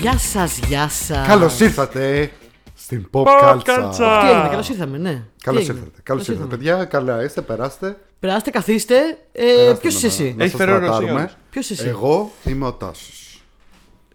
[0.00, 1.26] Γεια σας, γεια σας.
[1.26, 2.30] Καλώς ήρθατε
[2.74, 3.60] στην Pop Pop Culture.
[3.64, 4.20] Culture.
[4.22, 5.22] Τι έγινε, καλώς ήρθαμε, ναι.
[5.42, 6.00] Καλώς Τι έγινε; ήρθατε.
[6.02, 6.32] Καλώς Καλώς ήρθατε.
[6.42, 6.56] ήρθαμε.
[6.56, 7.96] Παιδιά, καλά είστε, περάστε.
[8.20, 8.96] Περάστε, καθίστε.
[9.32, 11.10] Ε, Περάστε Ποιος να- είσαι εσύ; να Έχει σας φέρει τρατάρουμε.
[11.12, 11.30] οροσία.
[11.50, 13.42] Ποιος είσαι εσύ; Εγώ είμαι ο Τάσος.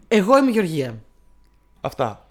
[0.08, 0.96] Εγώ είμαι η Γεωργία.
[1.82, 2.26] Αυτά.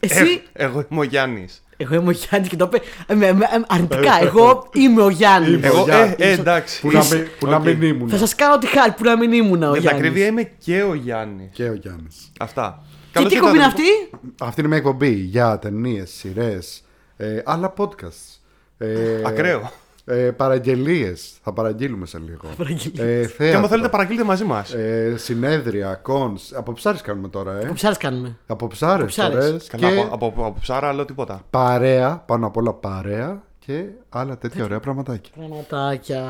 [0.00, 1.62] Εσύ; Ε, εγώ είμαι ο Γιάννης.
[1.76, 4.18] Εγώ είμαι ο Γιάννης και το είπε ε, με- με- ε, αρνητικά.
[4.22, 5.48] Εγώ είμαι ο Γιάννης.
[5.54, 5.66] Είμαι.
[5.66, 6.14] Εγώ, Γιάννης.
[6.18, 6.80] ε, ε, εντάξει.
[6.80, 7.64] Που, να Είσαι- μην, που να Οκ.
[7.64, 8.08] μην ήμουν.
[8.08, 10.40] Θα σας κάνω τη χάρη που να μην ήμουν ο Για την ακρίβεια Γιάννη.
[10.40, 11.48] είμαι και ο Γιάννης.
[11.52, 12.32] Και ο Γιάννης.
[12.40, 12.82] Αυτά.
[12.82, 13.82] Και Καλώς τι κομπή είναι ήρθατε.
[13.82, 16.84] αυτή; Αυτή είναι μια εκπομπή για ταινίες, σειρές,
[17.16, 18.38] ε, άλλα podcast.
[18.78, 18.88] Ε,
[19.24, 19.70] Ακραίο.
[20.08, 21.32] Ε, Παραγγελίες.
[21.42, 22.48] Θα παραγγείλουμε σε λίγο.
[22.56, 23.06] Παραγγελίες.
[23.06, 24.72] Ε, Και θέατρο, άμα θέλετε παραγγείλτε μαζί μας.
[24.74, 26.52] ε, συνέδρια, κόνς.
[26.52, 27.64] Από ψάρες κάνουμε τώρα, ε.
[27.64, 28.36] Από ψάρε κάνουμε.
[28.46, 29.44] Από ψάρες ψάρες.
[29.46, 31.42] φορές Καλά, και από, από, από, από ψάρα, άλλο τίποτα.
[31.50, 35.32] παρέα, πάνω απ' όλα παρέα και άλλα τέτοια ωραία πραγματάκια.
[35.36, 36.22] Πραγματάκια.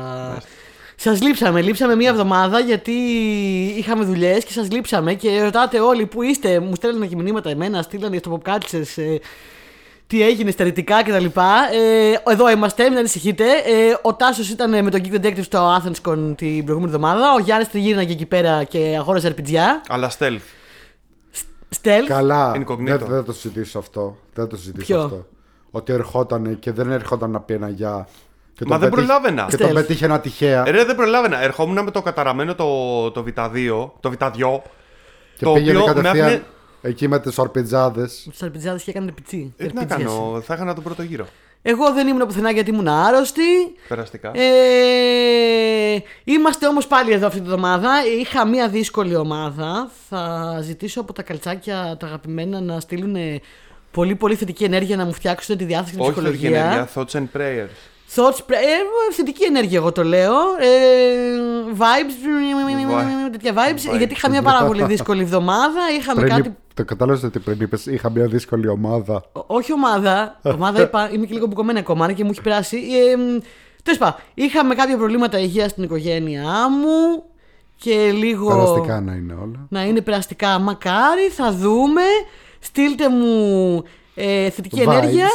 [0.99, 2.91] Σας λείψαμε, λείψαμε μία εβδομάδα γιατί
[3.77, 6.59] είχαμε δουλειές και σας λείψαμε και ρωτάτε όλοι που είστε.
[6.59, 9.15] Μου στέλνανε και μηνύματα εμένα, στείλανε στο Pop Cultures, ε,
[10.07, 11.25] τι έγινε στερετικά κτλ.
[11.25, 13.43] Ε, εδώ είμαστε, μην ανησυχείτε.
[13.43, 17.33] Ε, ο Τάσος ήταν με τον Geek Detective στο AthensCon την προηγούμενη εβδομάδα.
[17.33, 19.53] Ο Γιάννης τριγύρναγε εκεί πέρα και αγόρασε RPG.
[19.87, 20.39] Αλλά stealth.
[21.81, 22.05] Stealth.
[22.07, 22.85] Καλά, Incognito.
[22.85, 24.17] δεν δεν θα το συζητήσω αυτό.
[24.33, 25.25] Δεν θα το συζητήσω Ποιο; αυτό.
[25.71, 28.07] Ότι ερχόταν και δεν ερχόταν να πει ένα γεια.
[28.53, 29.45] Και Μα τον δεν πετύχε- προλάβαινα.
[29.49, 29.73] Και τον Stealth.
[29.73, 30.63] πετύχε ένα τυχαία.
[30.67, 31.43] Ε, Ρε, δεν προλάβαινα.
[31.43, 34.59] Ερχόμουν με το καταραμένο το, το Β2, το Β2.
[35.37, 36.43] και το πήγαινε οποίο με κατευθείαν άφηνε-
[36.81, 38.07] εκεί με τις ορπιτζάδε.
[38.23, 39.53] Του αρπιτζάδες και έκανε πιτσί.
[39.57, 40.11] Ε, τι να Αρπιτζιάς.
[40.13, 41.27] κάνω, θα έκανα τον πρώτο γύρο.
[41.61, 43.41] Εγώ δεν ήμουν πουθενά γιατί ήμουν άρρωστη.
[43.87, 44.31] Περαστικά.
[44.37, 47.89] Ε, είμαστε όμως πάλι εδώ αυτή τη εβδομάδα.
[48.19, 49.89] Είχα μία δύσκολη ομάδα.
[50.09, 53.39] Θα ζητήσω από τα καλτσάκια τα αγαπημένα να στείλουν ε,
[53.91, 56.63] πολύ πολύ θετική ενέργεια να μου φτιάξουν τη διάθεση και την Όχι θετική ψυχολογία.
[56.65, 57.75] ενέργεια, thoughts and prayers.
[58.15, 60.33] Thoughts, pre- ε, θετική ενέργεια εγώ το λέω.
[60.59, 60.67] Ε,
[61.77, 62.13] vibes,
[63.31, 63.97] τέτοια vibes, Vibes.
[63.97, 65.81] γιατί είχα μια πάρα πολύ δύσκολη εβδομάδα.
[65.99, 69.23] Είχαμε Πριν, κάτι Το κατάλαβες ότι πριν είπες: Είχα μια δύσκολη ομάδα.
[69.31, 70.39] Ό- Όχι ομάδα.
[70.55, 72.77] ομάδα είπα, είμαι και λίγο μπουκωμένη ακόμα είναι και μου έχει περάσει.
[72.77, 73.39] Ε,
[73.83, 77.23] Τέλος πάντων, είχαμε κάποια προβλήματα υγεία στην οικογένειά μου
[77.75, 78.47] και λίγο.
[78.47, 79.65] Περαστικά να είναι όλα.
[79.69, 80.59] Να είναι περαστικά.
[80.59, 82.01] Μακάρι, θα δούμε.
[82.59, 83.83] Στείλτε μου
[84.15, 84.91] ε, θετική Vibes.
[84.91, 85.27] ενέργεια.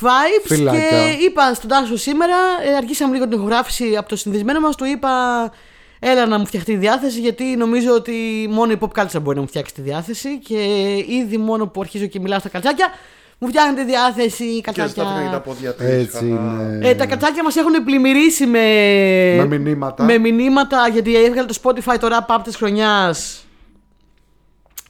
[0.00, 0.80] Vibes Φιλάκια.
[0.88, 2.36] και είπα στον Τάσο σήμερα,
[2.72, 5.10] ε, αρχίσαμε λίγο την ηχογράφηση από το συνδυσμένο μας, του είπα
[5.98, 8.12] έλα να μου φτιαχτεί η διάθεση γιατί νομίζω ότι
[8.50, 10.56] μόνο η pop culture μπορεί να μου φτιάξει τη διάθεση και
[11.08, 12.88] ήδη μόνο που αρχίζω και μιλάω στα καλτσάκια
[13.38, 15.40] μου φτιάχνει τη διάθεση Και στάθηκα για τα καλτσάκια.
[15.40, 15.86] πόδια της.
[15.86, 16.88] Έτσι είναι.
[16.88, 18.58] Ε, τα καλτσάκια μας έχουν πλημμυρίσει με,
[19.46, 20.04] Με μηνύματα.
[20.04, 23.43] με μηνύματα γιατί έβγαλε το Spotify το rap up της χρονιάς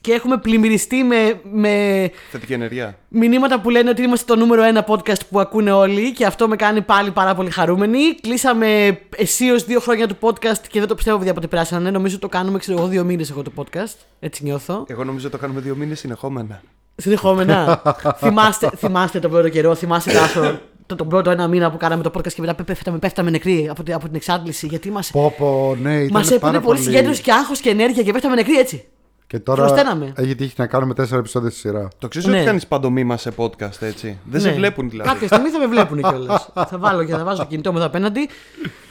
[0.04, 2.98] και έχουμε πλημμυριστεί με, με Θετική ενέργεια.
[3.09, 6.56] μηνύματα που λένε ότι είμαστε το νούμερο ένα podcast που ακούνε όλοι και αυτό με
[6.56, 8.14] κάνει πάλι πάρα πολύ χαρούμενη.
[8.20, 11.91] Κλείσαμε αισίως δύο χρόνια του podcast και δεν το πιστεύω παιδιά πότε περάσανε.
[11.91, 13.94] Νομίζω το κάνουμε, ξέρω εγώ, δύο μήνες εγώ το podcast.
[14.20, 14.84] Έτσι νιώθω.
[14.88, 16.62] Εγώ νομίζω το κάνουμε δύο μήνες συνεχόμενα.
[16.97, 17.82] Συνεχόμενα.
[18.25, 22.10] θυμάστε, θυμάστε τον πρώτο καιρό, θυμάστε Τάσο, το, τον πρώτο ένα μήνα που κάναμε το
[22.14, 24.66] podcast και μετά πέφταμε, πέφταμε νεκροί από, την- από την εξάντληση.
[24.66, 28.03] Γιατί μα Πω, πω, ναι, ήταν μας έπαιρνε πάρα πολύ συγκέντρωση και άγχος και ενέργεια
[28.03, 28.84] και πέφταμε νεκροί έτσι.
[29.34, 30.12] Και τώρα Χρωστέναμε.
[30.16, 31.88] έχει τύχει να κάνουμε τέσσερα επεισόδια στη σειρά.
[31.98, 32.36] Το ξέρει Ναι.
[32.36, 34.18] ότι κάνεις παντομήμα σε podcast, έτσι.
[34.24, 34.54] Δεν σε Ναι.
[34.54, 35.08] βλέπουν δηλαδή.
[35.10, 36.48] Κάποια στιγμή θα με βλέπουν κιόλας.
[36.70, 38.28] θα βάλω και θα βάζω το κινητό μου εδώ απέναντι.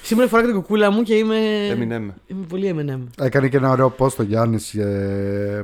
[0.01, 1.35] Σήμερα φοράω και την κουκούλα μου και είμαι.
[1.71, 2.13] Eminem.
[2.27, 3.25] Είμαι πολύ M&M.
[3.25, 4.75] Έκανε και ένα ωραίο post ο Γιάννης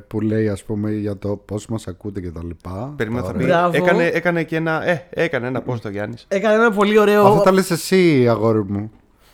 [0.07, 2.93] που λέει ας πούμε για το πώς μας ακούτε και τα λοιπά.
[2.97, 3.39] Περίμενα θα Ωραία.
[3.41, 3.45] πει.
[3.51, 3.75] Μπράβο.
[3.77, 4.87] Έκανε, έκανε και ένα.
[4.89, 6.25] Ε, έκανε ένα πώ το Γιάννης.
[6.27, 7.25] Έκανε ένα πολύ ωραίο.
[7.25, 8.91] Αυτό τα λες εσύ αγόρι μου.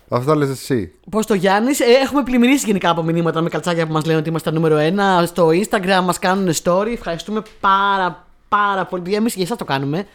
[0.09, 0.91] Αυτό τα λες εσύ.
[1.09, 4.49] Πώς το Γιάννης; έχουμε πλημμυρίσει γενικά από μηνύματα με καλτσάκια που μας λένε ότι είμαστε
[4.49, 5.25] τα νούμερο ένα.
[5.25, 6.87] Στο Instagram μας κάνουν story.
[6.93, 9.13] Ευχαριστούμε πάρα πάρα πολύ.
[9.13, 10.05] Εμείς για εσάς το κάνουμε.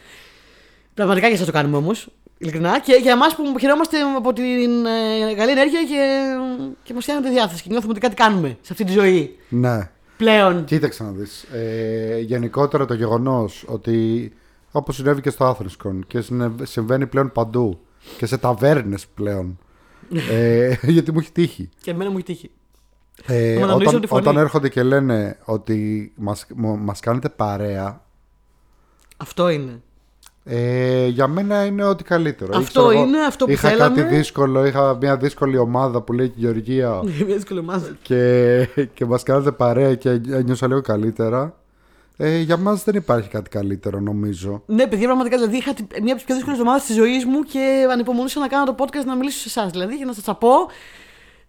[0.94, 2.08] Πραγματικά για εσάς το κάνουμε όμως.
[2.38, 2.80] Ειλικρινά.
[2.80, 4.86] Και για εμάς που χαιρόμαστε από την
[5.30, 6.24] ε, καλή ενέργεια και,
[6.82, 7.62] και μας φτιάχνετε διάθεση.
[7.62, 9.36] Και νιώθουμε ότι κάτι κάνουμε σε αυτή τη ζωή.
[9.48, 9.90] Ναι.
[10.16, 10.64] Πλέον.
[10.64, 11.42] Κοίταξε να δεις.
[11.42, 14.32] Ε, γενικότερα το γεγονός ότι
[14.72, 17.78] όπως συνέβη και στο Athenscon και συνε- συμβαίνει πλέον παντού
[18.18, 19.58] και σε ταβέρνες πλέον.
[20.30, 21.68] Ε, γιατί μου έχει τύχει.
[21.82, 22.50] Και εμένα μου έχει τύχει.
[23.26, 24.20] Ε, Να αναγνωρίσω όταν, τη φωνή.
[24.22, 28.00] όταν έρχονται και λένε ότι μας, μο- μας κάνετε παρέα
[29.16, 29.80] Αυτό είναι.
[30.44, 32.50] ε, για μένα είναι ό,τι καλύτερο.
[32.56, 33.96] Αυτό Ή ξέρω εγώ, είναι αυτό που είχα θέλαμε.
[34.02, 37.96] κάτι δύσκολο, είχα μια δύσκολη ομάδα που λέει και η Γεωργία Μια δύσκολη ομάδα.
[38.02, 41.59] και, και μας κάνατε παρέα και νιώσα λίγο καλύτερα.
[42.22, 44.62] Ε, για μας δεν υπάρχει κάτι καλύτερο νομίζω.
[44.66, 47.40] Ναι, παιδιά, πραγματικά δηλαδή είχα την- μια από τις πιο δύσκολες εβδομάδες της ζωής μου
[47.42, 49.70] και ανυπομονούσα να κάνω το podcast να μιλήσω σε εσάς.
[49.70, 50.48] Δηλαδή, για να σας τα πω.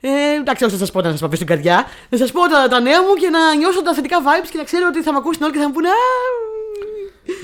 [0.04, 0.10] Ε,
[0.40, 1.84] εντάξει, όχι να σας πω να σας πω στην καρδιά.
[2.10, 4.64] Να σας πω τα, τα νέα μου και να νιώσω τα θετικά vibes και να
[4.64, 5.92] ξέρω ότι θα με ακούσουν όλοι και θα μου πούνε Α,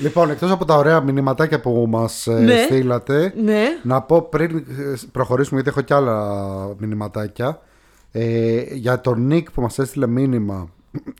[0.02, 2.62] Λοιπόν, εκτός από τα ωραία μηνυματάκια που μας ε, Ναι.
[2.64, 3.64] στείλατε, Ναι.
[3.82, 6.36] να πω πριν ε, προχωρήσουμε, γιατί έχω κι άλλα
[6.78, 7.60] μηνυματάκια,
[8.12, 10.68] ε, για τον Νίκ που μας έστειλε μήνυμα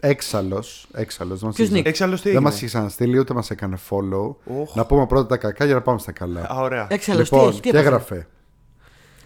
[0.00, 0.86] Έξαλλος.
[0.92, 3.50] Έξαλλος, δεν μας Ποιος είχε- Νίκ; Έξαλλος τι Δεν έγινε; μας είχε ξαναστείλει ούτε μας
[3.50, 4.34] έκανε follow.
[4.60, 4.74] Οχ.
[4.74, 6.40] Να πούμε πρώτα τα κακά για να πάμε στα καλά.
[6.52, 6.86] Α, ωραία.
[6.90, 8.26] Έξαλλος, τι λοιπόν, έχει, τι και έπαθε; έγραφε;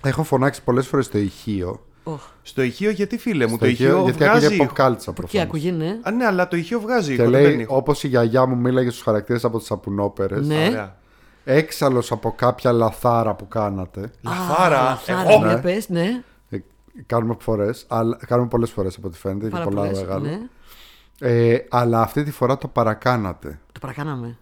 [0.05, 1.81] Έχω φωνάξει πολλές φορές στο ηχείο.
[2.05, 4.47] Οχ, Στο ηχείο, γιατί φίλε μου, Στο το ηχείο γιατί βγάζει.
[4.47, 5.47] άκουγε pop culture Εκεί προφανώς.
[5.47, 5.99] ακούγε, ναι.
[6.03, 7.07] Α, ναι, αλλά το ηχείο βγάζει.
[7.07, 7.77] Και ήχο, δεν λέει, παίρνει ήχο.
[7.77, 10.47] όπως η γιαγιά μου μίλαγε στους χαρακτήρες από τις σαπουνόπερες.
[10.47, 10.67] Ναι.
[10.69, 10.97] Ωραία.
[11.45, 14.11] Έξαλλος από κάποια λαθάρα που κάνατε.
[14.23, 14.81] Λαθάρα.
[14.81, 15.45] Α, λαθάρα, Εγώ.
[15.45, 15.61] ναι, Ναι.
[15.61, 16.23] πες, ναι.
[16.99, 19.41] Ε, κάνουμε φορές, αλλά, κάνουμε πολλές φορές από ό,τι φαίνεται.
[19.47, 20.25] Είναι Πάρα πολλά πολλές, μεγάλο.
[20.25, 20.39] ναι.
[21.19, 23.61] Ε, αλλά αυτή τη φορά το παρακάνατε.
[23.73, 24.37] Το παρακάναμε.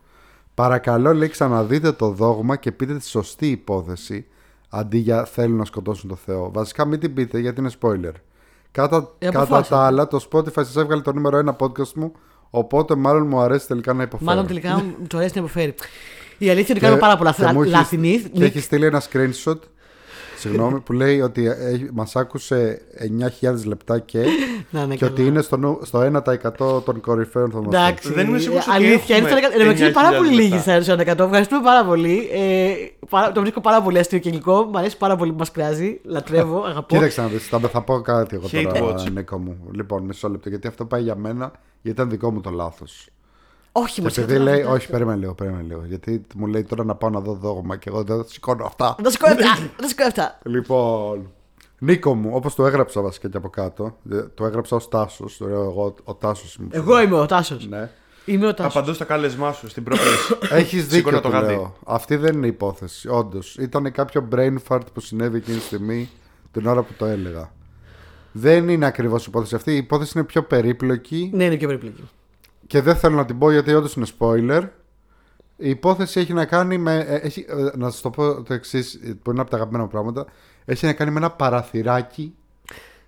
[0.55, 4.27] Παρακαλώ, λέει, ξαναδείτε το δόγμα και πείτε τη σωστή υπόθεση
[4.69, 6.51] αντί για θέλουν να σκοτώσουν το Θεό.
[6.53, 8.13] Βασικά, μην την πείτε γιατί είναι spoiler.
[8.73, 9.75] Κατά, Ε, κατά αποφάσισα.
[9.77, 12.13] τα άλλα, το Spotify σας έβγαλε το νούμερο ένα podcast μου,
[12.51, 14.31] οπότε μάλλον μου αρέσει τελικά να υποφέρω.
[14.31, 15.75] Μάλλον τελικά μου το αρέσει να υποφέρει.
[16.39, 18.31] Η αλήθεια είναι ότι κάνουμε πάρα πολλά και μου έχει- λάθη.
[18.33, 19.59] Και έχεις στείλει ένα screenshot
[20.41, 21.49] συγγνώμη, που λέει ότι
[21.93, 22.81] μας άκουσε
[23.41, 24.19] 9.000 λεπτά και,
[24.71, 25.29] Να, ναι, και ότι καλά.
[25.29, 27.81] είναι στο, νου- στο 1% των κορυφαίων θαυμαστών.
[27.81, 28.13] Εντάξει.
[28.13, 29.29] Δεν είμαι σίγουρος ότι Αλήθεια είναι.
[29.29, 29.53] έχουμε στο 100.
[29.53, 30.81] Εν τω μεταξύ είναι πάρα 9.000 πολύ λίγοι λεπτά.
[30.83, 31.19] στα 100.
[31.25, 32.29] Ευχαριστούμε πάρα πολύ.
[32.33, 32.73] Ε,
[33.11, 34.65] παρά- το βρίσκω πάρα πολύ αστείο και υλικό.
[34.73, 36.01] Μ' αρέσει πάρα πολύ που μας κράζει.
[36.05, 36.95] Λατρεύω, αγαπώ.
[36.95, 39.11] Κοίταξε να δεις, θα, θα πω κάτι εγώ Hate τώρα, watch.
[39.13, 39.57] Νίκο μου.
[39.73, 41.53] Λοιπόν, μισό λεπτό, γιατί αυτό πάει για μένα,
[41.83, 43.09] γιατί ήταν δικό μου το λάθος.
[43.73, 45.83] Όχι, μου Επειδή λέει, όχι, περίμενε λίγο, περίμενε λίγο.
[45.85, 48.97] Γιατί μου λέει τώρα να πάω να δω δόγμα και εγώ δεν σηκώνω αυτά.
[48.99, 49.59] Δεν σηκώ αυτά.
[49.81, 50.39] Δεν σηκώ αυτά.
[50.43, 51.31] Λοιπόν,
[51.79, 55.37] Νίκο μου, όπως το έγραψα βασικά και από κάτω, ε, το έγραψα ως Τάσος.
[55.37, 56.69] Το λέω εγώ, ο Τάσος είμαι.
[56.73, 57.69] Εγώ είμαι ο Τάσος.
[57.69, 57.91] Ναι.
[58.25, 58.77] Είμαι ο Τάσος.
[58.77, 60.35] Απαντώ στο κάλεσμά σου στην πρόκληση.
[60.61, 61.53] Έχεις Σήκωνα δίκιο, το το γάντι.
[61.53, 61.77] λέω.
[61.87, 63.09] Αυτή δεν είναι υπόθεση.
[63.09, 63.57] Όντως.
[63.57, 66.09] Ήταν κάποιο brain fart που συνέβη εκείνη τη στιγμή
[66.53, 67.53] την ώρα που το έλεγα.
[68.33, 69.73] Δεν είναι ακριβώς υπόθεση αυτή.
[69.73, 72.09] Η υπόθεση είναι πιο περίπλοκη Ναι, είναι πιο περίπλοκη.
[72.71, 74.69] Και δεν θέλω να την πω γιατί όντως είναι spoiler.
[75.57, 76.97] Η υπόθεση έχει να κάνει με.
[77.09, 79.91] ε, Έχει, ε, να σας το πω το εξής, που είναι από τα αγαπημένα μου
[79.91, 80.27] πράγματα.
[80.65, 82.35] Έχει να κάνει με ένα παραθυράκι.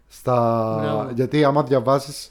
[0.08, 0.78] Στα...
[0.82, 1.10] Μπράβο.
[1.14, 2.30] Γιατί άμα διαβάσεις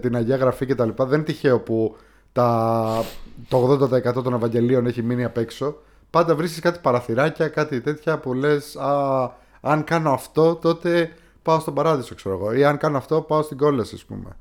[0.00, 1.96] την Αγία Γραφή και τα λοιπά, δεν είναι τυχαίο που
[2.32, 3.04] τα,
[3.48, 5.76] το 80% των Ευαγγελίων έχει μείνει απ' έξω.
[6.10, 8.76] Πάντα βρίσκεις κάτι παραθυράκια, κάτι τέτοια που λες,
[9.60, 11.12] αν κάνω αυτό, τότε
[11.42, 12.52] πάω στον παράδεισο, ξέρω εγώ.
[12.52, 14.36] Ή αν κάνω αυτό, πάω στην κόλαση, ας πούμε.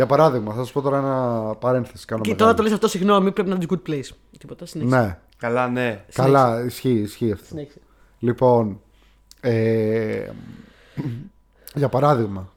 [0.00, 2.06] Για παράδειγμα, θα σας πω τώρα ένα παρένθεση.
[2.06, 2.44] Κάνω Και μεγάλη.
[2.44, 4.08] τώρα το λες αυτό, συγγνώμη, πρέπει να είναι good place.
[4.38, 4.96] Τίποτα, συνέχισε.
[5.00, 6.04] Ναι, Καλά, ναι.
[6.12, 7.44] καλά, ισχύει, ισχύει αυτό.
[7.44, 7.78] Συνέχισε.
[8.18, 8.80] Λοιπόν,
[9.40, 10.28] ε,
[11.74, 12.52] για παράδειγμα,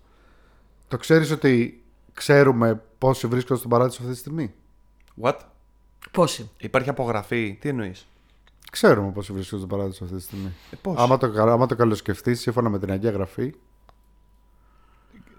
[0.87, 4.53] το ξέρεις ότι ξέρουμε πόσοι βρίσκονται στον παράδεισο αυτή τη στιγμή;
[5.21, 5.37] What?
[6.11, 7.57] Πόσοι; Υπάρχει απογραφή.
[7.61, 8.07] Τι εννοείς;
[8.71, 10.53] Ξέρουμε πόσοι βρίσκονται στον παράδεισο αυτή τη στιγμή.
[10.71, 13.53] Ε, πώς; Άμα το, άμα το καλοσκεφτείς, σύμφωνα με την Αγία Γραφή,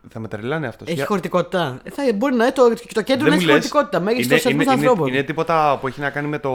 [0.08, 0.84] Θα με τρελάνε αυτό.
[0.88, 1.80] Έχει χωρητικότητα.
[1.82, 4.00] Ε, θα, μπορεί να είναι το, και το κέντρο να έχει χωρητικότητα.
[4.00, 5.06] Μέγιστος είναι, αριθμός είναι, ανθρώπων.
[5.08, 6.50] είναι, είναι τίποτα που έχει να κάνει με το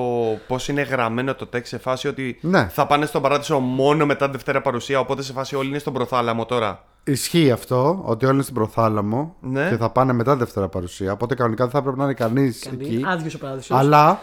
[0.47, 2.67] πώς είναι γραμμένο το τέξ σε φάση ότι Ναι.
[2.71, 4.99] θα πάνε στον παράδεισο μόνο μετά τη Δευτέρα παρουσία.
[4.99, 6.83] Οπότε σε φάση όλοι είναι στον προθάλαμο τώρα.
[7.03, 9.69] ισχύει αυτό, ότι όλοι είναι στην προθάλαμο Ναι.
[9.69, 11.11] και θα πάνε μετά Δευτέρα παρουσία.
[11.11, 13.01] Οπότε κανονικά δεν θα πρέπει να είναι κανείς εκεί.
[13.07, 13.77] Άδειος ο παράδεισος.
[13.77, 14.21] Αλλά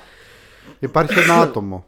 [0.79, 1.85] υπάρχει ένα άτομο.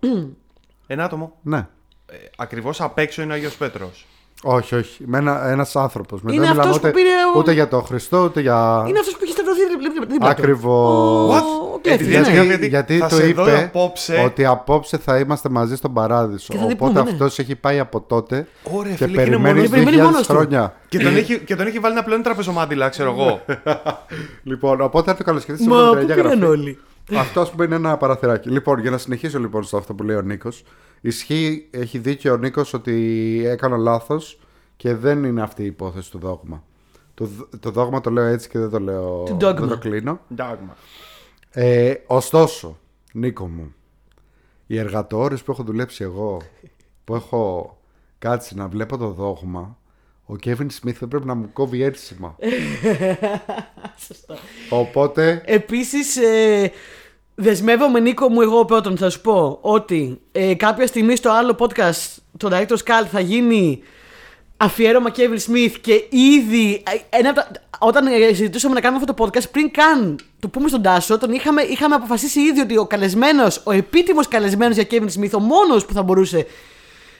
[0.86, 1.32] Ένα άτομο.
[1.42, 1.66] ναι.
[2.10, 4.06] Ε, Ακριβώς απ' έξω είναι ο Άγιος Πέτρος.
[4.42, 5.02] Όχι, όχι.
[5.06, 6.22] Με ένα ένας άνθρωπος.
[6.22, 8.84] Με- Είναι δεν μιλάμε αυτός που ούτε, πήρε ο- ούτε για τον Χριστό, ούτε για.
[8.88, 10.26] Είναι αυτός που έχει σταυρωθεί δίπλα- δίπλα- δίπλα.
[10.26, 10.32] του.
[10.40, 10.90] Ακριβώς.
[10.90, 11.74] Ο- What?
[11.74, 12.30] ο κλέφτης, Ε, ναι.
[12.30, 14.22] γιατί- Γιατί, γιατί θα το σε είπε δω απόψε.
[14.26, 16.52] ότι απόψε θα είμαστε μαζί στον παράδεισο.
[16.52, 17.10] Και θα την Οπότε πούμε, ναι.
[17.10, 19.70] αυτός έχει πάει από τότε Ωραία, και φίλε, και είναι περιμένει μόνος του.
[19.70, 20.32] Περιμένει 2.000 μόνος του.
[20.32, 20.74] χρόνια.
[20.88, 23.40] Και τον, έχει, και τον έχει βάλει να πλέον τραπεζομάντιλα, ξέρω εγώ.
[24.42, 26.78] Λοιπόν, οπότε αν το καλοσκεφτείς Μα σύμφωνα πού με την Αγία πήγαν Γραφή, όλοι;
[27.16, 28.50] Αυτό ας πούμε είναι ένα παραθυράκι.
[28.50, 30.64] Λοιπόν, για να συνεχίσω λοιπόν στο αυτό που λέει ο Νίκος.
[31.00, 34.40] Ισχύει, έχει δίκιο ο Νίκος ότι έκανα λάθος
[34.76, 36.62] και δεν είναι αυτή η υπόθεση του δόγμα.
[37.14, 39.22] Το, δ- το δόγμα το λέω έτσι και δεν το λέω.
[39.26, 39.54] Του dogma.
[39.58, 40.20] Δεν το κλείνω.
[40.34, 40.76] Ντάγμα.
[41.50, 42.78] Ε, ωστόσο,
[43.12, 43.74] Νίκο μου,
[44.66, 46.40] οι εργατόρες που έχω δουλέψει εγώ,
[47.04, 47.76] που έχω
[48.18, 49.77] κάτσει να βλέπω το δόγμα,
[50.30, 52.36] ο Κέβιν Σμιθ δεν πρέπει να μου κόβει έρσημα.
[54.06, 54.38] Σωστά.
[54.68, 56.72] Οπότε, Επίσης, ε,
[57.34, 62.16] δεσμεύομαι, Νίκο μου, εγώ πρώτον θα σου πω ότι ε, κάποια στιγμή στο άλλο podcast,
[62.36, 63.82] το Director's Cult, θα γίνει
[64.56, 66.82] αφιέρωμα Kevin Smith και ήδη.
[67.10, 70.48] ε, Ένα, από τα- όταν ε, συζητούσαμε να κάνουμε αυτό το podcast, πριν καν το
[70.48, 74.86] πούμε στον Τάσο, τον είχαμε, είχαμε αποφασίσει ήδη ότι ο καλεσμένος, ο επίτιμος καλεσμένος για
[74.90, 76.46] Kevin Smith, ο μόνος που θα μπορούσε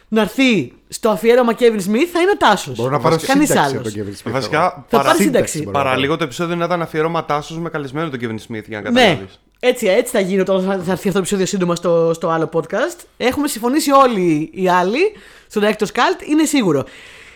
[0.09, 2.77] να έρθει στο αφιέρωμα Kevin Smith θα είναι ο Τάσος.
[2.77, 3.73] μπορώ να πάρω Κανείς σύνταξη άλλος.
[3.73, 4.21] από τον Kevin Smith.
[4.27, 4.35] εγώ.
[4.35, 5.09] Βασικά, Θα παρα...
[5.11, 5.59] πάρει σύνταξη.
[5.63, 8.81] μπορώ να παραλίγο το επεισόδιο να ήταν αφιέρωμα τάσος με καλεσμένο τον Kevin Smith για
[8.81, 9.41] να Ναι, καταλάβεις.
[9.61, 12.49] έτσι, έτσι θα γίνει όταν θα, θα έρθει αυτό το επεισόδιο σύντομα στο, στο άλλο
[12.53, 12.99] podcast.
[13.17, 15.13] Έχουμε συμφωνήσει όλοι οι άλλοι
[15.49, 16.85] στο Director's Cult, είναι σίγουρο.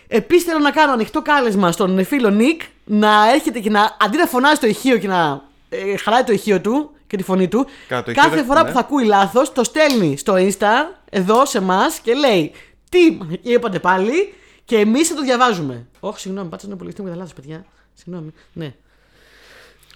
[0.08, 4.26] Επίσης θέλω να κάνω ανοιχτό κάλεσμα στον φίλο Νικ να έρχεται και να αντί να
[4.26, 8.04] φωνάζει το ηχείο και να ε, χαλάει το ηχείο του και τη φωνή του, Κάτω
[8.04, 8.68] το ηχείο κάθε δεν- φορά ναι.
[8.68, 10.66] που θα ακούει λάθος, το στέλνει στο Insta,
[11.10, 12.52] εδώ σε εμάς και λέει
[12.88, 12.98] Τι
[13.42, 15.86] είπατε πάλι και εμείς θα το διαβάζουμε.
[16.00, 17.64] Όχι, συγγνώμη, πάτσα να απολογιστούμε κατά λάθος, παιδιά.
[17.94, 18.32] Συγγνώμη.
[18.52, 18.74] Ναι.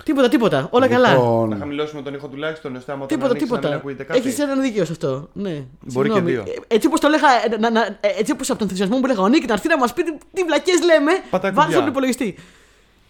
[0.04, 0.66] Τίποτα, τίποτα.
[0.70, 1.08] Όλα καλά.
[1.08, 3.80] Να Λοιπόν, χαμηλώσουμε τον ήχο τουλάχιστον, ώστε άμα τον Τίποτα, ανοίξεις να μην τίποτα.
[3.80, 4.18] ακούγεται κάτι.
[4.18, 5.28] Έχεις ένα δίκιο σε αυτό.
[5.32, 5.50] Ναι.
[5.80, 6.20] Μπορεί Συγγνώμη.
[6.34, 6.52] και δύο.
[6.68, 9.06] Ε, Έτσι όπως το λέγα, ε, να, να, ε, έτσι όπως από τον ενθουσιασμό μου
[9.06, 11.80] λέγα ο Νίκ να έρθει να μας πει τι, τι βλακές λέμε, Πατάει βάζει κουμπιά.
[11.80, 12.34] τον υπολογιστή.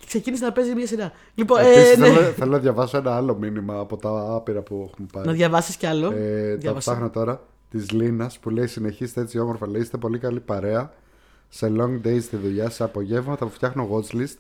[0.06, 1.12] Και ξεκίνησε να παίζει μια σειρά.
[1.34, 2.06] Λοιπόν, ε, επίσης ναι.
[2.06, 5.26] θέλω, θέλω να διαβάσω ένα άλλο μήνυμα από τα άπειρα που έχουμε πάρει.
[5.26, 6.12] Να διαβάσεις κι άλλο.
[6.16, 6.90] Ε, τα Διάβασα.
[6.90, 7.40] ψάχνω τώρα.
[7.70, 9.68] Της Λίνας που λέει: Συνεχίστε έτσι όμορφα.
[9.68, 10.92] Λέει: Είστε πολύ καλή παρέα.
[11.48, 14.36] Σε long days στη δουλειά, σε απογεύματα που φτιάχνω watchlist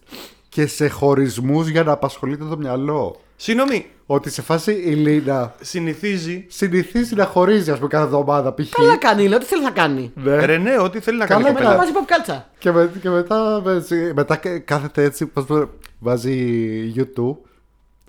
[0.56, 3.20] και σε χωρισμούς για να απασχολείτε το μυαλό.
[3.36, 6.44] Συγγνώμη, Ότι σε φάση η Λίνα συνηθίζει.
[6.48, 8.68] συνηθίζει να χωρίζει, ας πούμε, κάθε εβδομάδα π.χ.
[8.70, 10.12] Καλά κάνει, λέει, ό,τι θέλει να κάνει.
[10.14, 10.44] Ναι.
[10.44, 11.76] Ρενέ, ό,τι θέλει να Καλά κάνει η Μετά κάνει.
[11.76, 11.76] κοπέλα.
[11.76, 12.48] βάζει pop κάλτσα.
[12.58, 17.36] Και, με, και μετά, με- μετά κάθεται έτσι, πώς πω, βάζει YouTube,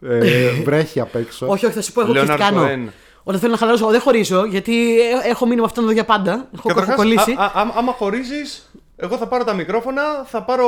[0.10, 1.48] ε, βρέχει απ' έξω.
[1.48, 2.64] όχι, όχι, θα σου πω εγώ και τι Leonard κάνω.
[2.64, 2.90] Cohen.
[3.24, 6.32] Όταν θέλω να χαλαρώσω, δεν χωρίζω, γιατί ε- έχω μείνει με αυτόν εδώ για πάντα.
[6.34, 7.32] Έχω, έχω Καταρχάς, κολλήσει.
[7.32, 10.68] α- α- άμα- άμα χωρίζεις, εγώ θα πάρω τα μικρόφωνα, θα πάρω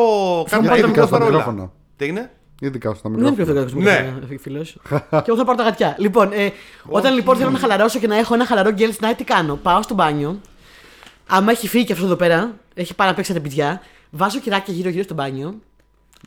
[0.50, 1.09] κάποια πάρω τα υλικά, θα μικρόφωνα.
[1.19, 1.38] πάρω όλα.
[1.38, 1.71] μικρόφωνα.
[1.95, 2.31] Τι έγινε;
[2.62, 3.67] Ειδικά στο Δεν είναι πιο μικρόφωνο.
[3.67, 4.38] φωτογραφικό Ναι.
[4.38, 4.77] φίλος.
[5.24, 5.95] και εγώ θα πάρω τα γατιά.
[6.00, 6.51] Λοιπόν, ε,
[6.86, 9.81] όταν λοιπόν θέλω να χαλαρώσω και να έχω ένα χαλαρό girls night, τι κάνω; Πάω
[9.81, 10.39] στο μπάνιο.
[11.27, 13.81] Άμα έχει φύγει και αυτό εδώ πέρα, έχει πάει να παίξει τα παιδιά.
[14.09, 15.59] Βάζω κυράκια γύρω-γύρω στο μπάνιο.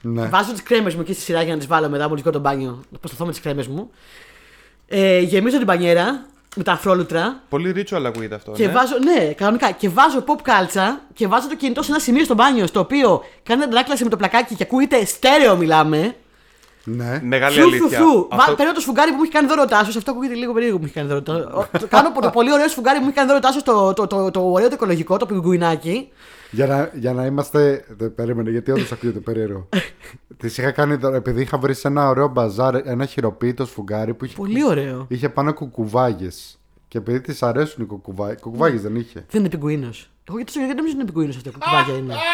[0.02, 0.26] Ναι.
[0.26, 2.80] Βάζω τις κρέμες μου εκεί στη σειρά για να τις βάλω μετά μόλι το μπάνιο.
[2.90, 3.90] Να προσταθώ με τις κρέμες μου.
[4.86, 7.42] Ε, γεμίζω την πανιέρα με τα αφρόλουτρα.
[7.48, 8.52] Πολύ ritual ακούγεται αυτό.
[8.52, 8.72] Και ναι.
[8.72, 9.70] βάζω, ναι, κανονικά.
[9.70, 13.24] Και βάζω pop κάλτσα και βάζω το κινητό σε ένα σημείο στο μπάνιο στο οποίο
[13.42, 16.14] κάνει αντανάκλαση με το πλακάκι και ακούγεται στέρεο μιλάμε.
[16.84, 17.20] Ναι.
[17.22, 17.98] Μεγάλη Φρου, φρου, αλήθεια.
[17.98, 18.26] φρου.
[18.30, 19.96] Αυτό- Βα- Παίρνω το σφουγγάρι που μου έχει κάνει δώρο ο Τάσος.
[19.96, 21.22] Αυτό ακούγεται λίγο περίεργο που μου έχει κάνει δώρο.
[21.22, 23.92] Το- το- Κάνω το πολύ ωραίο σφουγγάρι που μου έχει κάνει δώρο ο Τάσος, το,
[23.92, 26.08] το, το, το ωραίο το οικολογικό, το πιγκουινάκι.
[26.50, 27.84] Για να, για να είμαστε.
[27.88, 29.68] Δεν περίμενε, γιατί όντως ακούγεται περίεργο.
[30.38, 34.24] Της είχα κάνει τώρα, επειδή είχα βρει σε ένα ωραίο μπαζάρ ένα χειροποίητο σφουγγάρι που
[34.24, 35.06] είχε, Πολύ ωραίο.
[35.08, 36.58] είχε πάνω κουκουβάγες.
[36.88, 38.34] Και επειδή της αρέσουν οι κουκουβάγε.
[38.40, 39.24] Κουκουβάγες δεν είχε.
[39.30, 40.10] Δεν είναι πιγκουίνος.
[40.28, 41.50] Εγώ γιατί δεν νομίζω ότι είναι πιγκουίνος αυτό.
[41.50, 42.14] Κουκουβάγια είναι.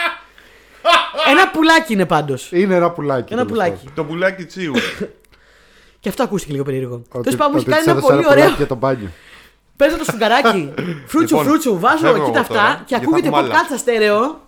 [1.30, 2.52] Ένα πουλάκι είναι πάντως.
[2.52, 3.32] Είναι ένα πουλάκι.
[3.32, 3.88] Ένα τέλος πουλάκι.
[3.94, 4.72] Το πουλάκι τσίου.
[6.00, 6.94] Και αυτό ακούστηκε λίγο περίεργο.
[6.94, 8.56] Ότι- Τέλος πάντων μου έχει ότι κάνει της ένα έδωσα πολύ πουλάκι ωραίο.
[8.56, 9.08] Για το μπάνιο.
[9.76, 10.72] Παίζω το σφουγγαράκι,
[11.06, 13.36] φρούτσου Λοιπόν, φρούτσου, βάζω φεύγω εκεί τα εγώ τώρα, αυτά και γιατί ακούγεται θα pop
[13.36, 13.54] έχουμε άλλα.
[13.58, 14.40] κάλτσα στέρεο,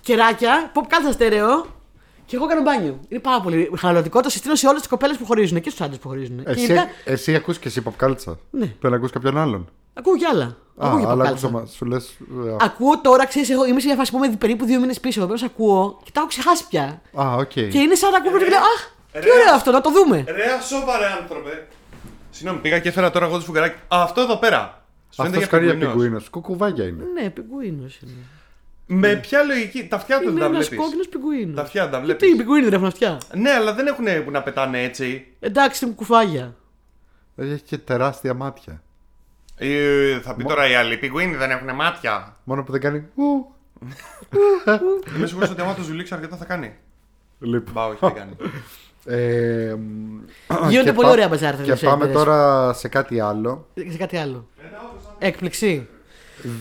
[0.00, 1.66] κεράκια, pop κάλτσα στέρεο
[2.26, 3.00] και εγώ κάνω μπάνιο.
[3.08, 4.20] Είναι πάρα πολύ χαλαρωτικό.
[4.20, 6.44] Το συστήνω σε όλες τις κοπέλες που χωρίζουν και στους άντρες που χωρίζουν.
[6.44, 8.38] Και Εσύ, γενικά εσύ ακούς και εσύ pop κάλτσα.
[8.50, 8.66] Ναι.
[8.66, 9.68] Πρέπει να ακούς κάποιον άλλον.
[9.94, 10.56] Ακούω κι άλλα.
[10.76, 11.46] Ακούω και pop αλλά κάλτσα.
[11.46, 12.08] άκουσα, μα- σου λες...
[12.46, 15.16] ε, Ακούω τώρα, ξέρεις, είμαι σε μια φάση που είμαι περίπου δύο μήνες πίσω.
[15.18, 17.02] Πρέπει να σε ακούω και τα έχω ξεχάσει πια.
[17.20, 17.48] Α, οκ.
[17.48, 19.30] Και είναι σαν να ακούω και λέω Αχ, τι Ρε.
[19.32, 20.24] ωραίο αυτό, να το δούμε.
[20.26, 21.66] Ρε, σοβαρέ άνθρωπε.
[22.30, 23.74] Συγγνώμη, πήγα και έφερα τώρα εγώ το σφουγγαράκι.
[23.74, 24.84] Α, αυτό εδώ πέρα.
[25.10, 25.94] Σου φαίνεται Αυτός κάνει για πιγκουίνος.
[26.02, 26.28] πιγκουίνος.
[26.28, 27.04] Κουκουβάγια είναι.
[27.14, 28.12] Ναι, πιγκουίνο είναι.
[28.86, 29.86] Με ποια λογική.
[29.86, 30.84] Τα αυτιά τους δεν Είναι τα ένας βλέπεις.
[30.84, 31.54] κόκκινος πιγκουίνο.
[31.54, 32.36] Τα αυτιά τα Γιατί οι βλέπει.
[32.42, 35.26] πιγκουίνοι δεν έχουν αυτιά; Ναι, αλλά δεν έχουν που να πετάνε έτσι.
[35.40, 36.54] Εντάξει, μου κουφάγια.
[37.36, 38.82] Έχει και τεράστια μάτια.
[39.56, 40.94] Ε, θα πει τώρα οι άλλοι.
[40.94, 42.36] Οι πιγκουίνοι δεν έχουν μάτια.
[42.44, 43.04] Μόνο που δεν κάνει.
[43.14, 43.52] ου.
[45.16, 46.74] Είμαι σίγουρο ότι άμα το ζουλήξει αρκετά θα κάνει.
[47.38, 47.72] Λοιπόν.
[47.74, 48.32] Μπα, όχι, δεν κάνει.
[49.06, 52.22] Ε, μ, Γίνονται και πολύ πά- ωραία μπαζάρ, Και τελευταίες πάμε μέρες.
[52.22, 53.66] τώρα σε κάτι άλλο.
[53.90, 54.48] Σε κάτι άλλο.
[55.18, 55.88] Έκπληξη.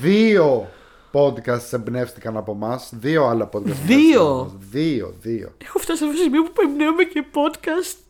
[0.01, 0.69] Δύο
[1.11, 2.89] podcasts εμπνεύστηκαν από εμάς.
[2.99, 3.63] Δύο άλλα podcast.
[3.85, 4.67] Δύο; εμπνεύστηκαν από εμάς.
[4.69, 5.53] Δύο, δύο.
[5.63, 8.02] Έχω φτάσει σε αυτό το σημείο που εμπνέομαι και podcast στην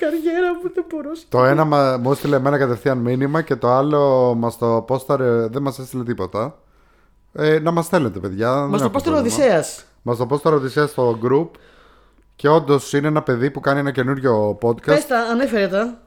[0.00, 0.70] καριέρα μου.
[0.74, 1.10] Δεν μπορώ.
[1.28, 5.62] Το ένα μα- μου έστειλε εμένα κατευθείαν μήνυμα και το άλλο μας το πόσταρε, δεν
[5.62, 6.58] μας έστειλε τίποτα.
[7.32, 8.66] Ε, να μας στέλνετε, παιδιά.
[8.66, 9.84] Μας το πώ τον Οδυσσέας.
[10.02, 11.48] Μας το πόσταρε Οδυσσέας στο group.
[12.36, 15.04] Και όντως είναι ένα παιδί που κάνει ένα καινούριο Πες podcast.
[15.08, 16.00] τα, ανέφερε τα.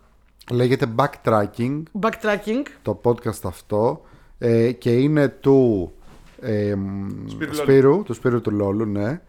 [0.51, 1.83] Λέγεται Backtracking.
[2.01, 2.61] Backtracking.
[2.81, 4.01] το podcast αυτό
[4.37, 5.91] ε, και είναι του
[6.39, 9.21] ε, μ, Σπύρου Σπύρου, του Σπύρου του Λόλου, ναι.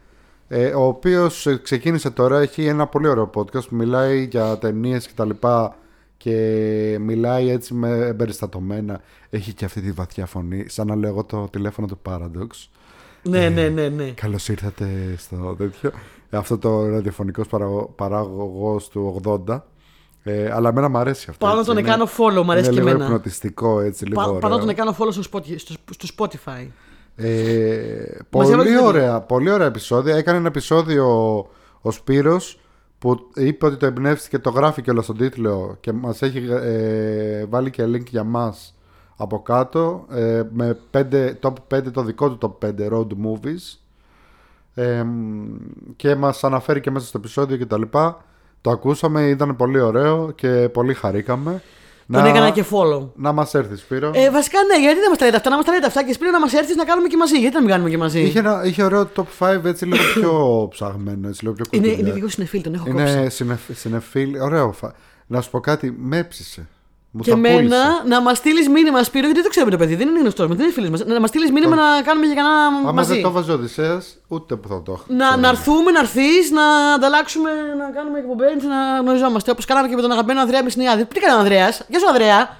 [0.48, 5.06] Ε, ο οποίος ε, ξεκίνησε τώρα, έχει ένα πολύ ωραίο podcast που μιλάει για ταινίες
[5.06, 5.76] και τα λοιπά
[6.16, 9.00] και μιλάει έτσι με εμπεριστατωμένα.
[9.30, 12.68] Έχει και αυτή τη βαθιά φωνή, σαν να λέω εγώ το τηλέφωνο του Paradox.
[13.22, 14.04] Ναι, ναι, ναι, ναι.
[14.10, 14.86] Καλώς ήρθατε
[15.18, 15.90] στο τέτοιο.
[16.30, 17.46] Αυτό το ραδιοφωνικός
[17.96, 19.60] παράγωγος του 80.
[20.22, 21.44] Ε, αλλά εμένα μου αρέσει αυτό.
[21.46, 23.04] Πάω να έτσι, τον είναι- κάνω follow, μου αρέσει είναι και λίγο εμένα.
[23.04, 24.66] υπνοτιστικό έτσι λίγο Πα- Πάω να ωραίο.
[24.66, 25.12] τον κάνω follow
[25.90, 26.66] στο Spotify.
[27.16, 28.32] Στο, στο Spotify.
[28.32, 30.16] Ε, Μας έβαλε πολύ στο ωραία, πολύ ωραία επεισόδια.
[30.16, 31.48] Έκανε ένα επεισόδιο ο,
[31.80, 32.58] ο Σπύρος
[32.98, 37.70] που είπε ότι το εμπνεύστηκε, το γράφει και στον τίτλο και μας έχει ε, βάλει
[37.70, 38.74] και link για μας
[39.16, 43.78] από κάτω ε, με πέντε, top 5, το δικό του top 5 road movies
[44.74, 45.04] ε,
[45.96, 48.24] και μας αναφέρει και μέσα στο επεισόδιο και τα λοιπά.
[48.60, 51.62] Το ακούσαμε, ήταν πολύ ωραίο και πολύ χαρήκαμε.
[52.12, 53.08] Τον έκανα και follow.
[53.14, 54.10] Να μας έρθεις Σπύρο.
[54.14, 56.12] Ε, βασικά ναι, γιατί δεν μας τα λέτε αυτά, να μας τα λέτε αυτά και
[56.12, 57.38] σπίτι να μας έρθεις να κάνουμε και μαζί.
[57.38, 59.24] Γιατί να μην κάνουμε και μαζί; Είχε, ένα, είχε ωραίο top
[59.56, 60.32] 5 έτσι λίγο πιο
[60.72, 62.06] ψαγμένο, έτσι λίγο πιο Είναι, κοντινό.
[62.06, 63.18] είναι λίγο συνεφίλ, τον έχω κόψει.
[63.18, 64.72] Είναι συνεφ, συνεφίλ, ωραίο.
[64.72, 64.92] φα-
[65.26, 66.68] Να σου πω κάτι, με έψησε.
[67.16, 67.76] Μου και τα εμένα πούλησε.
[68.06, 70.54] να μας στείλεις μήνυμα, Σπύρο, γιατί δεν το ξέρουμε το παιδί, δεν είναι γνωστός μα,
[70.54, 71.04] δεν είναι φίλος μας.
[71.04, 73.12] Να μας στείλεις μήνυμα να κάνουμε για κανένα Άμα μαζί.
[73.12, 75.04] δεν το βάζεις ο Οδυσσέας, ούτε που θα το έχω.
[75.08, 79.50] Να, να έρθουμε, να έρθεις, να ανταλλάξουμε, να κάνουμε εκπομπές, να γνωριζόμαστε.
[79.50, 81.04] Όπως κάναμε και με τον αγαπημένο Ανδρέα Μεσνιάδη.
[81.04, 82.56] Τι έκανε ο Ανδρέας, Γεια σου Ανδρέα.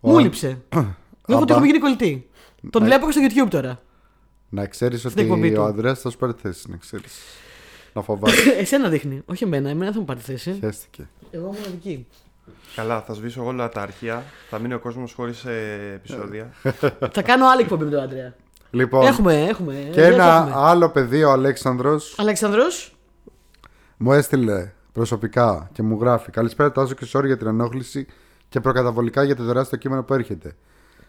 [0.00, 0.46] Μου λείψε.
[1.26, 2.28] Νιώθω ότι έχουμε γίνει κολλητοί.
[2.70, 3.80] Τον βλέπω και στο YouTube τώρα.
[4.48, 5.62] Να ξέρεις εκπομπή ότι του.
[5.62, 6.70] ο Ανδρέας θα σου πάρει θέση.
[6.70, 7.12] Να ξέρεις.
[7.92, 8.50] Να φοβάσαι.
[8.60, 10.58] Εσένα δείχνει, όχι εμένα, εμένα θα μου πάρει θέση.
[10.60, 11.08] Χαίστηκε.
[11.30, 12.06] Εγώ μοναδική.
[12.74, 14.22] Καλά, θα σβήσω όλα τα αρχεία.
[14.50, 15.44] Θα μείνει ο κόσμος χωρίς
[15.94, 16.50] επεισόδια.
[17.14, 18.34] θα κάνω άλλη εκπομπή με τον Ανδρέα.
[18.70, 19.74] Λοιπόν, Έχουμε, έχουμε.
[19.92, 20.52] και δεν ένα έχουμε.
[20.56, 22.96] άλλο παιδί, ο Αλέξανδρος, Αλέξανδρος,
[23.96, 28.06] μου έστειλε προσωπικά και μου γράφει Καλησπέρα, Τάζο και sorry για την ενόχληση
[28.48, 30.56] και προκαταβολικά για το τεράστιο κείμενο που έρχεται.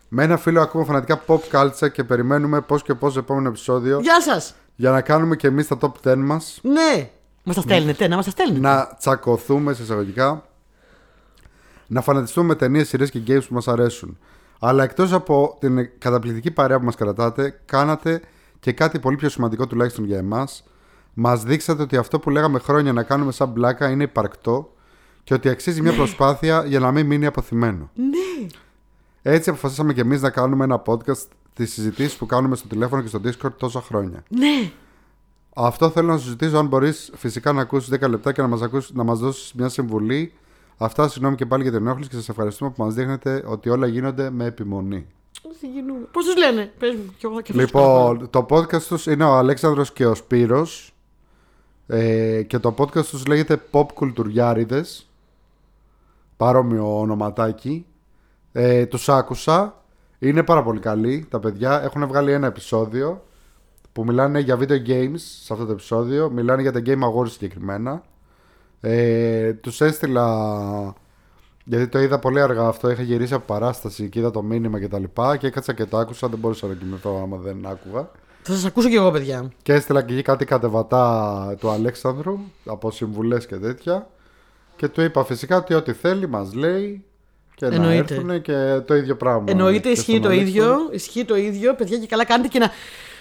[0.08, 4.22] Με ένα φίλο ακούμε φανατικά pop culture και περιμένουμε πώς και πώς επόμενο επεισόδιο γεια
[4.22, 4.56] σας.
[4.76, 6.60] για να κάνουμε και εμείς τα top 10 μας.
[6.62, 7.10] Ναι.
[7.44, 8.60] Μας τα στέλνετε, να μας τα στέλνετε.
[8.60, 10.44] να τσακωθούμε σε εισαγωγικά,
[11.88, 14.18] να φανατιστούμε με ταινίες, σειρές και games που μας αρέσουν.
[14.60, 18.22] Αλλά εκτός από την καταπληκτική παρέα που μας κρατάτε, κάνατε
[18.60, 20.64] και κάτι πολύ πιο σημαντικό τουλάχιστον για εμάς.
[21.14, 24.74] Μας δείξατε ότι αυτό που λέγαμε χρόνια να κάνουμε σαν μπλάκα είναι υπαρκτό
[25.24, 27.90] και ότι αξίζει μια προσπάθεια για να μην μείνει αποθυμένο.
[27.94, 28.48] Ναι.
[29.22, 33.08] Έτσι αποφασίσαμε και εμείς να κάνουμε ένα podcast τι συζητήσεις που κάνουμε στο τηλέφωνο και
[33.08, 34.24] στο Discord τόσα χρόνια.
[34.30, 34.72] Ναι.
[35.56, 38.62] Αυτό θέλω να σου ζητήσω αν μπορείς φυσικά να ακούσεις 10 λεπτά και να μας
[38.94, 40.34] να μας δώσεις μια συμβουλή.
[40.78, 43.88] Αυτά συγγνώμη και πάλι για την ενόχληση και σας ευχαριστούμε που μας δείχνετε ότι όλα
[43.88, 45.08] γίνονται με επιμονή.
[46.12, 47.14] Πώς τους λένε, πες μου.
[47.18, 50.94] κι εγώ και αυτούς Λοιπόν, το podcast τους είναι ο Αλέξανδρος και ο Σπύρος
[51.88, 55.06] ε, και το podcast τους λέγεται Pop Culturiárides
[56.38, 57.86] παρόμοιο ονοματάκι.
[58.52, 59.82] Ε, τους άκουσα.
[60.20, 61.84] Είναι πάρα πολύ καλοί τα παιδιά.
[61.84, 63.26] Έχουν βγάλει ένα επεισόδιο
[63.94, 66.30] που μιλάνε για video games σε αυτό το επεισόδιο.
[66.30, 68.04] Μιλάνε για τα Game Awards συγκεκριμένα
[68.82, 70.26] ε, τους έστειλα
[71.64, 72.90] γιατί το είδα πολύ αργά αυτό.
[72.90, 75.38] Είχα γυρίσει από παράσταση και είδα το μήνυμα και τα λοιπά.
[75.38, 76.28] Και έκατσα και το άκουσα.
[76.28, 78.10] Δεν μπορούσα να κοιμηθώ άμα δεν άκουγα.
[78.42, 79.52] Θα σας ακούσω κι εγώ, παιδιά.
[79.62, 84.08] Και έστειλα και εκεί κάτι κατεβατά του Αλέξανδρου από συμβουλές και τέτοια.
[84.76, 87.04] Και του είπα φυσικά ότι ό,τι θέλει μας λέει.
[87.56, 88.14] Και να Εννοείται.
[88.14, 89.44] έρθουν και το ίδιο πράγμα.
[89.48, 90.64] Εννοείται, Και ισχύει στον το Αλέξανδρο.
[90.64, 90.90] ίδιο.
[90.92, 92.68] Ισχύει το ίδιο, παιδιά, και καλά κάνετε και να.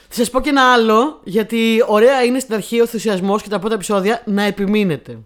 [0.08, 3.58] Θα σας πω και ένα άλλο, γιατί ωραία είναι στην αρχή ο ενθουσιασμός και τα
[3.58, 5.18] πρώτα επεισόδια να επιμείνετε.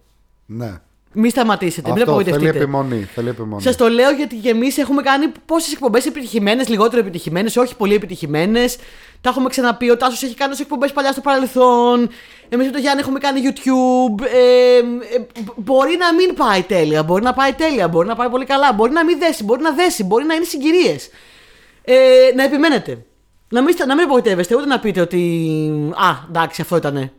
[0.53, 0.71] Ναι.
[1.13, 2.65] Μην σταματήσετε, μην Αυτό θέλει απογοητευτείτε.
[2.65, 3.03] επιμονή.
[3.15, 3.63] Θέλει επιμονή.
[3.63, 7.95] Σας το λέω γιατί και εμείς έχουμε κάνει πόσες εκπομπές επιτυχημένες, λιγότερο επιτυχημένες, όχι πολύ
[7.95, 8.77] επιτυχημένες.
[9.21, 9.91] Τα έχουμε ξαναπεί.
[9.91, 12.09] Ο Τάσος έχει κάνει εκπομπές παλιά στο παρελθόν.
[12.49, 14.23] Εμείς με τον Γιάννη έχουμε κάνει YouTube.
[14.25, 15.23] Ε, ε,
[15.57, 18.93] μπορεί να μην πάει τέλεια, μπορεί να πάει τέλεια, μπορεί να πάει πολύ καλά, μπορεί
[18.93, 21.11] να μην δέσει, μπορεί να δέσει, μπορεί να είναι συγκυρίες.
[21.85, 21.95] Ε,
[22.35, 23.05] να επιμένετε.
[23.49, 25.21] Να μην, στα- να μην απογοητεύεστε, ούτε να πείτε ότι.
[25.95, 27.13] Α, εντάξει, αυτό ήτανε.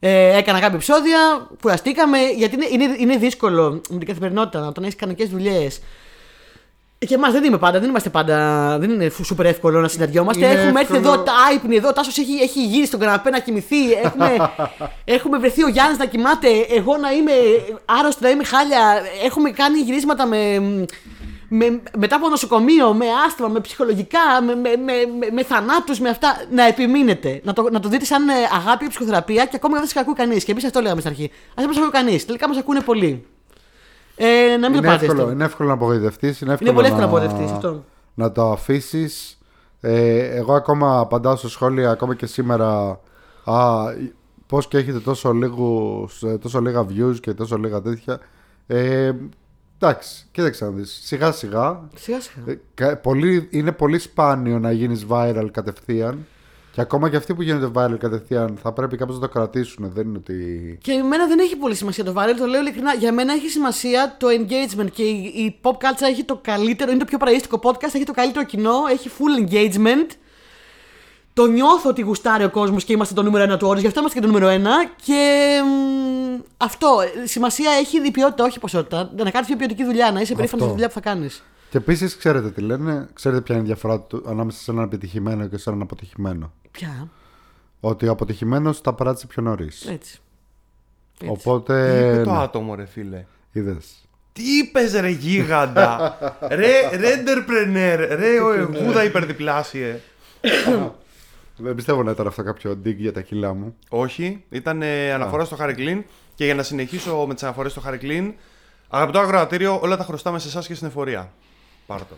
[0.00, 4.96] Ε, έκανα κάποια επεισόδια, κουραστήκαμε, γιατί είναι, είναι, είναι δύσκολο με την καθημερινότητα όταν έχεις
[4.96, 5.80] κανονικές δουλειές.
[6.98, 8.78] Και εμάς δεν είμαι πάντα, δεν είμαστε πάντα.
[8.78, 10.44] Δεν είναι σούπερ εύκολο να συναντιόμαστε.
[10.44, 11.14] Είναι έχουμε έρθει εύκολο.
[11.14, 13.92] εδώ, τα άϊπνοι εδώ, ο Τάσος έχει, έχει γύρει στον καναπέ να κοιμηθεί.
[14.04, 14.36] Έχουμε,
[15.16, 17.32] έχουμε βρεθεί ο Γιάννης να κοιμάται, εγώ να είμαι
[17.84, 19.02] άρρωστη, να είμαι χάλια.
[19.24, 20.36] Έχουμε κάνει γυρίσματα με,
[21.48, 26.08] με, μετά από νοσοκομείο, με άσθημα, με ψυχολογικά, με, με, με, με, με θανάτους, με
[26.08, 26.36] αυτά.
[26.50, 27.40] Να επιμείνετε.
[27.44, 30.14] Να το, να το δείτε σαν ε, αγάπη και ψυχοθεραπεία και ακόμα δεν σας ακούει
[30.14, 30.44] κανείς.
[30.44, 31.24] Και εμείς αυτό λέγαμε στην αρχή.
[31.24, 32.24] Α δεν μας ακούει κανείς.
[32.26, 33.26] Τελικά μας ακούνε πολύ.
[34.16, 35.06] Ε, να μην είναι, το πάτε.
[35.06, 36.40] εύκολο, είναι εύκολο να απογοητευτείς.
[36.40, 37.84] Είναι, εύκολο Είναι πολύ εύκολο να να αποδευτεί αυτό.
[38.14, 39.38] να το αφήσεις.
[39.80, 43.00] Ε, εγώ ακόμα απαντάω σε σχόλια ακόμα και σήμερα.
[43.44, 43.84] Α,
[44.46, 48.18] πώς και έχετε τόσο, λίγους, ε, τόσο λίγα views και τόσο λίγα τέτοια.
[48.66, 49.12] Ε,
[49.78, 51.00] εντάξει, κοίταξε να δεις.
[51.04, 51.88] Σιγά σιγά.
[51.94, 52.52] Σιγά σιγά.
[52.52, 56.26] Ε, κα- πολύ, είναι πολύ σπάνιο να γίνεις viral κατευθείαν.
[56.72, 59.90] Και ακόμα και αυτοί που γίνονται viral κατευθείαν θα πρέπει κάπως να το κρατήσουν.
[59.94, 60.78] Δεν είναι ότι...
[60.82, 62.94] Και εμένα δεν έχει πολύ σημασία το viral, το λέω ειλικρινά.
[62.94, 66.98] Για μένα έχει σημασία το engagement και η, η pop culture έχει το καλύτερο, είναι
[66.98, 70.10] το πιο παραγωγικό podcast, έχει το καλύτερο κοινό, έχει full engagement.
[71.36, 74.00] Το νιώθω ότι γουστάρει ο κόσμος και είμαστε το νούμερο ένα του όρους, γι' αυτό
[74.00, 74.86] είμαστε και το νούμερο ένα.
[75.04, 76.86] Και μ, αυτό.
[77.22, 79.10] ε, Σημασία έχει η ποιότητα, όχι η ποσότητα.
[79.16, 80.64] Να κάνεις πιο ποιοτική δουλειά, να είσαι περήφανος Αυτό.
[80.64, 81.42] στη δουλειά που θα κάνεις.
[81.70, 85.46] Και επίσης ξέρετε τι λένε, ξέρετε ποια είναι η διαφορά του ανάμεσα σε έναν επιτυχημένο
[85.46, 87.08] και σε έναν αποτυχημένο; Πια.
[87.80, 89.80] Ότι ο αποτυχημένος τα παράτησε πιο νωρίς.
[89.86, 90.18] Έτσι.
[91.20, 91.30] Έτσι.
[91.30, 92.00] Οπότε.
[92.00, 93.24] Τι είπε το ναι, άτομο, ρε φίλε.
[93.52, 93.86] είδες.
[94.32, 96.18] Τι είπες, ρε γίγαντα;
[96.60, 97.98] ρε, ρέντερπρενέρ.
[98.18, 100.00] Ρε, ο εγούδα υπερδιπλάσιε.
[101.56, 103.76] Δεν πιστεύω να ήταν αυτό κάποιο dig για τα κιλά μου.
[103.88, 106.02] Όχι, ήταν ε, αναφορά στο Harry Clean.
[106.34, 108.32] Και για να συνεχίσω με τις αναφορές στο Harry Clean,
[108.88, 111.32] αγαπητό αγροατήριο, όλα τα χρωστάμε σε εσάς και στην εφορία.
[111.86, 112.14] Πάρ' το.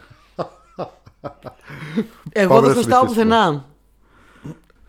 [2.33, 3.35] Εγώ Πάμε δεν να χρωστάω συνεχίσουμε.
[3.35, 3.65] πουθενά.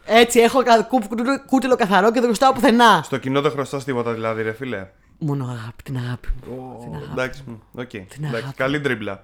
[0.05, 3.01] Έτσι, έχω κα- κου- κου- κούτελο καθαρό και δεν χρωστάω πουθενά.
[3.03, 4.87] Στο κοινό δεν χρωστάς τίποτα δηλαδή, ρε φίλε.
[5.19, 6.75] Μόνο αγάπη, την αγάπη μου.
[6.77, 7.11] Ω, Την αγάπη.
[7.11, 7.87] Εντάξει, μ, οκ.
[7.89, 8.55] Την Εντάξει, αγάπη.
[8.55, 9.23] Καλή τρίμπλα.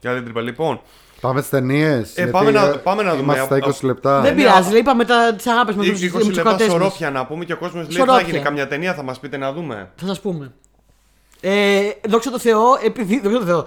[0.00, 0.42] Καλή τρίμπλα.
[0.42, 0.80] Λοιπόν,
[1.20, 2.16] Πάμε στις ταινίες.
[2.16, 3.22] Ε, πάμε να- πάμε να δούμε.
[3.22, 4.20] Είμαστε στα Α- 20 λεπτά.
[4.20, 6.42] Δεν ναι, πειράζει, α- λέει, είπαμε τα, τις αγάπες με 20 τους, με τους λεπτά
[6.42, 6.76] κρατές μας.
[6.76, 8.26] σωρόπια να πούμε και ο κόσμος λέει: Θα Σωρόπια.
[8.30, 9.90] γίνει καμιά ταινία, θα μας πείτε να δούμε.
[9.96, 10.52] Θα σας πούμε.
[11.40, 13.20] Ε, δόξα τω Θεώ, επειδή.
[13.20, 13.66] Δόξα τω Θεώ.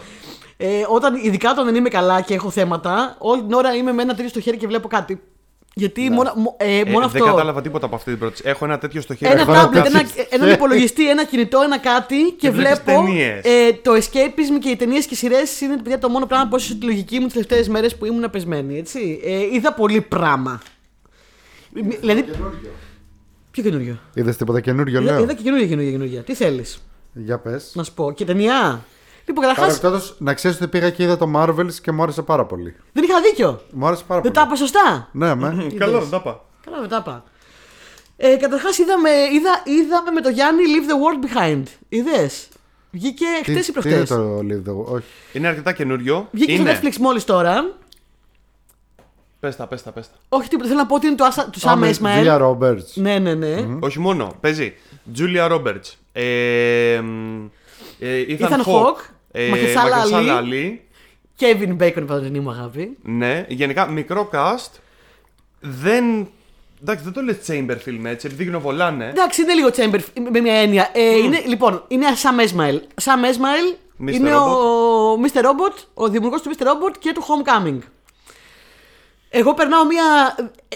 [0.58, 4.02] Ε, όταν, ειδικά όταν δεν είμαι καλά και έχω θέματα, όλη την ώρα είμαι με
[4.02, 5.22] ένα τέτοιο στο χέρι και βλέπω κάτι.
[5.76, 7.26] Γιατί μόνο, μο- ε, Ε, μόνο Δεν αυτό.
[7.26, 8.42] κατάλαβα τίποτα από αυτή την πρόταση.
[8.46, 9.32] Έχω ένα τέτοιο στο χέρι.
[9.32, 10.52] Ένα Έχω ένα τάμπλετ, τέτοιο ένα, στο έναν χέρι.
[10.60, 13.04] υπολογιστή, ένα κινητό, ένα κάτι και Και βλέπεις βλέπω.
[13.04, 13.42] ταινίες.
[13.44, 16.56] Ε, το escapism και οι ταινίες και οι σειρές είναι παιδιά, το μόνο πράγμα που
[16.56, 18.78] έσωσε τη λογική μου τις τελευταίες μέρες που ήμουν πεσμένη.
[18.78, 19.20] Έτσι.
[19.24, 20.62] Ε, είδα πολύ πράγμα.
[21.84, 22.26] Μ- Δηλαδή.
[23.52, 25.24] Ποιο καινούριο; Είδες τίποτα καινούριο, Είδα, λέω.
[25.24, 26.22] είδα και καινούργια, καινούργια, καινούργια.
[26.22, 26.84] Τι θέλεις;
[27.14, 27.72] Για πες.
[27.74, 28.12] να σου πω.
[28.12, 28.86] Και ταινιά.
[29.26, 32.46] Λοιπόν, καταρχά Παρεμπιπτόντω, να ξέρεις ότι πήγα και είδα το Marvels και μου άρεσε πάρα
[32.46, 32.76] πολύ.
[32.94, 33.62] δεν είχα δίκιο.
[33.72, 34.46] Μου άρεσε πάρα Δεν πολύ.
[34.46, 35.50] τα είπα σωστά; Ναι, με.
[35.54, 36.42] Μ, Καλό, δεν τα είπα.
[36.66, 37.24] Καλά, δεν τα είπα.
[38.18, 41.64] Ε, Καταρχάς είδαμε, είδα, είδαμε με το Γιάννη Leave the World Behind.
[41.90, 42.48] Είδες;
[42.92, 44.16] Βγήκε χτες ή τι είναι προχτέ.
[44.16, 45.06] το Live the Όχι.
[45.34, 46.28] Είναι αρκετά καινούριο.
[46.32, 46.74] Βγήκε είναι.
[46.76, 47.74] στο Netflix μόλις τώρα.
[49.40, 50.16] Πες τα, πες τα, πες τα.
[50.30, 52.26] Όχι τίποτα, θέλω να πω ότι είναι του, Asa- του Α, Sam με Esmail.
[52.26, 52.94] Julia Roberts.
[52.94, 53.78] Ναι, ναι, ναι.
[53.80, 54.34] Όχι μόνο.
[54.40, 54.74] Παίζει
[55.18, 55.94] Julia Roberts.
[56.12, 57.46] Ε, μ,
[59.34, 59.74] ε, Ethan, Ethan Hawke.
[59.74, 60.54] Hawke, ε, Mahershala Mahershala Ali.
[60.54, 60.80] Ali.
[61.40, 62.98] Kevin Bacon, η παντρινή μου αγάπη.
[63.02, 64.72] Ναι, γενικά μικρό cast.
[65.60, 66.28] Δεν.
[66.82, 69.10] Εντάξει, δεν το λες chamber film έτσι, επειδή γνωβολάνε.
[69.10, 70.00] Εντάξει, είναι λίγο chamber
[70.32, 70.90] με μια έννοια.
[70.94, 72.80] Ε, είναι, λοιπόν, είναι Sam Esmail.
[73.04, 74.14] Sam Esmail Mr.
[74.14, 75.42] είναι ο Mr.
[75.42, 76.64] Robot, ο δημιουργός του Mr.
[76.64, 77.80] Robot και του Homecoming.
[79.36, 80.04] Εγώ περνάω μια.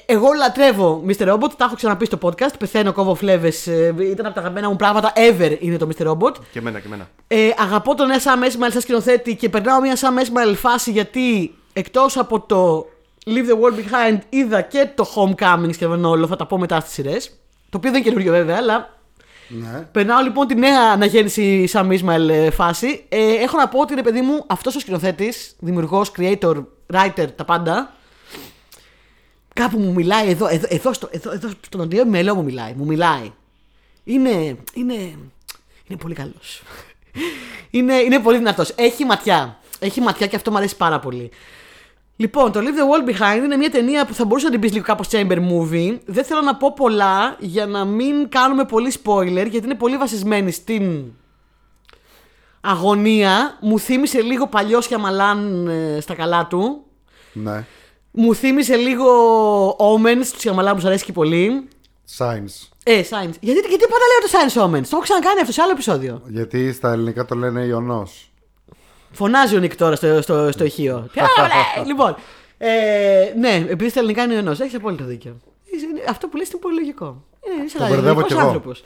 [0.06, 1.34] Εγώ λατρεύω Mr.
[1.34, 2.60] Robot, τα έχω ξαναπεί στο podcast.
[2.60, 3.66] Πεθαίνω, κόβω φλέβες.
[4.12, 6.08] Ήταν από τα αγαπημένα μου πράγματα ever είναι το Mr.
[6.12, 6.34] Robot.
[6.52, 7.10] Και εμένα, και εμένα.
[7.28, 12.18] Ε, αγαπώ τον Sam Esmail σαν σκηνοθέτη και περνάω μια Sam Esmail φάση γιατί εκτός
[12.18, 12.86] από το
[13.26, 16.94] Leave the World Behind είδα και το Homecoming σχεδόν όλο, θα τα πω μετά στις
[16.94, 17.30] σειρές.
[17.70, 18.90] Το οποίο δεν είναι καινούριο βέβαια, αλλά
[19.48, 19.88] Ναι.
[19.92, 23.06] περνάω λοιπόν τη νέα αναγέννηση Sam Esmail ε, φάση.
[23.10, 27.46] Ε, έχω να πω ότι ρε παιδί μου, αυτός ο σκηνοθέτης, δημιουργός, creator, writer, τα
[27.46, 27.92] πάντα,
[29.58, 32.86] κάπου μου μιλάει εδώ, εδώ, εδώ, στο, εδώ, εδώ στον οντιαίο μελό μου μιλάει, μου
[32.86, 33.32] μιλάει.
[34.04, 34.94] Είναι, είναι,
[35.88, 36.64] είναι πολύ καλός.
[37.70, 38.74] είναι, είναι πολύ δυνατός.
[38.76, 39.60] Έχει ματιά.
[39.80, 41.32] Έχει ματιά και αυτό μου αρέσει πάρα πολύ.
[42.16, 44.72] Λοιπόν, το Leave the World Behind είναι μια ταινία που θα μπορούσε να την πεις
[44.72, 45.98] λίγο κάπως chamber movie.
[46.06, 50.52] Δεν θέλω να πω πολλά για να μην κάνουμε πολύ spoiler, γιατί είναι πολύ βασισμένη
[50.52, 51.04] στην
[52.62, 53.58] αγωνία.
[53.62, 56.84] Μου θύμισε λίγο παλιός Σιαμαλάν ε, στα καλά του.
[57.34, 57.66] Ναι.
[58.20, 59.06] Μου θύμισε λίγο
[59.70, 61.68] Omens του Σιαμαλάν που σου αρέσει και πολύ.
[62.18, 62.68] Science.
[62.84, 63.34] Ε, Science.
[63.40, 66.22] Γιατί, γιατί πάντα λέω το Science Omens; Το έχω ξανακάνει αυτό σε άλλο επεισόδιο.
[66.28, 68.32] Γιατί στα ελληνικά το λένε Ιωνός.
[69.12, 71.08] Φωνάζει ο Νικ τώρα στο, στο, στο ηχείο.
[71.14, 71.84] Ποια, ρε!
[71.86, 72.16] λοιπόν.
[72.58, 74.60] Ε, ναι, επειδή στα ελληνικά είναι ο ενός.
[74.60, 75.38] Έχεις απόλυτο δίκιο.
[75.74, 77.24] Είναι- Αυτό που λες είναι πολύ λογικό.
[77.48, 78.42] Είναι, είσαι Το μπερδεύω κι εγώ.
[78.42, 78.84] άνθρωπος.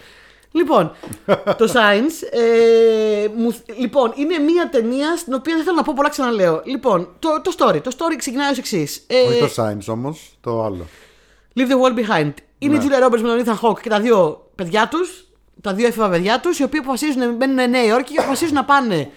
[0.52, 0.92] Λοιπόν,
[1.58, 2.28] το Science.
[2.32, 6.62] Ε, μου, λοιπόν, είναι μια ταινία στην οποία δεν θέλω να πω πολλά ξαναλέω.
[6.66, 7.82] Λοιπόν, το, το story.
[7.84, 9.04] Το story ξεκινάει ως εξής.
[9.08, 10.86] Ε, Όχι το Science όμως, το άλλο.
[11.56, 12.34] Leave the world behind.
[12.58, 12.84] Είναι Ναι.
[12.84, 15.28] η Julia Roberts με τον Ethan Hawke και τα δύο παιδιά τους,
[15.62, 19.10] τα δύο έφηβα παιδιά τους, οι οποίοι αποφασίζουν, μπαίνουν Νέα Υόρκη και αποφασίζουν να πάνε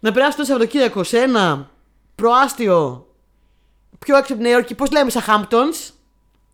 [0.00, 1.70] να περάσουν το Σαββατοκύριακο σε ένα
[2.14, 3.06] προάστιο
[3.98, 5.90] πιο έξω από τη Νέα Υόρκη, πώς λέμε, σαν Hamptons,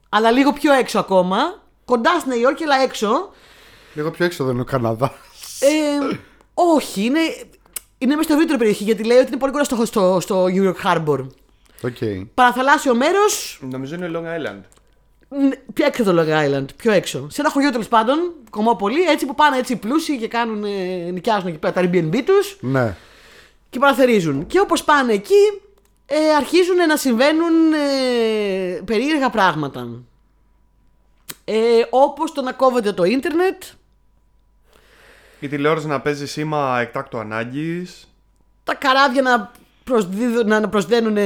[0.08, 3.30] αλλά λίγο πιο έξω ακόμα, κοντά στη Νέα Υόρκη, αλλά έξω.
[3.94, 5.10] Λίγο πιο έξω δεν είναι ο Καναδάς.
[5.60, 6.16] Ε,
[6.54, 7.20] όχι, είναι,
[7.98, 10.72] είναι μέσα στο ευρύτερο περιοχή γιατί λέει ότι είναι πολύ κοντά στο, στο, στο New
[10.72, 11.26] York Harbor.
[11.84, 11.96] Οκ.
[12.34, 14.60] Παραθαλάσσιο μέρος, Νομίζω είναι Long Island.
[15.72, 17.26] Πιο έξω το Long Island, πιο έξω.
[17.30, 21.10] Σε ένα χωριό τέλος πάντων, κομμόπολη, έτσι που πάνε έτσι οι πλούσιοι και κάνουν, ε,
[21.10, 22.96] νοικιάζουν εκεί πέρα τα Airbnb τους Ναι.
[23.70, 24.46] και παραθερίζουν.
[24.46, 25.60] Και όπως πάνε εκεί,
[26.06, 29.88] ε, αρχίζουν να συμβαίνουν ε, περίεργα πράγματα.
[31.44, 31.56] Ε,
[31.90, 33.62] όπως το να κόβεται το ίντερνετ,
[35.42, 38.08] Η τηλεόραση να παίζει σήμα εκτάκτου ανάγκης.
[38.64, 39.50] τα καράβια να,
[39.84, 41.16] προσδίδουν, να προσδένουν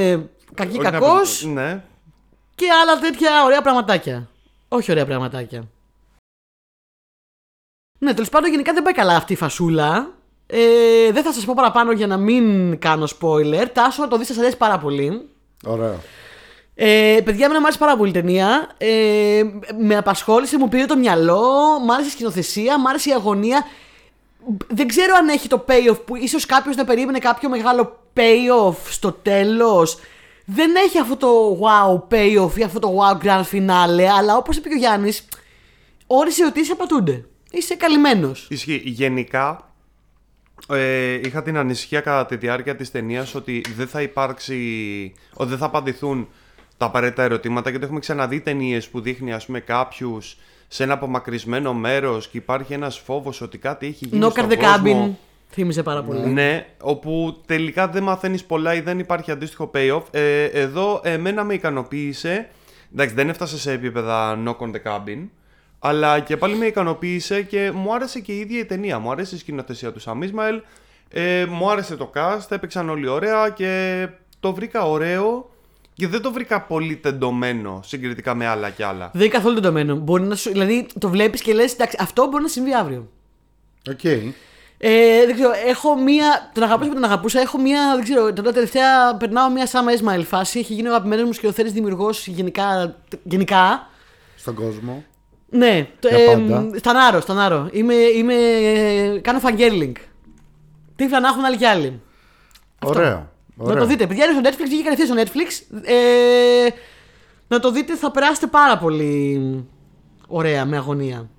[0.53, 1.83] κακή κακός Ναι.
[2.55, 4.29] και άλλα τέτοια ωραία πραγματάκια.
[4.67, 5.63] Όχι ωραία πραγματάκια.
[7.99, 10.09] Ναι, τέλος πάντων γενικά δεν πάει καλά αυτή η φασούλα.
[10.47, 13.65] Ε, δεν θα σας πω παραπάνω για να μην κάνω spoiler.
[13.73, 15.29] Τάσο, να το δεις, σας αρέσει πάρα πολύ.
[15.65, 15.99] Ωραίο.
[16.75, 18.69] Ε, παιδιά, εμένα μου άρεσε πάρα πολύ η ταινία.
[18.77, 19.43] Ε,
[19.79, 21.43] με απασχόλησε, μου πήρε το μυαλό,
[21.85, 23.63] μου άρεσε η σκηνοθεσία, μου άρεσε η αγωνία.
[24.67, 29.11] Δεν ξέρω αν έχει το payoff που ίσως κάποιος να περίμενε κάποιο μεγάλο payoff στο
[29.11, 29.99] τέλος.
[30.45, 34.69] Δεν έχει αυτό το wow payoff ή αυτό το wow grand finale, αλλά όπως είπε
[34.69, 35.27] και ο Γιάννης,
[36.07, 37.25] όρισε ότι είσαι πατούνται.
[37.51, 38.47] Είσαι καλυμμένος.
[38.49, 38.81] Ισχύει.
[38.85, 39.71] Γενικά,
[40.69, 45.57] ε, είχα την ανησυχία κατά τη διάρκεια της ταινίας ότι δεν θα υπάρξει, ότι δεν
[45.57, 46.27] θα απαντηθούν
[46.77, 51.73] τα απαραίτητα ερωτήματα γιατί έχουμε ξαναδεί ταινίες που δείχνει ας πούμε κάποιους σε ένα απομακρυσμένο
[51.73, 54.25] μέρος και υπάρχει ένας φόβος ότι κάτι έχει γίνει.
[54.25, 55.07] Knock στον at the κόσμο.
[55.07, 55.15] cabin.
[55.49, 56.19] Θύμισε πάρα πολύ.
[56.19, 60.03] Ναι, όπου τελικά δεν μαθαίνεις πολλά ή δεν υπάρχει αντίστοιχο payoff.
[60.11, 62.49] Ε, εδώ εμένα με ικανοποίησε.
[62.93, 65.27] Εντάξει, δεν έφτασε σε επίπεδα knock on the cabin.
[65.79, 68.99] Αλλά και πάλι με ικανοποίησε και μου άρεσε και η ίδια η ταινία.
[68.99, 70.61] Μου άρεσε η σκηνοθεσία του Σαμ Ισμαήλ.
[71.09, 74.07] Ε, μου άρεσε το cast, έπαιξαν όλοι ωραία και
[74.39, 75.49] το βρήκα ωραίο
[75.97, 79.09] και δεν το βρήκα πολύ τεντωμένο συγκριτικά με άλλα και άλλα.
[79.13, 79.95] Δεν είναι καθόλου τεντωμένο.
[79.95, 83.09] Μπορεί να σου, δηλαδή το βλέπεις και λες: Εντάξει, αυτό μπορεί να συμβεί αύριο.
[83.89, 84.03] Οκ.
[84.03, 86.51] Ε, δεν ξέρω, έχω μία.
[86.53, 87.39] Τον αγαπούσα με τον αγαπούσα.
[87.39, 87.91] Έχω μία.
[87.95, 90.59] Δεν ξέρω, τώρα τελευταία περνάω μία Σαμ Ισμαήλ φάση.
[90.59, 93.89] Έχει γίνει ο αγαπημένος μου σκηνοθέτης δημιουργός γενικά, γενικά.
[94.35, 95.03] Στον κόσμο.
[95.49, 96.69] Ναι, το, Για ε, πάντα.
[96.77, 97.69] στανάρω, στανάρω.
[97.71, 99.93] Είμαι, είμαι, ε, κάνω fangirling.
[100.95, 102.01] Τύφλα να έχουν άλλοι κι άλλοι.
[103.57, 103.73] Ωραία.
[103.75, 104.07] Να το δείτε.
[104.07, 105.77] Παιδιά είναι στο Netflix, βγήκε κατευθείαν στο Netflix.
[105.83, 106.67] Ε,
[107.47, 109.65] να το δείτε, θα περάσετε πάρα πολύ
[110.27, 111.29] ωραία με αγωνία.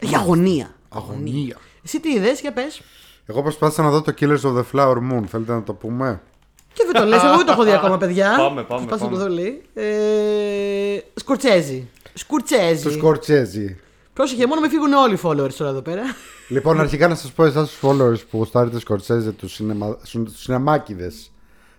[0.00, 0.74] Έχει αγωνία.
[0.88, 1.56] Αγωνία.
[1.84, 2.80] Εσύ τι είδες, για πες.
[3.26, 5.22] Εγώ προσπάθησα να δω το Killers of the Flower Moon.
[5.26, 6.20] Θέλετε να το πούμε;
[6.72, 8.34] Και δεν το λες, εγώ δεν το έχω δει ακόμα, παιδιά.
[8.36, 9.28] Πάμε, πάμε, Προσπάθησα να το πάμε.
[9.28, 9.62] δω λέει.
[10.94, 11.88] Ε, Σκορτσέζι.
[12.14, 12.82] Σκουρτσέζι.
[12.82, 13.76] Του Σκορτσέζι.
[14.18, 16.02] Πρόσεχε, μόνο με φύγουν όλοι οι followers τώρα εδώ πέρα.
[16.48, 19.60] Λοιπόν, αρχικά να σας πω εσάς τους followers που γουστάρετε Σκορτσέζε, τους
[20.34, 21.12] σινεμάκιδε.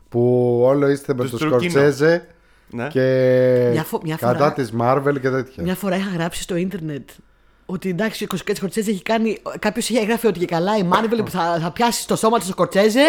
[0.10, 0.22] Που
[0.66, 1.60] όλο είστε με Τους το Τρουκίνο.
[1.72, 2.28] Σκορτσέζε
[2.70, 2.88] Ναι.
[2.88, 5.64] και Μια φο- μια κατά φορά- της Marvel και τέτοια.
[5.64, 7.10] Μια φορά είχα γράψει στο ίντερνετ
[7.66, 9.38] ότι εντάξει, ο Σκορτσέζε έχει κάνει.
[9.60, 12.44] Κάποιος είχε έγραφε ότι και καλά η Marvel που θα, θα πιάσει στο σώμα του
[12.44, 13.02] στο Σκορτσέζε.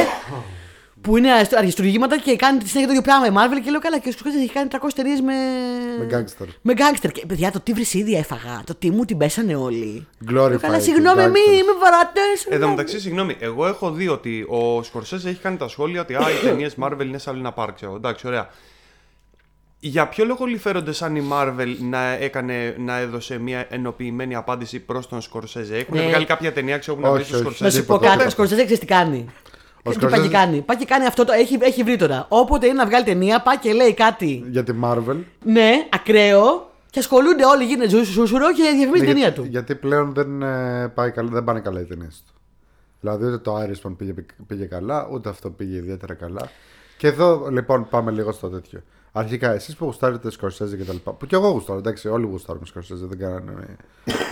[1.01, 3.61] Που είναι αριστο- αριστουργήματα και κάνει τη συνέχεια το ίδιο πράγμα η Marvel.
[3.65, 5.35] Και λέω καλά, και ο Σκορτσέζε έχει κάνει 300 ταινίε με.
[5.99, 6.47] Με gangster.
[6.63, 7.11] Με γκάγκστερ.
[7.13, 8.63] Και παιδιά, το τι βρυσίδια έφαγα.
[8.67, 10.07] Το τι μου την πέσανε όλοι.
[10.31, 11.31] Glorified Λέω, Καλά, συγγνώμη, gangsters.
[11.31, 12.21] μη με βαράτε.
[12.49, 16.21] Εδώ μεταξύ, συγγνώμη, εγώ έχω δει ότι ο Σκορσέζε έχει κάνει τα σχόλια ότι α,
[16.21, 17.87] οι ταινίες Marvel είναι σαν να πάρξε.
[17.87, 18.49] Εντάξει, ωραία.
[19.83, 25.09] Για ποιο λόγο λιφέρονται σαν η Marvel να, έκανε, να έδωσε μια ενοποιημένη απάντηση προς
[25.09, 25.77] τον Σκορσέζε.
[25.77, 26.07] Έχουν Ναι.
[26.07, 27.47] βγάλει κάποια ταινία, ξέρω που να Όχι, βρει τον όχι.
[27.49, 27.81] Να Σκορσέζε.
[27.81, 28.13] σου πω Τίποτα.
[28.17, 29.27] κάτι, ο Σκορσέζε ξέρεις τι κάνει.
[29.83, 30.61] Ο Τι πάει και Σκορσέζε- κάνει.
[30.61, 31.33] Πάει και κάνει αυτό το.
[31.33, 32.27] Έχει, έχει βρει τώρα.
[32.29, 34.45] Όποτε είναι να βγάλει ταινία, πάει και λέει κάτι.
[34.51, 35.17] Για τη Marvel.
[35.45, 36.71] Ναι, ακραίο.
[36.91, 39.47] Και ασχολούνται όλοι, γίνεται ζου- σούσουρο και διαφημίζει την Ναι, ταινία γιατί, του.
[39.51, 42.33] γιατί πλέον δεν, ε, πάει καλά, δεν πάνε καλά οι ταινίες του.
[43.01, 44.15] Δηλαδή ούτε το Irishman πήγε,
[44.47, 46.49] πήγε καλά, ούτε αυτό πήγε ιδιαίτερα καλά.
[46.99, 48.81] Και εδώ λοιπόν πάμε λίγο στο τέτοιο.
[49.13, 51.13] Αρχικά, εσείς που γουστάρετε Σκορσέζε και τα λοιπά.
[51.13, 53.77] Που κι εγώ γουστάρω, εντάξει, όλοι γουστάρουμε Σκορσέζε, δεν κάνανε.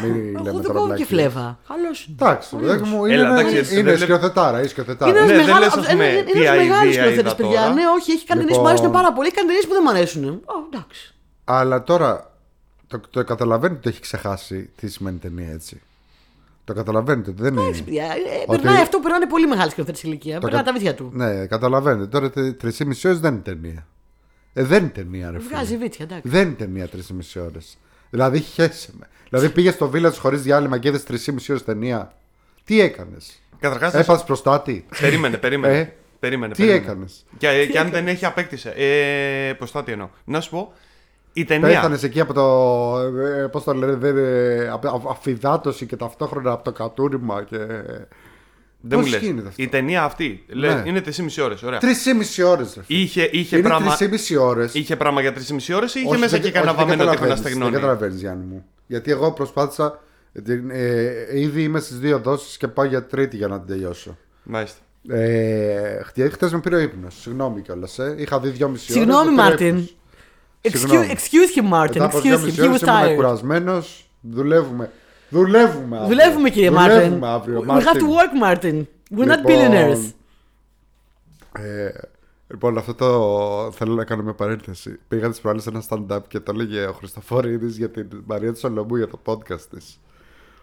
[0.03, 1.07] Μην Εγώ λέμε δεν τώρα κόβω και βλακίες.
[1.09, 1.59] φλέβα.
[1.69, 1.89] Καλό.
[2.11, 5.11] Εντάξει, παιδάκι μου, είναι, Έλα, εντάξει, είναι, δεν είναι βλέπ- σκηνοθετάρα, είναι σκηνοθετάρα.
[5.11, 7.61] Είναι Ναι, ένα δεν μεγάλο λες, ας πούμε, τι μεγάλο idea σκηνοθέτη, είδα παιδιά.
[7.61, 7.73] τώρα.
[7.75, 8.67] Ναι, όχι, έχει κάνει ταινίε που μου Λοιπόν.
[8.67, 9.27] αρέσουν πάρα πολύ.
[9.27, 10.25] Έχει κάνει ταινίε που δεν μου αρέσουν.
[10.29, 11.15] Ω, εντάξει.
[11.45, 12.11] Αλλά τώρα
[12.87, 15.81] το, το καταλαβαίνετε ότι έχει ξεχάσει τι σημαίνει ταινία έτσι.
[16.65, 17.71] Το καταλαβαίνετε ότι δεν είναι.
[17.71, 18.09] Παιδιά, ε,
[18.47, 20.39] Ότι- Περνάει αυτό που περνάνε πολύ μεγάλη σκηνοθέτη ηλικία.
[20.41, 21.11] Περνάει κα- τα βίθια του.
[21.13, 22.07] Ναι, καταλαβαίνετε.
[22.07, 23.87] Τώρα τρεις ή μισή ώρες δεν είναι ταινία.
[24.59, 25.49] Ε, δεν είναι ταινία, ρε φίλε.
[25.49, 26.29] Βγάζει βίτσια, εντάξει.
[26.29, 27.79] Δεν είναι ταινία τρεις ή μισή ώρες.
[28.11, 29.07] Δηλαδή, χέσε με.
[29.31, 32.13] Δηλαδή, πήγες στο Village χωρίς διάλειμμα και είδες τρεις ή μισή ώρες ταινία.
[32.65, 34.87] Τι έκανες; Καταρχάς, Έπασε προστάτη.
[35.01, 35.79] περίμενε, περίμενε.
[35.79, 36.85] Ε, περίμενε τι περίμενε.
[36.85, 38.71] έκανες; Και, και αν δεν έχει, απέκτησε.
[38.77, 40.09] Ε, προστάτη εννοώ.
[40.25, 40.73] Να σου πω,
[41.33, 41.69] η ταινία.
[41.69, 43.49] Πέθανε εκεί από το.
[43.51, 47.43] Πώς το λένε, δεν, ε, από- από αφυδάτωση και ταυτόχρονα από το κατούριμα.
[47.43, 47.57] Και...
[48.89, 49.23] Δεν μου Πώς λες.
[49.23, 50.83] γίνεται αυτό; Η ταινία αυτή λες, Ναι.
[50.87, 51.63] είναι 3,5 ώρες.
[51.63, 51.79] Ωραία.
[51.79, 52.79] Τρεις ή μισή ώρες.
[52.87, 54.75] Είχε, είχε, Είναι πράγμα, τρεις ή μισή ώρες.
[54.75, 57.73] είχε πράγμα για 3,5 ώρες ή είχε μέσα και κανένα βαμμένο τείχο να Δεν στεγνώνει;
[57.73, 58.65] καταλαβαίνεις, Γιάννη μου.
[58.87, 60.03] Γιατί εγώ προσπάθησα.
[60.45, 64.17] την- Ε, ήδη είμαι στις δύο δόσεις και πάω για τρίτη για να την τελειώσω.
[64.43, 64.79] Μάλιστα.
[65.09, 67.15] Ε, Χθε με πήρε ο ύπνος.
[67.21, 67.99] Συγγνώμη κιόλας.
[67.99, 68.15] Ε.
[68.19, 69.03] Είχα δει δυόμιση ώρες.
[69.05, 69.89] Συγγνώμη, Μάρτιν.
[70.63, 71.07] Excuse, Συγγνώμη.
[71.11, 71.89] excuse him, Martin.
[71.93, 72.23] Μετά από Excuse him.
[72.23, 73.15] δυόμιση He was ώρες ήμουν tired.
[73.15, 74.11] κουρασμένος.
[74.21, 74.91] Δουλεύουμε.
[75.29, 76.09] Δουλεύουμε αύριο.
[76.17, 76.99] Δουλεύουμε, κύριε Μάρτιν.
[76.99, 77.65] Δουλεύουμε αύριο.
[77.67, 78.85] We have to work, Martin.
[79.17, 80.13] We're not Λοιπόν, billionaires.
[81.53, 81.91] Ε,
[82.49, 84.99] λοιπόν, αυτό το θέλω να κάνω μια παρένθεση.
[85.09, 88.59] Πήγα τις προάλλες σε ένα stand-up και το έλεγε ο Χριστοφορίδης για την Μαρία του
[88.59, 90.01] Σολομού για το podcast της.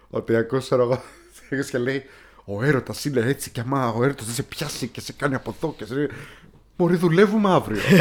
[0.10, 1.02] Ότι ακούσω εγώ
[1.72, 2.04] και λέει
[2.46, 5.56] Ο έρωτας είναι έτσι και άμα ο έρωτας δεν σε πιάσει και σε κάνει από
[5.58, 6.10] εδώ και σε.
[6.78, 7.82] Μωρή, δουλεύουμε αύριο.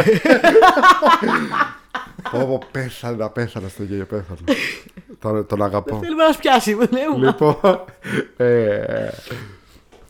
[2.30, 4.40] Πω, πω, πέθανα, πέθανα στο γέλιο, πέθανα.
[5.24, 5.98] Τον, τον αγαπώ.
[5.98, 6.70] Θέλουμε να μας πιάσει.
[6.70, 7.26] Λέμε.
[7.26, 7.84] Λοιπόν,
[8.36, 9.08] ε,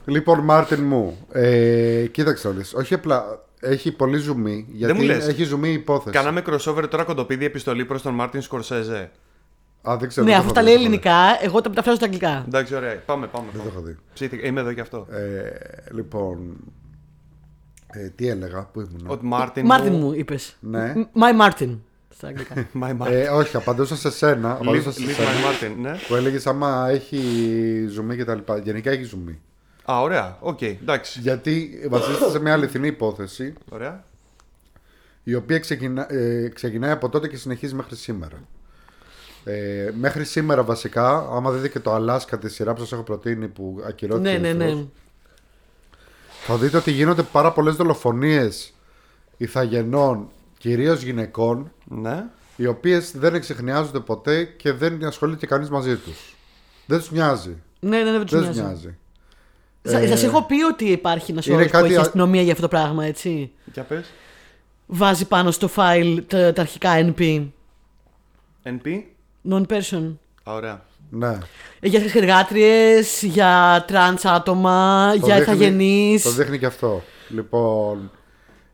[0.05, 2.75] λοιπόν, Μάρτιν μου, ε, κοίταξε να δεις.
[2.75, 5.29] Όχι απλά, έχει πολύ ζουμί, γιατί μου λες.
[5.29, 6.17] έχει ζουμί η υπόθεση.
[6.17, 9.11] Κάναμε crossover τώρα κοντοπίδι επιστολή προς τον Μάρτιν Σκορσέζε.
[9.89, 10.27] Α, δεν ξέρω.
[10.27, 11.97] Ναι, δεν αφού το τα έχω λέει δει, δεν το έχω ελληνικά, εγώ τα μεταφράζω
[11.97, 12.45] στα αγγλικά.
[12.47, 13.03] Εντάξει, ωραία.
[13.07, 13.47] Πάμε, πάμε.
[13.53, 13.57] δει.
[13.57, 13.81] Δεν το πάμε.
[13.81, 13.97] έχω δει.
[14.15, 14.47] Ψήθηκα.
[14.47, 15.07] Είμαι εδώ γι' αυτό.
[15.11, 15.51] Ε,
[15.95, 16.57] λοιπόν,
[17.87, 19.67] ε, τι έλεγα, πού ήμουν; Ότι Μάρτιν.
[19.67, 20.57] Μάρτιν μου είπες.
[20.61, 20.93] Ναι.
[20.97, 21.79] My Martin.
[22.17, 22.55] Στα αγγλικά.
[22.83, 23.11] My Martin.
[23.11, 24.59] Ε, όχι, απαντούσα σε σένα.
[24.59, 25.97] Leave Απαντούσα σε leave σένα my Martin, ναι.
[26.09, 27.21] που έλεγες άμα έχει
[27.89, 28.59] ζουμί και τα λοιπά.
[28.59, 29.41] Γενικά έχει ζουμί.
[29.91, 30.37] Α, ωραία.
[30.41, 31.21] Οκ, εντάξει.
[31.21, 34.05] Γιατί βασίζεται σε μια αληθινή υπόθεση Ωραία.
[35.25, 38.37] η οποία ξεκινά, ε, ξεκινάει από τότε και συνεχίζει μέχρι σήμερα.
[39.45, 43.49] Ε, μέχρι σήμερα βασικά, άμα δείτε και το Αλάσκα τη σειρά που σας έχω προτείνει
[43.49, 44.87] που ακυρώθηκε Ναι, ναι, εχθρός, ναι.
[46.47, 48.75] θα δείτε ότι γίνονται πάρα πολλές δολοφονίες
[49.37, 50.29] ηθαγενών,
[50.69, 52.25] κυρίως γυναικών, Ναι.
[52.57, 56.35] οι οποίες δεν εξεχνιάζονται ποτέ και δεν ασχολείται κανείς μαζί τους.
[56.87, 57.57] Δεν τους νοιάζει.
[57.81, 58.71] Ναι, ναι, ναι, δεν τους Δεν τους νοιάζει.
[58.71, 58.97] νοιάζει.
[59.83, 62.43] Σα Ε, σας έχω πει ότι υπάρχει ένα είναι όρο που κάτι έχει α- αστυνομία
[62.43, 63.51] για αυτό το πράγμα, έτσι.
[63.73, 64.11] Για πες.
[64.87, 67.47] Βάζει πάνω στο file τα, τα αρχικά NP.
[68.63, 69.03] NP.
[69.51, 70.13] Non-person.
[70.43, 70.85] Α, ωραία.
[71.11, 71.39] Ναι.
[71.81, 76.23] Ε, Για εργάτριε, για τρανς άτομα, Το για δείχνει- ιθαγενείς.
[76.23, 77.03] Το δείχνει και αυτό.
[77.29, 78.11] Λοιπόν,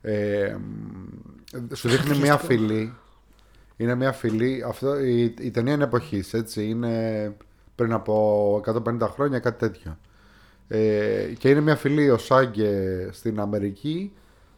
[0.02, 0.99] ε, μ,
[1.74, 2.94] σου δείχνει μια φυλή.
[3.76, 4.64] Είναι μια φυλή.
[4.66, 6.68] Αυτό, η, η ταινία είναι εποχής, έτσι.
[6.68, 7.36] Είναι
[7.74, 9.98] πριν από 150 χρόνια, κάτι τέτοιο.
[10.68, 14.12] Ε, και είναι μια φυλή ο Σάγκε στην Αμερική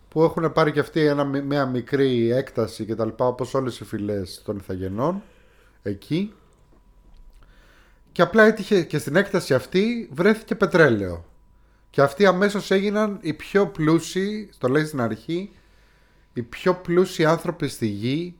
[0.09, 3.85] που έχουν πάρει και αυτοί ένα, μια μικρή έκταση και τα λοιπά όπως όλες οι
[3.85, 5.22] φυλές των Ιθαγενών
[5.83, 6.33] εκεί
[8.12, 11.24] και απλά έτυχε και στην έκταση αυτή βρέθηκε πετρέλαιο
[11.90, 15.50] και αυτοί αμέσως έγιναν οι πιο πλούσιοι, το λέει στην αρχή,
[16.33, 18.35] οι πιο πλούσιοι άνθρωποι στη γη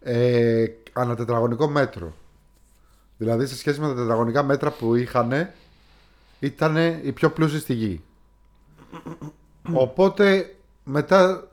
[0.00, 2.14] ε, ανά τετραγωνικό μέτρο.
[3.18, 5.50] Δηλαδή σε σχέση με τα τετραγωνικά μέτρα που είχαν
[6.40, 8.00] ήταν οι πιο πλούσιοι στη γη.
[9.72, 11.48] Οπότε μετά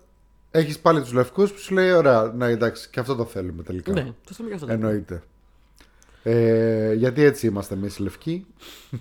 [0.52, 3.92] έχεις πάλι τους λευκούς που σου λέει ωραία, ναι εντάξει και αυτό το θέλουμε τελικά.
[3.92, 4.74] Ναι, το θέλουμε και αυτό.
[4.74, 5.24] Εννοείται.
[6.24, 8.46] Ε, γιατί έτσι είμαστε εμείς οι λευκοί.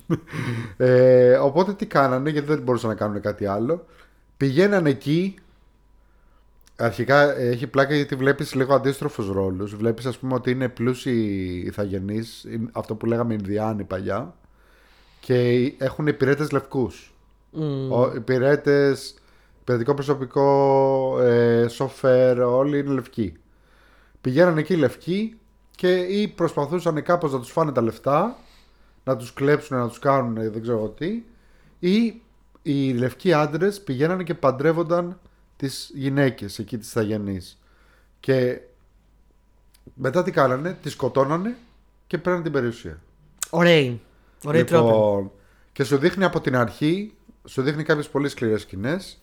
[0.77, 3.87] ε, οπότε τι κάνανε, γιατί δεν μπορούσαν να κάνουν κάτι άλλο.
[4.37, 5.35] Πηγαίνανε εκεί.
[6.81, 9.75] Αρχικά ε, έχει πλάκα γιατί βλέπεις λίγο αντίστροφους ρόλους.
[9.75, 14.35] Βλέπεις ας πούμε ότι είναι πλούσιοι ηθαγενείς, είναι αυτό που λέγαμε Ινδιάνοι παλιά.
[15.21, 17.15] Και έχουν υπηρέτες λευκούς.
[17.51, 17.93] Μμμ.
[17.93, 19.15] Ο, υπηρέτες,
[19.65, 23.37] παιδικό προσωπικό, ε, σοφέρ, όλοι είναι λευκοί.
[24.21, 25.39] Πηγαίνανε εκεί λευκοί
[25.71, 28.37] και ή προσπαθούσαν κάπως να τους φάνε τα λεφτά,
[29.05, 31.23] να τους κλέψουν, να τους κάνουν δεν ξέρω εγώ τι,
[31.79, 32.21] ή
[32.63, 35.19] οι λευκοί άντρες πηγαίνανε και παντρεύονταν
[35.61, 37.59] τις γυναίκες εκεί τις θαγενείς.
[38.21, 38.61] Και
[39.95, 41.57] μετά τι κάνανε, τις σκοτώνανε
[42.07, 43.01] και παίρνανε την περιουσία.
[43.51, 44.01] Ωραίοι.
[44.45, 44.87] Ωραίοι τρόποι.
[44.87, 45.31] Λοιπόν,
[45.73, 49.19] και σου δείχνει από την αρχή, σου δείχνει κάποιες πολύ σκληρές σκηνές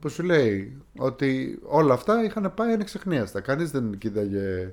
[0.00, 3.40] που σου λέει ότι όλα αυτά είχαν πάει ανεξεχνίαστα.
[3.40, 4.72] Κανείς δεν κοίταγε.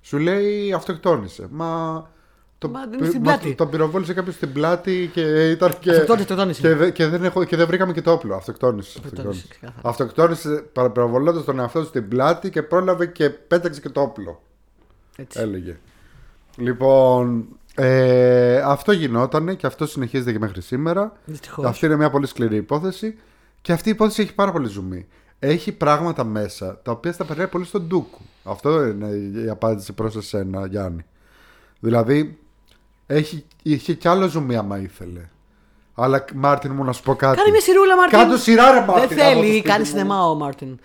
[0.00, 1.46] Σου λέει αυτοκτόνησε.
[1.50, 2.10] Μα
[2.58, 3.54] το, Μα είναι στην μα πλάτη.
[3.54, 5.90] τον πυροβόλησε κάποιος στην πλάτη και ήταν και.
[5.90, 6.60] Αυτοκτόνησε, αυτοκτόνησε.
[6.60, 8.34] Και, δε- και, δεν έχω, και δεν βρήκαμε και το όπλο.
[8.34, 8.98] Αυτοκτόνησε.
[8.98, 9.88] Αυτοκτόνησε, Αυτοκτόνησε, ξεκάθαρα.
[9.88, 14.42] αυτοκτόνησε πυροβολώντα τον εαυτό του στην πλάτη και πρόλαβε και πέταξε και το όπλο.
[15.16, 15.40] Έτσι.
[15.40, 15.76] Έλεγε.
[16.56, 21.12] Λοιπόν, ε, αυτό γινόταν και αυτό συνεχίζεται και μέχρι σήμερα.
[21.24, 21.64] Δυστυχώς.
[21.64, 23.18] Αυτή είναι μια πολύ σκληρή υπόθεση.
[23.62, 25.06] Και αυτή η υπόθεση έχει πάρα πολύ ζουμί.
[25.38, 28.18] Έχει πράγματα μέσα τα οποία στα περνάει πολύ στον Ντούκου.
[28.44, 29.06] Αυτό είναι
[29.44, 31.04] η απάντηση προς εσένα, Γιάννη.
[31.80, 32.38] Δηλαδή,
[33.10, 35.20] έχει, είχε κι άλλο ζουμί άμα ήθελε.
[35.94, 37.36] Αλλά Μάρτιν μου να σου πω κάτι.
[37.36, 38.18] Κάνε μια σειρούλα, Μάρτιν.
[38.18, 38.94] Κάντο σειρά, ρε Μάρτιν.
[38.94, 39.86] Δεν από το θέλει, σπίτι κάνει μου.
[39.86, 40.78] σινεμά ο Μάρτιν.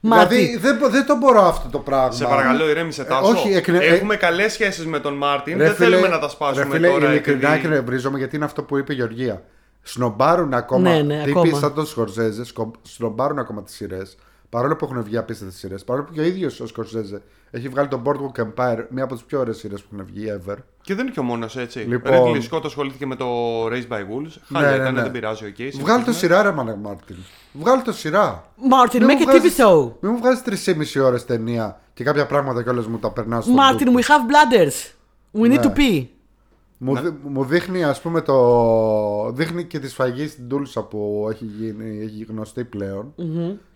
[0.00, 0.60] Δηλαδή, Μάρτιν.
[0.60, 2.10] δεν, μπο- δεν το μπορώ αυτό το πράγμα.
[2.12, 3.28] Σε παρακαλώ, ηρέμησε Τάσο.
[3.30, 5.58] όχι, εκνε- Έχουμε καλές σχέσεις με τον Μάρτιν.
[5.58, 7.10] Ρε δεν φίλε, θέλουμε να τα σπάσουμε ρε φίλε, τώρα.
[7.10, 9.42] Ειλικρινά επειδή- εκνευρίζομαι γιατί είναι αυτό που είπε η Γεωργία.
[9.82, 10.90] Σνομπάρουν ακόμα.
[10.90, 11.58] Ναι, ναι, τύποι ακόμα.
[11.58, 14.16] σαν τον Σκορσέζε, σκο- σνομπάρουν ακόμα τις σειρές.
[14.50, 15.84] Παρόλο που έχουν βγει απίστευτε σειρές.
[15.84, 19.22] Παρόλο που και ο ίδιος ο Σκορσέζε έχει βγάλει το Boardwalk Empire, μία από τις
[19.24, 20.56] πιο ωραίες σειρές που έχουν βγει ever.
[20.82, 21.78] Και δεν είναι και ο μόνος έτσι.
[21.78, 22.28] Λοιπόν- Λοιπόν...
[22.28, 23.26] Ο Ridley Scott ασχολήθηκε με το
[23.66, 24.36] Raised by Wolves.
[24.52, 25.02] Χάλια Ναι, ναι, έκανε, ναι.
[25.02, 25.54] δεν πειράζει, οκ.
[25.56, 26.12] Βγάλε το συνεχίζουμε.
[26.12, 27.16] σειρά, ρε Μανε Μάρτιν.
[27.52, 28.44] Βγάλε το σειρά.
[28.56, 29.92] Μάρτιν, Μην make μου a TV βγάζεις- show.
[30.00, 33.52] Μην μου βγάζεις 3,5 ώρες ταινία και κάποια πράγματα κιόλας μου τα περνάς στο.
[33.52, 34.92] Μάρτιν, we have bladders.
[35.40, 35.60] We need Ναι.
[35.62, 36.06] to pee.
[36.82, 39.30] Μου, δει- μου δείχνει ας πούμε το...
[39.32, 43.12] Δείχνει και τη σφαγή στην Τούλσα που έχει, γίνει, έχει γνωστή πλέον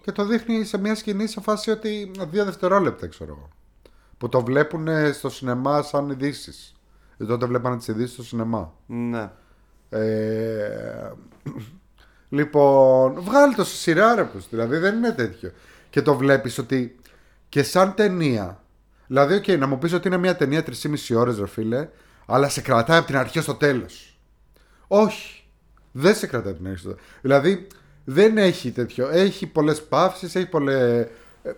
[0.03, 3.49] Και το δείχνει σε μια σκηνή σε φάση ότι δύο δευτερόλεπτα ξέρω εγώ
[4.19, 6.75] Που το βλέπουν στο σινεμά σαν ειδήσεις.
[7.17, 9.31] Γιατί τότε βλέπανε τις ειδήσεις στο σινεμά Ναι.
[9.89, 11.11] ε,
[12.29, 15.51] Λοιπόν, βγάλει το σε σειρά ρε πως, δηλαδή δεν είναι τέτοιο.
[15.91, 16.97] Και το βλέπεις ότι
[17.49, 18.63] και σαν ταινία,
[19.07, 21.89] δηλαδή οκ, να μου πεις ότι είναι μια ταινία 3,5 ώρες ρε φίλε,
[22.27, 24.19] αλλά σε κρατάει από την αρχή στο τέλος.
[24.87, 25.45] Όχι,
[25.93, 27.05] δεν σε κρατάει από την αρχή στο τέλος.
[27.21, 27.67] Δηλαδή
[28.05, 30.75] δεν έχει τέτοιο, έχει πολλές παύσεις, έχει πολλές...
[30.75, 31.11] ε,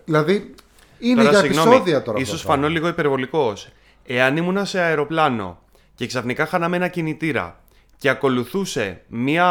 [0.05, 0.53] Δηλαδή
[0.99, 2.17] είναι Τώρα, για συγγνώμη, επεισόδια τώρα.
[2.17, 2.63] αυτό Ίσως το πράγμα.
[2.63, 3.69] φανώ λίγο υπερβολικός.
[4.05, 5.59] Εάν ήμουνα σε αεροπλάνο
[5.95, 7.59] και ξαφνικά χάναμε ένα κινητήρα
[7.97, 9.49] και ακολουθούσε μία,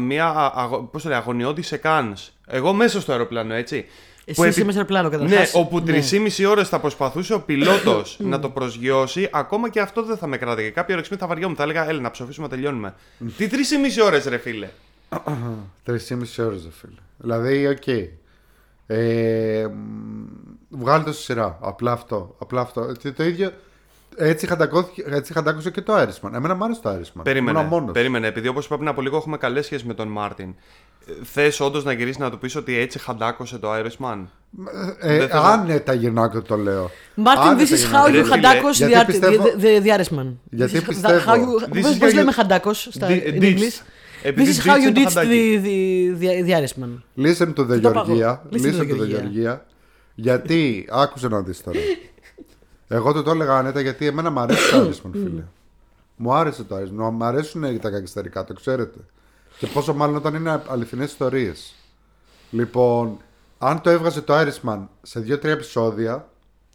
[0.00, 3.86] μία αγω, πώς το λέει, αγωνιώδη σεκάνς, εγώ μέσα στο αεροπλάνο, έτσι.
[4.26, 5.54] Εσύ είσαι μέσα στο αεροπλάνο, Ναι, καταρχάς.
[5.54, 5.84] όπου Ναι.
[5.84, 10.36] 3,5 ώρες θα προσπαθούσε ο πιλότος να το προσγειώσει, ακόμα και αυτό δεν θα με
[10.36, 10.68] κράταγε.
[10.68, 12.94] Κάποια ώρα θα βαριόμουν, θα έλεγα, έλα να ψοφήσουμε, να τελειώνουμε.
[13.36, 14.68] Τι 3,5 ώρες ρε φίλε;
[15.82, 16.98] Τρεισήμισι ώρες, ρε φίλε.
[17.16, 18.12] Δηλαδή, οκ.
[18.86, 20.24] Ε, μ,
[20.68, 21.58] βγάλε το στη σειρά.
[21.60, 22.34] Απλά αυτό.
[22.38, 22.92] Απλά αυτό.
[22.98, 23.50] Και το ίδιο.
[24.16, 26.30] Έτσι, χαντακώθηκε- έτσι χαντάκωσε και το Irishman.
[26.34, 27.20] Εμένα μου άρεσε το Irishman.
[27.22, 27.92] Περίμενε, Ήμουν μόνος.
[27.92, 28.26] περίμενε.
[28.26, 30.54] Επειδή όπως είπα πριν από λίγο έχουμε καλές σχέσεις με τον Μάρτιν.
[31.22, 34.18] Θες όντως να γυρίσεις να του πεις ότι έτσι χαντάκωσε το Irishman.
[35.00, 36.90] Ε, Δεν θέλω- αν ε, τα γυρνάω και το λέω.
[37.14, 38.02] Μάρτιν, Αν this δεν τα is γυρνάω.
[38.04, 40.32] how Ρε you φίλε, χαντάκωσες γιατί the, πιστεύω- the, the, the Irishman.
[40.50, 43.06] Γιατί This is πιστεύω- how you- This πώς- is Πώς how λέμε you- χαντάκωσες στα
[43.08, 43.42] Di- in ditch.
[43.42, 43.80] English;
[44.22, 45.60] Επειδή This is how ditch you είναι το ditch χαντάκι.
[45.64, 47.22] the, the, the, the Irishman.
[47.24, 48.04] Listen to the Το πάω.
[48.04, 48.42] Γεωργία.
[48.52, 49.18] Listen to Listen the to the Γεωργία.
[49.18, 49.64] Γεωργία.
[50.14, 51.78] Γιατί, άκουσε να δεις τώρα.
[52.88, 55.42] Εγώ του το έλεγα άνετα γιατί εμένα μου αρέσει το Irisman, φίλε.
[56.16, 57.10] Μου άρεσε το Irisman.
[57.12, 58.98] Μου αρέσουν τα κακισταρικά, το ξέρετε.
[59.58, 61.74] Και πόσο μάλλον όταν είναι αληθινές ιστορίες.
[62.50, 63.18] Λοιπόν,
[63.58, 66.28] αν το έβγαζε το Irishman σε 2-3 επεισόδια,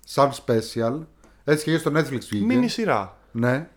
[0.06, 1.00] σαν special,
[1.44, 2.46] έτσι και στο Netflix βγήκε.
[2.46, 3.18] Μίνι σειρά.
[3.32, 3.70] Ναι.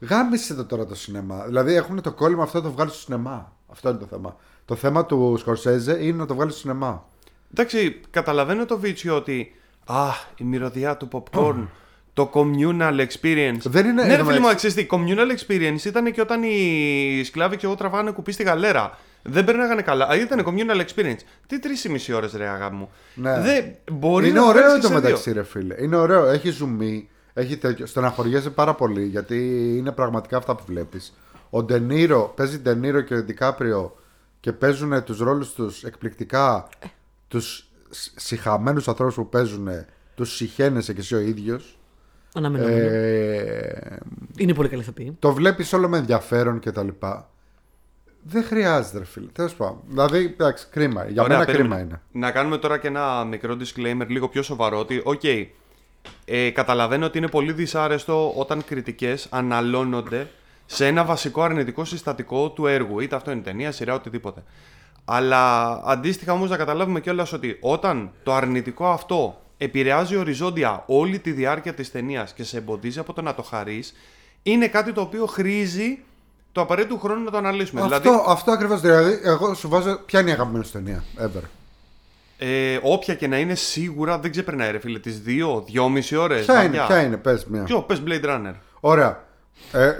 [0.00, 1.44] Γάμισε το τώρα το σινεμά.
[1.44, 3.52] Δηλαδή έχουν το κόλλημα αυτό να το βγάλεις στο σινεμά.
[3.66, 4.36] Αυτό είναι το θέμα.
[4.64, 7.08] Το θέμα του Σκορσέζε είναι να το βγάλεις στο σινεμά.
[7.50, 9.54] Εντάξει, καταλαβαίνω το βίτσιο ότι.
[9.84, 11.66] Α, η μυρωδιά του popcorn.
[12.16, 13.58] Το communal experience.
[13.64, 16.42] Δεν είναι- Ναι, ρε είναι φίλε μου, μεταξύ- ξέρεις τι, communal experience ήταν και όταν
[16.42, 18.98] οι σκλάβοι και εγώ τραβάγανε κουπίς στη γαλέρα.
[19.22, 20.08] Δεν περνάγανε καλά.
[20.08, 21.18] Α, ήταν communal experience.
[21.46, 22.90] Τι τρεις ή μισή ώρες, ρε αγάπη μου.
[23.14, 23.40] Ναι.
[23.40, 25.42] Δεν, μπορεί είναι να ωραίο βγάλεις το και σε μεταξύ, δύο.
[25.42, 25.74] ρε φίλε.
[25.82, 26.26] Είναι ωραίο.
[26.26, 27.08] Έχει ζουμί.
[27.34, 27.86] Έχει τέτοιο.
[27.86, 29.36] Στεναχωριέσαι πάρα πολύ γιατί
[29.78, 31.16] είναι πραγματικά αυτά που βλέπεις.
[31.50, 33.96] Ο Ντενίρο παίζει Ντενίρο και Ντικάπριο
[34.40, 36.68] και παίζουν τους ρόλους τους εκπληκτικά.
[37.28, 37.68] Τους
[38.16, 39.68] συχαμένους ανθρώπους που παίζουν,
[40.14, 41.75] τους συχαίνεσαι και εσύ ο ίδιος.
[42.36, 42.76] Αναμενόμενο.
[42.86, 43.98] Ε,
[44.36, 45.16] Είναι πολύ καλοί ηθοποιοί.
[45.18, 47.30] το βλέπεις όλο με ενδιαφέρον και τα λοιπά.
[48.28, 49.26] Δεν χρειάζεται, ρε φίλε.
[49.26, 49.80] Τέλος πάντων.
[49.88, 51.04] Δηλαδή, εντάξει, κρίμα.
[51.08, 51.74] Για Ωραία, μένα περίμενε.
[51.74, 52.24] κρίμα είναι.
[52.26, 55.22] Να κάνουμε τώρα και ένα μικρό disclaimer λίγο πιο σοβαρό ότι, οκ,
[56.24, 60.28] ε, καταλαβαίνω ότι είναι πολύ δυσάρεστο όταν κριτικές αναλώνονται
[60.66, 64.42] σε ένα βασικό αρνητικό συστατικό του έργου, είτε αυτό είναι ταινία, σειρά, οτιδήποτε.
[65.04, 71.30] Αλλά αντίστοιχα όμως να καταλάβουμε κιόλας ότι όταν το αρνητικό αυτό επηρεάζει οριζόντια όλη τη
[71.32, 73.94] διάρκεια της ταινίας και σε εμποδίζει από το να το χαρείς,
[74.42, 75.98] είναι κάτι το οποίο χρήζει
[76.52, 77.80] το απαραίτητο χρόνο να το αναλύσουμε.
[77.80, 78.80] Αυτό, Δηλαδή, αυτό ακριβώς.
[78.80, 80.00] Δηλαδή, εγώ σου βάζω.
[80.06, 81.42] Ποια είναι η αγαπημένη σου ταινία, ever;
[82.38, 86.44] Ε, όποια και να είναι σίγουρα δεν ξεπερνάει ρε φίλε τις δύο, δυόμιση ώρες.
[86.44, 86.86] Ποια είναι, βαριά.
[86.86, 87.62] ποια είναι, πες μια.
[87.62, 88.54] Ποιο, πες Blade Runner.
[88.80, 89.24] Ωραία.
[89.72, 89.92] Ε,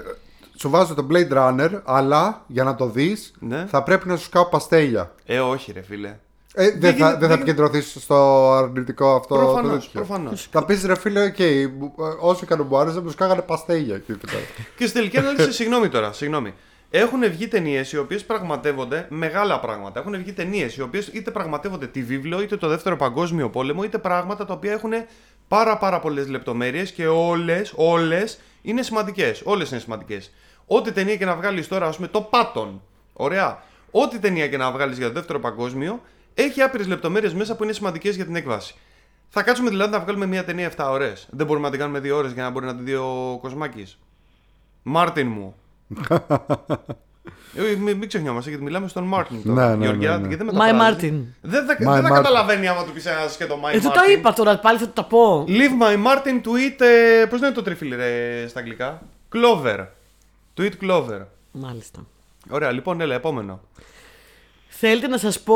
[0.59, 3.67] σου βάζω το Blade Runner, αλλά για να το δεις Ναι.
[3.69, 5.15] θα πρέπει να σου κάω παστέλια.
[5.27, 6.17] Ε, όχι ρε φίλε.
[6.59, 9.35] Ε, δεν, Δεν θα, γίνεται- δεν θα δεν- επικεντρωθείς στο αρνητικό αυτό.
[9.35, 9.91] το Προφανώς, τέτοιο.
[10.05, 10.49] προφανώς.
[10.51, 11.39] Θα πεις ρε φίλε, οκ,
[11.79, 13.95] μου- ε, όσο και αν μου άρεσε, μου σκάγανε παστέλια.
[13.95, 14.39] εκεί και πέρα.
[14.77, 16.55] Και στη τελική ανάλυση, συγγνώμη τώρα, συγγνώμη.
[16.91, 20.01] Έχουν βγει ταινίες οι οποίες πραγματεύονται μεγάλα πράγματα.
[20.01, 23.99] Έχουν βγει ταινίες οι οποίες είτε πραγματεύονται τη βίβλο, είτε το δεύτερο παγκόσμιο πόλεμο, είτε
[23.99, 24.93] πράγματα τα οποία έχουν
[25.49, 29.43] πάρα πάρα πολλές λεπτομέρειες και όλες όλες είναι σημαντικές.
[29.45, 30.33] Όλες είναι σημαντικές.
[30.67, 32.83] Ό,τι ταινία και να βγάλεις τώρα, ας πούμε, το Patton.
[33.13, 33.63] Ωραία.
[33.91, 36.01] Ό,τι ταινία και να βγάλεις για το δεύτερο παγκόσμιο,
[36.39, 38.74] έχει άπειρες λεπτομέρειες μέσα που είναι σημαντικές για την έκβαση.
[39.28, 41.26] Θα κάτσουμε δηλαδή να βγάλουμε μια ταινία 7 ώρες.
[41.30, 43.99] Δεν μπορούμε να την κάνουμε 2 ώρες για να μπορεί να την δει ο Κοσμάκης.
[44.82, 45.55] Μάρτιν μου.
[47.55, 49.68] ε, μην, μην ξεχνιόμαστε γιατί μιλάμε στον Μάρτιν τώρα.
[49.68, 50.28] Ναι, ναι, Γεωργιά, ναι, ναι.
[50.28, 51.22] γιατί δεν My μεταφράζεις; Martin.
[51.41, 52.14] Δεν, δεν, My δεν θα Martin.
[52.14, 54.11] καταλαβαίνει άμα του πεις ένα και το My Ε, το τα Martin.
[54.11, 55.45] είπα τώρα, πάλι θα το τα πω.
[55.49, 56.80] Leave my Martin tweet.
[57.22, 59.03] Ε, Πώς είναι το τριφύλι ρε, στα αγγλικά;
[59.34, 59.87] Clover.
[60.57, 61.20] Tweet Clover.
[61.53, 62.07] Μάλιστα.
[62.51, 63.61] Ωραία, λοιπόν, έλα, επόμενο.
[64.79, 65.55] Θέλετε να σας πω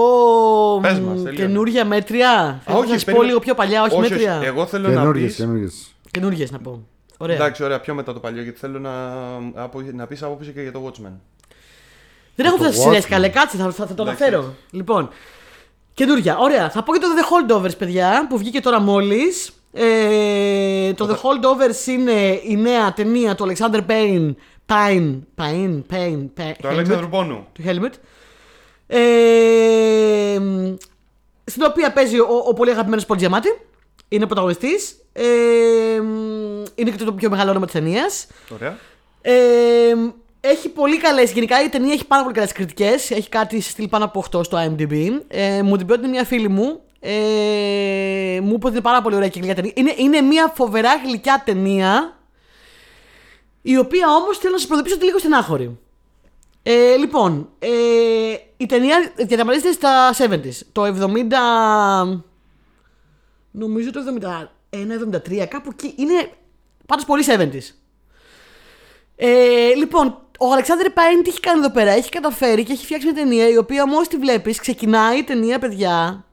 [0.82, 1.34] Πες μ, μας, τελείωνε.
[1.46, 3.26] καινούρια μέτρια; Θέλετε να σας πω περίμενε.
[3.26, 5.36] λίγο πιο παλιά, όχι, όχι, μέτρια; Όχι, εγώ θέλω να Καινούργιες, πεις...
[5.36, 5.94] καινούργιες.
[6.10, 6.86] Καινούργιες να πω.
[7.18, 7.34] Ωραία.
[7.36, 8.90] Εντάξει, ωραία, πιο μετά το παλιό, γιατί θέλω να,
[9.54, 11.12] απο- να πεις άποψη και για το Watchmen.
[12.34, 13.08] Δεν έχω το φτάσει σειρές Watchmen.
[13.08, 14.54] καλέ, κάτσε, θα, θα, θα το Εντάξει, αναφέρω.
[14.70, 15.08] Λοιπόν,
[15.94, 16.36] καινούρια.
[16.38, 19.50] Ωραία, θα πω και το The Holdovers, παιδιά, που βγήκε τώρα μόλις.
[19.72, 24.34] Ε, το The Holdovers είναι η νέα ταινία του Alexander Payne.
[24.66, 26.52] Payne, Payne, Payne, Payne.
[26.62, 27.46] Το Αλέξανδρο Πόνου.
[27.52, 27.92] του Helmut.
[28.92, 30.74] Ε, μ,
[31.44, 33.60] στην οποία παίζει ο, ο πολύ αγαπημένος Πολ Giamatti.
[34.08, 34.94] Είναι πρωταγωνιστής.
[35.12, 38.26] Ε, μ, είναι και το πιο μεγάλο όνομα της ταινίας.
[38.54, 38.78] Ωραία.
[39.22, 39.94] Ε,
[40.40, 41.32] έχει πολύ καλές.
[41.32, 43.10] Γενικά η ταινία έχει πάρα πολύ καλές κριτικές.
[43.10, 45.20] Έχει κάτι στη στυλ πάνω από 8 στο IMDb.
[45.28, 46.80] Ε, μου την πρότεινε μια φίλη μου.
[47.00, 49.72] Ε, μου είπε ότι είναι πάρα πολύ ωραία και γλυκιά ταινία.
[49.74, 52.18] Είναι, είναι μια φοβερά γλυκιά ταινία.
[53.62, 55.78] Η οποία όμως θέλω να σας προειδοποιήσω ότι είναι λίγο στενάχωρη.
[56.62, 57.68] Ε, λοιπόν, ε,
[58.60, 60.58] η ταινία διαδραματίζεται στα 70s.
[60.72, 62.22] Το 70.
[63.50, 64.00] Νομίζω το
[64.70, 65.94] 71-73, κάπου εκεί.
[65.96, 66.30] Είναι
[66.86, 67.74] πάντως πολύ 70s.
[69.16, 73.06] Ε, λοιπόν, ο Αλεξάνδρ Πάιν τι έχει κάνει εδώ πέρα; Έχει καταφέρει και έχει φτιάξει
[73.06, 76.24] μια ταινία η οποία μόλις τη βλέπεις, ξεκινάει η ταινία, παιδιά,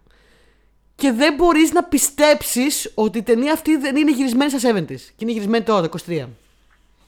[0.96, 4.88] και δεν μπορείς να πιστέψεις ότι η ταινία αυτή δεν είναι γυρισμένη στα 70s.
[4.88, 6.28] Και είναι γυρισμένη τώρα, το 23.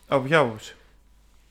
[0.07, 0.75] Από ποια άποψη;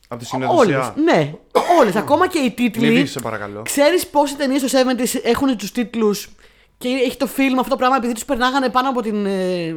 [0.08, 0.44] Από τη Όλε.
[0.46, 0.94] συνεργασία.
[1.04, 1.34] Ναι,
[1.80, 1.96] όλες.
[1.96, 2.88] Ακόμα και οι Μην τίτλοι.
[2.88, 3.62] δείξεις, σε παρακαλώ.
[3.62, 6.28] Ξέρεις πόσοι ταινίες στο 70s έχουν τους τίτλους
[6.78, 9.26] και έχει το φιλμ αυτό το πράγμα επειδή τους περνάγανε πάνω από την.
[9.26, 9.74] ε,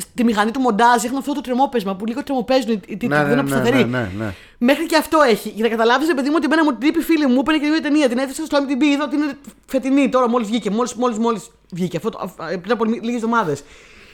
[0.00, 3.16] στη μηχανή του μοντάζ έχουν αυτό το τρεμόπεσμα που λίγο τρεμοπαίζουν οι οι τίτλοι, Ναι,
[3.16, 3.84] δεν ναι, είναι ναι, σταθεροί.
[3.84, 4.34] ναι, ναι, ναι.
[4.58, 5.48] Μέχρι και αυτό έχει.
[5.48, 7.68] Για να καταλάβεις, παιδί μου, ότι εμένα μου την είπε η φίλη μου, έπαιρνε και
[7.68, 8.08] μια ταινία.
[8.08, 9.32] Την έθεσα στο MTV, είδα ότι είναι
[9.66, 10.70] φετινή τώρα, μόλις βγήκε.
[10.70, 11.96] Μόλις μόλις, μόλις βγήκε.
[11.96, 13.62] Αυτό, το- α- πριν από λίγες εβδομάδες.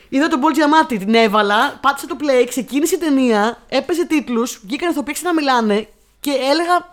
[0.08, 4.90] Είδα τον Πολ Giamatti, την έβαλα, πάτησα το play, ξεκίνησε η ταινία, έπαιζε τίτλους, βγήκαν
[4.90, 5.88] ηθοποιοί να μιλάνε
[6.20, 6.92] και έλεγα.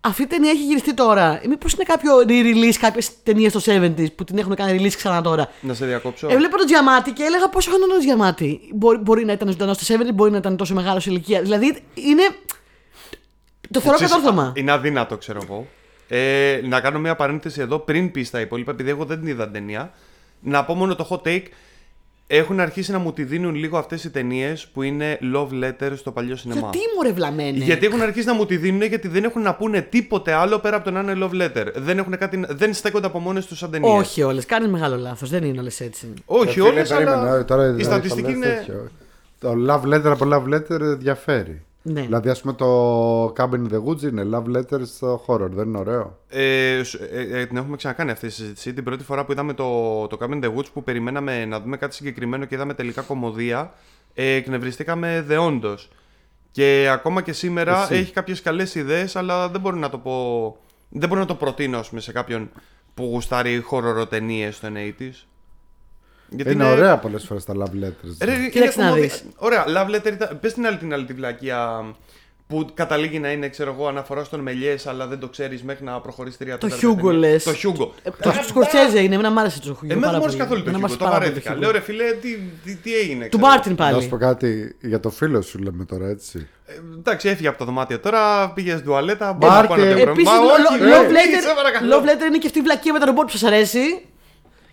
[0.00, 1.40] Αυτή η ταινία έχει γυριστεί τώρα.
[1.48, 5.50] Μήπως είναι κάποιο re-release κάποιες ταινίες στο 70s που την έχουν κάνει release ξανά τώρα;
[5.60, 6.28] Να σε διακόψω.
[6.30, 8.60] Έβλεπα τον Τζιαμάτι και έλεγα πόσο χρόνο είναι ο Τζιαμάτι.
[8.74, 11.42] Μπορεί, μπορεί να ήταν ζωντανός στο 70, μπορεί να ήταν τόσο μεγάλος σε ηλικία.
[11.42, 12.22] Δηλαδή είναι.
[13.70, 14.52] Το θεωρώ Ξέρεις, κατόρθωμα.
[14.56, 15.66] Είναι αδύνατο, ξέρω εγώ.
[16.08, 19.44] Ε, να κάνω μια παρένθεση εδώ πριν πεις τα υπόλοιπα, επειδή εγώ δεν την είδα
[19.44, 19.92] την ταινία.
[20.40, 21.44] Να πω μόνο το hot take.
[22.28, 26.12] Έχουν αρχίσει να μου τη δίνουν λίγο αυτές οι ταινίες που είναι love letter στο
[26.12, 26.60] παλιό σινεμά.
[26.60, 27.58] Γιατί μωρέ βλαμμένε.
[27.58, 30.76] Γιατί έχουν αρχίσει να μου τη δίνουν γιατί δεν έχουν να πούνε τίποτε άλλο πέρα
[30.76, 31.66] από το να είναι love letter.
[31.74, 33.92] Δεν, έχουν κάτι, δεν στέκονται από μόνες τους σαν ταινίες.
[34.00, 34.46] Όχι όλες.
[34.46, 35.30] Κάνεις μεγάλο λάθος.
[35.30, 36.12] Δεν είναι όλες έτσι.
[36.24, 38.54] Όχι Ε, φίλε, όλες, περίμενε, αλλά τώρα, η ε, στατιστική θα λες είναι.
[38.56, 38.90] τέτοιο.
[39.40, 41.65] Το love letter από love letter διαφέρει.
[41.88, 42.00] Ναι.
[42.00, 45.78] Δηλαδή, ας πούμε, το Cabin in the Woods είναι love letter στο horror, δεν είναι
[45.78, 48.72] ωραίο; Ε, σ- ε, ε, την έχουμε ξανακάνει αυτή τη συζήτηση.
[48.72, 51.76] Την πρώτη φορά που είδαμε το, το Cabin in the Woods που περιμέναμε να δούμε
[51.76, 53.72] κάτι συγκεκριμένο και είδαμε τελικά κομμωδία,
[54.14, 55.90] ε, εκνευριστήκαμε δεόντως.
[56.50, 57.94] Και ακόμα και σήμερα Εσύ.
[57.94, 60.56] έχει κάποιες καλές ιδέες, αλλά δεν μπορώ να το πω.
[60.88, 62.50] Δεν μπορώ να το προτείνω ας πούμε, σε κάποιον
[62.94, 64.68] που γουστάρει χοροροτενίες στο
[64.98, 65.26] 80s.
[66.28, 68.16] Γιατί είναι, ωραία πολλές φορές τα love letters.
[68.24, 69.08] Ρε, είναι Κοίταξε να κομμωδία.
[69.08, 69.24] δεις.
[69.36, 70.38] Ωραία, love letter ήταν.
[70.40, 71.84] Πες την άλλη την άλλη τη βλακεία
[72.48, 76.00] που καταλήγει να είναι, ξέρω εγώ, αναφορά στον Μελιές, αλλά δεν το ξέρεις μέχρι να
[76.00, 77.12] προχωρήσει τρία Το τέταρτα Hugo ταινία.
[77.12, 77.44] λες.
[77.44, 77.88] Το Hugo.
[78.02, 79.92] Ε, Το Σκορσέζε είναι, εμένα μ' άρεσε το Hugo.
[79.92, 80.38] Εμένα πάρα δεν μου άρεσε πολύ.
[80.48, 80.92] καθόλου το Εμένα μ' Hugo.
[80.92, 81.54] άρεσε Το πάρα πολύ βαρέθηκα.
[81.54, 81.60] Hugo.
[81.60, 83.24] Λέω ρε φίλε, τι, τι, τι έγινε.
[83.28, 83.52] Του ξέρω.
[83.52, 84.02] Μάρτιν Να πάλι.
[84.02, 86.48] σου πω κάτι για το φίλο σου, λέμε τώρα έτσι.
[86.66, 89.36] Ε, εντάξει, έφυγε από το δωμάτιο τώρα, πήγε στην τουαλέτα.
[89.40, 89.76] Μάρτιν.
[89.76, 91.90] Μπορεί να πω ένα Επίσης, Μα όχι, ρε, Love σε παρακαλώ.
[91.90, 93.80] Letter- Love Letter είναι και αυτή η βλακία με τα ρομπότ που σας αρέσει.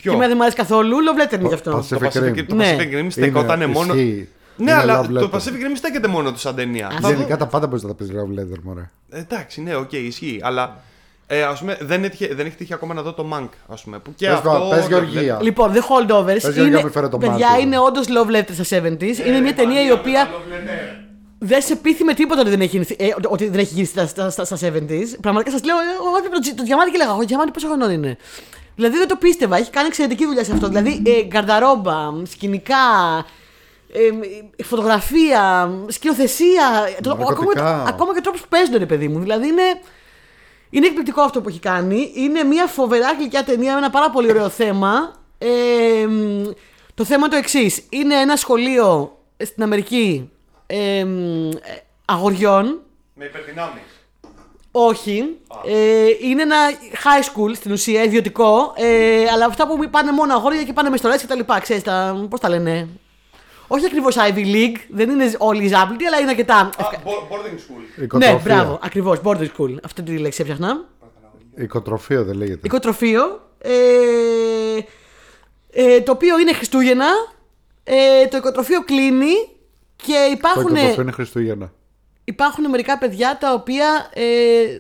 [0.04, 0.96] Ποιο; Και εμένα δεν μου αρέσει καθόλου.
[0.98, 1.78] Love Letter είναι γι' αυτό.
[1.78, 2.46] Pacific Το Pacific, Rim.
[2.48, 2.76] το Ναι.
[2.80, 3.94] Pacific Rim στεκόταν μόνο.
[3.94, 4.28] ισχύει.
[4.58, 5.36] Ναι, Είναι αλλά love το letter.
[5.38, 6.90] Pacific Rim στέκεται μόνο του σαν ταινία.
[6.92, 8.90] Θα δω- Γενικά τα πάντα μπορείς να τα πεις love letter, μωρέ.
[9.10, 10.40] Ε, Εντάξει, ναι, οκ, ισχύει.
[10.44, 10.78] Αλλά
[11.28, 14.00] ε, ας πούμε, δεν, έτυχε, δεν έχει τύχει ακόμα να δω το Mank, ας πούμε.
[14.00, 14.68] Που και Πες, αυτό.
[14.70, 15.40] πες, δεν- Γεωργία.
[15.42, 17.62] Λοιπόν, The Holdovers Πες, Γιώργο, είναι, μην φέρω το παιδιά, μάτι.
[17.62, 19.28] είναι όντως love letter στα 70s.
[19.28, 20.30] είναι μια ταινία η οποία
[21.46, 24.06] δεν σε πείθει με τίποτα ότι δεν έχει, γυριστεί- ε, ότι δεν έχει γυρίσει στα,
[24.08, 25.08] στα, στα, στα 70s.
[25.22, 28.18] Πραγματικά σας λέω, εγώ έβλεπα το, το Τζιαμάτι και λέγα, Ο Τζιαμάτι πόσο χρονών είναι.
[28.76, 30.68] Δηλαδή δεν το πίστευα, έχει κάνει εξαιρετική δουλειά σε αυτό.
[30.68, 32.76] Δηλαδή ε, γκαρνταρόμπα, σκηνικά,
[33.94, 36.88] ε, φωτογραφία, σκηνοθεσία.
[37.04, 37.66] το- Ναρκωτικά.
[37.70, 39.20] ακόμα, ακόμα και τρόπο που παίζουν, ρε παιδί μου.
[39.20, 39.64] Δηλαδή είναι,
[40.70, 42.12] είναι εκπληκτικό αυτό που έχει κάνει.
[42.16, 45.14] Είναι μια φοβερά γλυκιά ταινία με ένα πάρα πολύ ωραίο θέμα.
[45.38, 46.44] Ε, μ,
[46.94, 47.84] το θέμα είναι το εξής.
[47.90, 50.30] Είναι ένα σχολείο στην Αμερική
[50.68, 51.60] ε, μ, ε,
[52.06, 52.82] αγοριών.
[53.16, 53.93] Με υπερδυνάμεις.
[54.76, 55.38] Όχι.
[55.66, 56.58] Ε, είναι ένα
[56.94, 58.74] high school στην ουσία, ιδιωτικό.
[58.76, 61.60] Ε, αλλά αυτά που πάνε μόνο αγόρια και πάνε με στολές και τα λοιπά.
[61.60, 62.88] Ξέρεις, τα, πώς τα λένε.
[63.68, 66.70] Όχι ακριβώς Ivy League, δεν είναι όλοι ζάμπλουτοι, αλλά είναι αρκετά.
[66.80, 67.82] boarding school.
[67.96, 68.42] Ναι, Οικοτροφία.
[68.44, 69.20] μπράβο, ακριβώς.
[69.24, 69.76] Boarding school.
[69.84, 70.86] Αυτή τη λέξη έψαχνα.
[71.56, 72.60] Οικοτροφείο δεν λέγεται.
[72.64, 73.42] Οικοτροφείο.
[73.58, 73.72] Ε,
[75.70, 77.08] ε, το οποίο είναι Χριστούγεννα.
[77.84, 79.34] Ε, το οικοτροφείο κλείνει
[79.96, 81.72] και Το υπάρχουν, οικοτροφείο είναι Χριστούγεννα.
[82.24, 84.24] Υπάρχουν μερικά παιδιά τα οποία ε,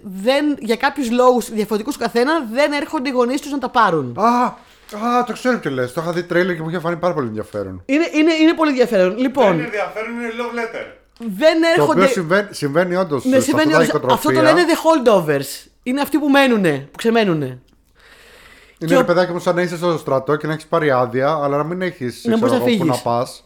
[0.03, 4.15] δεν, για κάποιους λόγους διαφορετικούς του καθένα δεν έρχονται οι γονείς τους να τα πάρουν.
[4.19, 4.45] Α,
[5.07, 5.93] α, το ξέρω τι λες.
[5.93, 7.81] Το είχα δει τρέιλερ και μου είχε φανεί πάρα πολύ ενδιαφέρον.
[7.85, 9.17] Είναι, είναι, είναι πολύ ενδιαφέρον.
[9.17, 10.85] Λοιπόν, ενδιαφέρον, είναι love letter.
[11.19, 12.07] δεν Το οποίο έρχονται.
[12.07, 13.25] συμβαίνει, συμβαίνει όντως.
[13.25, 13.89] Ναι, συμβαίνει όντως.
[14.09, 15.67] Αυτό το λένε the holdovers.
[15.83, 17.45] Είναι αυτοί που μένουνε, που ξεμένουνε.
[17.45, 20.91] Είναι και ρε ο- παιδάκι μου σαν να είσαι στο στρατό και να έχεις πάρει
[20.91, 23.01] άδεια, αλλά να μην έχεις Να μπορείς να που να φύγεις.
[23.01, 23.43] πας.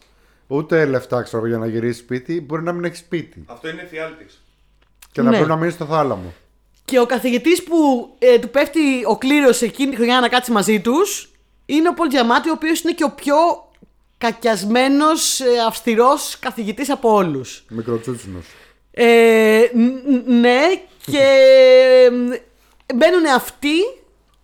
[0.48, 3.44] Ούτε λεφτά ξέρω εγώ, για να γυρίσεις σπίτι, μπορεί να μην έχεις σπίτι.
[3.48, 4.26] Αυτό είναι φιάλτη.
[5.12, 5.36] Και να Ναι.
[5.36, 6.34] πρέπει να μείνεις στο θάλαμο.
[6.86, 10.80] Και ο καθηγητής που ε, του πέφτει ο κλήρος εκείνη τη χρονιά να κάτσει μαζί
[10.82, 11.32] τους
[11.66, 13.36] είναι ο Πολ Τζιαμάτι, ο οποίος είναι και ο πιο
[14.18, 17.64] κακιασμένος, ε, αυστηρός καθηγητής από όλους.
[17.70, 18.46] Μικροτσούτσινος.
[18.92, 20.60] Ε, ν- ναι,
[21.06, 21.28] και
[22.96, 23.76] μπαίνουν αυτοί,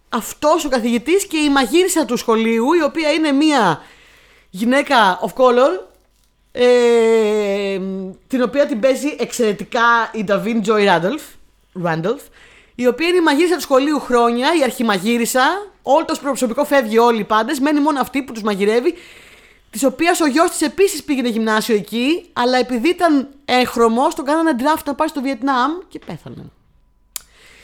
[0.09, 3.81] αυτός ο καθηγητής και η μαγείρισα του σχολείου, η οποία είναι μία
[4.49, 5.79] γυναίκα of color,
[6.55, 7.79] ε,
[8.27, 9.81] την οποία την παίζει εξαιρετικά
[10.11, 11.25] η Davin Joy Randolph,
[11.85, 12.25] Randolph,
[12.75, 17.19] η οποία είναι η μαγείρισα του σχολείου χρόνια, η αρχιμαγείρισα, όλο το προσωπικό φεύγει όλοι
[17.19, 18.93] οι πάντες, μένει μόνο αυτή που τους μαγειρεύει,
[19.69, 24.55] της οποίας ο γιος της επίσης πήγαινε γυμνάσιο εκεί, αλλά επειδή ήταν έγχρωμος, τον κάνανε
[24.59, 26.45] draft να πάει στο Βιετνάμ και πέθανε.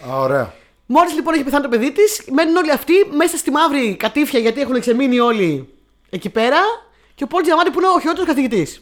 [0.10, 0.54] Α, ωραία.
[0.86, 4.62] Μόλις λοιπόν έχει πεθάνει το παιδί της, μένουν όλοι αυτοί μέσα στη μαύρη κατήφια γιατί
[4.62, 5.74] έχουν ξεμείνει όλοι
[6.10, 6.60] εκεί πέρα
[7.20, 8.82] και ο Πολ Τζιαμάτι που είναι ο χειρότερος καθηγητής.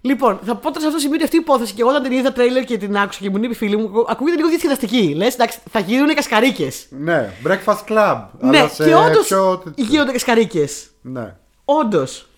[0.00, 2.02] Λοιπόν, θα πω τώρα σε αυτό το σημείο ότι αυτή η υπόθεση και εγώ όταν
[2.02, 5.14] την είδα τρέιλερ και την άκουσα και μου είπε η φίλη μου, ακούγεται λίγο διασκεδαστική.
[5.16, 6.86] Λες, εντάξει, θα γίνουν κασκαρίκες.
[6.90, 8.22] Ναι, breakfast club.
[8.38, 9.62] Ναι, αλλά σε και όντως πιο...
[9.76, 10.90] γίνονται κασκαρίκες.
[11.02, 11.36] Ναι.
[11.64, 12.28] Όντως.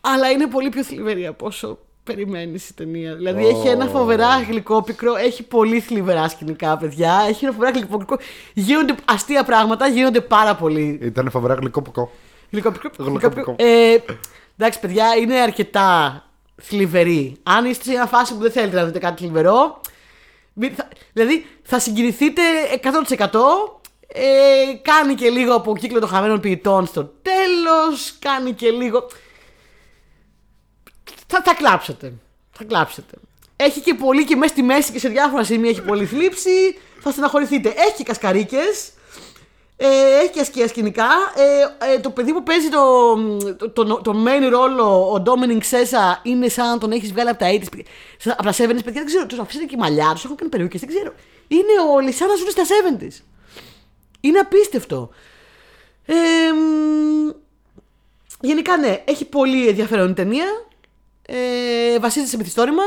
[0.00, 3.14] Αλλά είναι πολύ πιο θλιβερή από όσο περιμένεις η ταινία.
[3.14, 7.24] Δηλαδή έχει ένα φοβερά γλυκό πικρό, έχει πολύ θλιβερά σκηνικά, παιδιά.
[7.28, 8.16] Έχει ένα φοβερά γλυκό πικρό.
[8.52, 10.98] Γίνονται αστεία πράγματα, γίνονται πάρα πολύ.
[11.02, 12.00] Ήταν φοβερά γλυκό ποκό.
[12.00, 12.10] Γλυκό πικρό.
[12.50, 13.28] Γλυκό γλυκό πικρό.
[13.28, 13.54] πικρό.
[13.58, 13.96] Ε,
[14.58, 16.20] εντάξει, παιδιά, είναι αρκετά
[16.62, 17.36] θλιβερή.
[17.42, 19.80] Αν είστε σε μια φάση που δεν θέλετε να δείτε κάτι θλιβερό,
[20.52, 22.42] μη- θα- δηλαδή θα συγκινηθείτε
[22.82, 23.80] 100%.
[24.08, 24.22] Ε,
[24.82, 29.06] κάνει και λίγο από κύκλο των χαμένων ποιητών στο τέλος Κάνει και λίγο
[31.26, 32.12] θα, θα κλάψετε.
[32.52, 33.16] Θα κλάψετε.
[33.56, 36.78] Έχει και πολύ και μέσα στη μέση και σε διάφορα σημεία έχει πολύ θλίψη.
[37.00, 37.68] Θα στεναχωρηθείτε.
[37.68, 38.90] Έχει και κασκαρίκες.
[39.78, 39.86] Ε,
[40.22, 41.08] έχει και ασκία σκηνικά.
[41.34, 43.14] Ε, ε, το παιδί που παίζει το,
[43.56, 47.38] το, το, το main ρόλο, ο Ντόμινινγκ Σέσα, είναι σαν να τον έχεις βγάλει από
[47.38, 47.80] τα 80's.
[48.18, 49.26] Σαν- Από τα 70's, παιδιά δεν ξέρω.
[49.26, 51.12] Τους αφήσανε και μαλλιά, τους έχουν κάνει περιούκε, δεν ξέρω.
[51.48, 53.22] Είναι όλοι σαν να ζουν στα 70's.
[54.20, 55.10] Είναι απίστευτο.
[56.06, 56.14] Ε,
[56.52, 57.30] μ,
[58.40, 60.46] γενικά ναι, έχει πολύ ενδιαφέρον η ταινία.
[61.26, 62.82] Ε, βασίζεται σε μυθιστόρημα.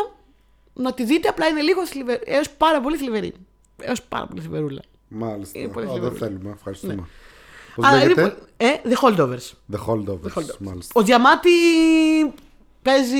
[0.73, 2.21] Να τη δείτε, απλά είναι λίγο θλιβερή.
[2.25, 3.33] Έως πάρα πολύ θλιβερή.
[3.81, 4.81] Έως πάρα πολύ θλιβερούλα.
[5.09, 5.59] Μάλιστα.
[5.59, 6.15] Είναι πολύ Α, δεν θλιβερό.
[6.25, 6.49] θέλουμε.
[6.51, 6.93] Ευχαριστούμε.
[6.93, 7.01] Ναι.
[7.75, 9.51] Πώς Αλλά είναι λέγεται; πο- Ε, The Holdovers.
[9.71, 10.31] The Holdovers.
[10.33, 10.57] The Holdovers.
[10.59, 10.99] Μάλιστα.
[10.99, 11.49] Ο Διαμάτι
[12.81, 13.17] παίζει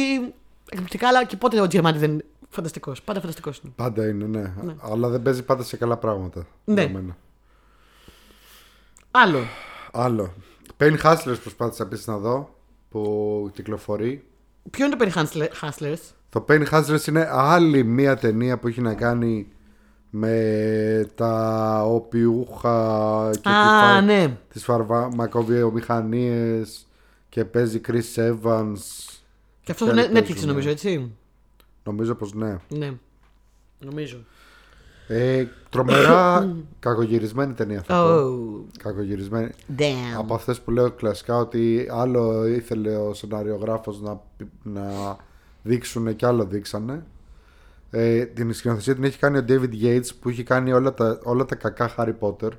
[0.69, 3.01] εκπληκτικά, αλλά και πότε ο Διαμάτι δεν είναι φανταστικός.
[3.01, 3.73] Πάντα φανταστικός είναι.
[3.75, 4.53] Πάντα είναι, ναι.
[4.81, 6.47] Αλλά δεν παίζει πάντα σε καλά πράγματα.
[6.65, 6.81] Ναι.
[6.83, 7.17] για μένα.
[9.11, 9.39] Άλλο.
[9.91, 10.33] Άλλο.
[10.77, 12.55] Pain Hustlers προσπάθησα επίσης να δω
[12.89, 14.25] που κυκλοφορεί.
[14.69, 15.97] Ποιο είναι το Penny Hustle- Hustlers;
[16.29, 19.47] Το Pain Hustlers είναι άλλη μία ταινία που έχει να κάνει
[20.09, 24.37] με τα όπιούχα και Α, ναι.
[24.53, 26.87] τις φαρμακοβιομηχανίες
[27.29, 28.77] και παίζει Chris Evans.
[29.63, 30.71] Και αυτό Ποιοι είναι άλλοι Netflix παίζουν, νομίζω, ναι.
[30.73, 31.11] έτσι.
[31.83, 32.57] Νομίζω πως ναι.
[32.67, 32.91] Ναι.
[33.79, 34.17] Νομίζω.
[35.07, 38.09] Ε, τρομερά κακογυρισμένη ταινία θα πω.
[38.09, 39.49] Oh, Κακογυρισμένη.
[39.77, 39.83] damn.
[40.17, 44.21] Από αυτές που λέω κλασικά ότι άλλο ήθελε ο σεναριογράφος να,
[44.63, 45.15] να
[45.63, 47.03] δείξουν και άλλο δείξανε.
[47.91, 51.45] Ε, την σκηνοθεσία την έχει κάνει ο David Yates που έχει κάνει όλα τα, όλα
[51.45, 52.51] τα κακά Harry Potter.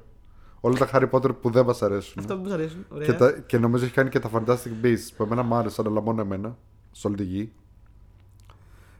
[0.60, 2.14] Όλα τα Harry Potter που δεν μας αρέσουν.
[2.18, 2.86] Αυτό που μου αρέσουν.
[2.88, 3.06] Ωραία.
[3.06, 6.00] Και, τα, και νομίζω έχει κάνει και τα Fantastic Beasts που εμένα μου άρεσαν αλλά
[6.00, 6.56] μόνο εμένα.
[6.90, 7.52] Σε όλη τη γη.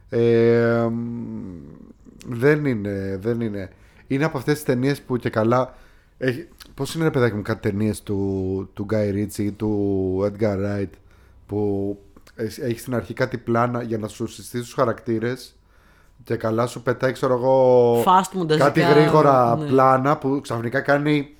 [0.09, 1.61] Ε, μ,
[2.27, 3.69] δεν είναι, δεν είναι.
[4.07, 5.75] Είναι από αυτές τις ταινίες που και καλά...
[6.17, 10.57] Έχει, πώς είναι ρε παιδάκι μου κάτι ταινίες του, του Guy Ritchie ή του Edgar
[10.57, 10.89] Wright
[11.45, 11.97] που
[12.35, 15.55] έχει στην αρχή κάτι πλάνα για να σου συστήσει τους χαρακτήρες
[16.23, 19.65] και καλά σου πετάει ξέρω εγώ Fast μονταζικά, κάτι γρήγορα ναι.
[19.65, 21.35] πλάνα που ξαφνικά κάνει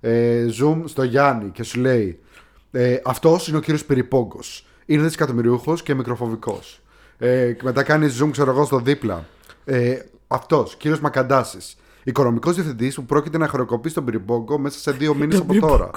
[0.00, 2.20] ε, zoom στο Γιάννη και σου λέει
[2.70, 6.80] ε, αυτός είναι ο κύριος Περιπόγκος είναι δισεκατομμυριούχος και μικροφοβικός.
[7.18, 9.24] Ε, και μετά κάνει zoom ξέρω εγώ στο δίπλα.
[9.64, 11.76] Ε, αυτός, κύριος Μακαντάσης.
[12.04, 15.90] Οικονομικός διευθυντής που πρόκειται να χρεοκοπήσει τον Περιπόγκο μέσα σε δύο μήνες από τώρα.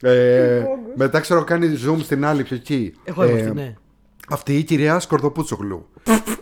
[0.00, 0.64] Ε,
[0.96, 2.94] μετά ξέρω κάνει zoom στην άλλη πιο εκεί.
[3.04, 3.74] Εγώ είμαι Ε, αυτή, ναι.
[4.28, 5.86] αυτή η κυρία Σκορδοπούτσογλου.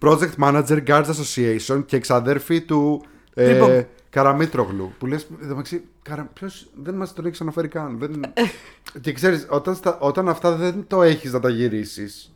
[0.00, 3.86] Project Manager Guards Association και εξαδέρφη του ε, Λοιπόν.
[4.10, 4.92] Καραμίτρογλου.
[4.98, 6.30] Που λες, εδώ μεταξύ, Καρα...
[6.34, 7.98] ποιος δεν μας τον έχει αναφέρει καν.
[7.98, 8.20] Δεν...
[9.00, 12.32] και ξέρεις, όταν, στα- όταν αυτά δεν το έχεις να τα γυρίσεις,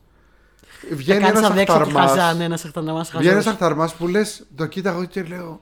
[0.89, 2.37] Θα βγαίνει κάνεις ένας αδέξα και χαζά, αχταρμάς.
[2.37, 3.53] ναι, ένας αχταρμάς Βγαίνει ένας χαζός.
[3.53, 5.61] αχταρμάς που λες, το κοίταγα και λέω,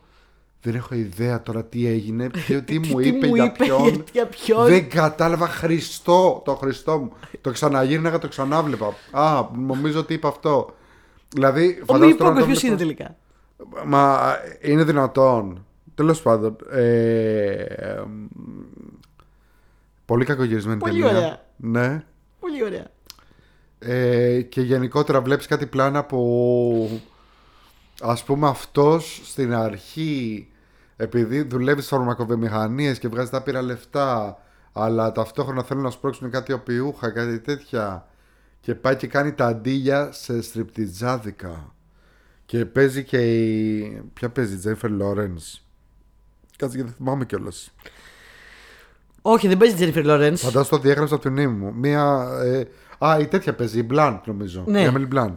[0.62, 3.88] δεν έχω ιδέα τώρα τι έγινε, ποιο- τι μου Τι είπε, μου για είπε, ποιον.
[3.88, 4.66] για- για ποιον.
[4.66, 7.12] Δεν κατάλαβα Χριστό, το Χριστό μου.
[7.40, 8.94] το ξαναγύρναγα, το ξανάβλεπα.
[9.10, 10.74] Α, νομίζω ότι είπα αυτό.
[11.34, 13.16] Δηλαδή, Ο φαντάζομαι μη τώρα να το ποιος είναι βλέπω- τελικά;
[13.86, 14.20] Μα
[14.60, 15.64] είναι δυνατόν.
[15.94, 16.56] Τέλος πάντων.
[16.70, 18.26] Ε, μ,
[20.06, 21.16] πολύ κακογυρισμένη Πολύ ταινία.
[21.16, 21.40] ωραία.
[21.56, 22.04] Ναι.
[22.40, 22.86] Πολύ ωραία.
[23.78, 27.00] Ε, και γενικότερα βλέπεις κάτι πλάνα που
[28.02, 30.48] ας πούμε αυτός στην αρχή
[30.96, 34.38] επειδή δουλεύεις στις φαρμακοβιομηχανίες και βγάζεις τα πήρα λεφτά
[34.72, 38.06] αλλά ταυτόχρονα θέλουν να σπρώξουν κάτι οπιούχα, κάτι τέτοια
[38.60, 41.74] και πάει και κάνει τα αντίλια σε στριπτιτζάδικα
[42.46, 44.02] και παίζει και η...
[44.12, 45.60] ποια παίζει, Τζέφερ Λόρενς
[46.60, 47.74] Κάτσε και δεν θυμάμαι κιόλας
[49.22, 50.40] Όχι, δεν παίζει Τζένιφερ Λόρενς.
[50.40, 51.74] Φαντάζομαι το διέγραψα από την μνήμη μου.
[51.74, 52.28] Μία.
[52.42, 52.64] Ε,
[52.98, 54.64] α, η τέτοια παίζει, η Blunt νομίζω.
[54.66, 54.82] Ναι.
[54.82, 55.36] Η Emily Blunt.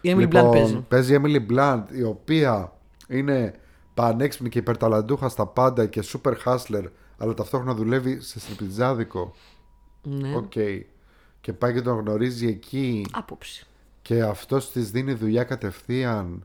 [0.00, 0.84] Η Emily Λοιπόν, Blunt παίζει.
[0.88, 2.72] παίζει η Emily Blunt, η οποία
[3.08, 3.54] είναι
[3.94, 6.84] πανέξυπνη και υπερταλαντούχα στα πάντα και super hustler,
[7.18, 9.34] αλλά ταυτόχρονα δουλεύει σε στριπτιζάδικο.
[10.02, 10.34] Ναι.
[10.36, 10.52] Οκ.
[11.40, 13.66] Και πάει και τον γνωρίζει εκεί Άποψη.
[14.02, 16.44] και αυτός της δίνει δουλειά κατευθείαν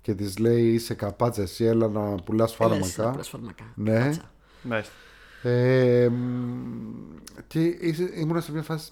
[0.00, 3.10] και της λέει είσαι καπάτσα εσύ έλα να πουλάς Έλα, εσύ να φάρμακα.
[3.10, 3.64] πουλάς φάρμακα.
[3.74, 4.04] Ναι.
[4.04, 4.30] Πάτσα.
[4.62, 4.92] Μάλιστα.
[5.42, 6.16] Ε, μ,
[7.46, 8.90] και είσαι- ήμουνα σε μια φάση.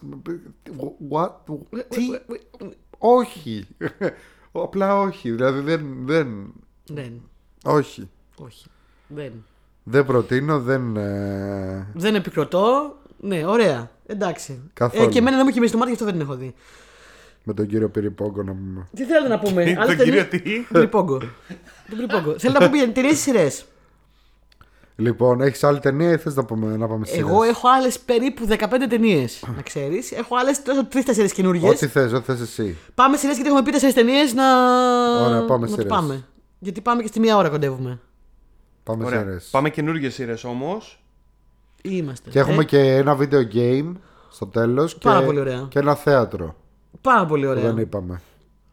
[1.11, 1.31] What?
[1.89, 2.01] Τι;
[2.99, 3.67] Όχι.
[4.53, 5.31] Απλά όχι.
[5.31, 6.07] Δηλαδή δεν.
[6.07, 6.53] δεν
[6.87, 7.21] Δεν.
[7.65, 8.09] όχι.
[8.37, 8.67] Όχι.
[9.09, 9.33] Δεν.
[9.83, 10.97] Δεν προτείνω, δεν.
[10.97, 12.97] ε, Δεν επικροτώ.
[13.23, 13.91] Ναι, ωραία.
[14.07, 14.71] Εντάξει.
[14.73, 15.05] Καθόλου.
[15.05, 16.55] Ε, και εμένα δεν μου έχει μείνει στο μάτι, γι' αυτό δεν την έχω δει.
[17.45, 18.89] Με τον κύριο Πυριπόγκο να πούμε.
[18.95, 21.19] Τι θέλετε να πούμε, άλλες Τον ταινίες- κύριο τι; Τον Πριπόγκο.
[21.19, 22.39] Τον Πριπόγκο.
[22.39, 23.65] Θέλετε να πούμε ταινίες ή σειρές;
[24.97, 27.99] Λοιπόν, έχεις άλλη ταινία ή θες να πάμε, να πάμε στις Εγώ σειρές; έχω άλλες
[27.99, 30.13] περίπου 15 ταινίες, να ξέρεις.
[30.13, 31.69] Έχω άλλες τρει-τέσσερι καινούργιε.
[31.69, 32.77] Ό,τι θες, ό,τι θες εσύ.
[32.95, 34.45] Πάμε σειρές γιατί έχουμε πει τέσσερις ταινίες να.
[35.27, 35.87] Ωραία, πάμε να το σειρές.
[35.93, 36.25] πάμε.
[36.59, 38.01] Γιατί πάμε και στη μία ώρα κοντεύουμε.
[38.83, 39.19] Πάμε Ωραία.
[39.19, 39.49] σειρές.
[39.51, 41.03] Πάμε καινούργιες σειρές όμως.
[41.83, 42.31] Ή είμαστε.
[42.31, 43.93] Και έχουμε Ε, και ένα video game
[44.31, 44.97] στο τέλος.
[44.99, 45.67] Πάρα πολύ ωραία.
[45.69, 46.57] Και ένα θέατρο.
[47.01, 47.63] Πάρα πολύ Που ωραία.
[47.65, 48.21] δεν είπαμε.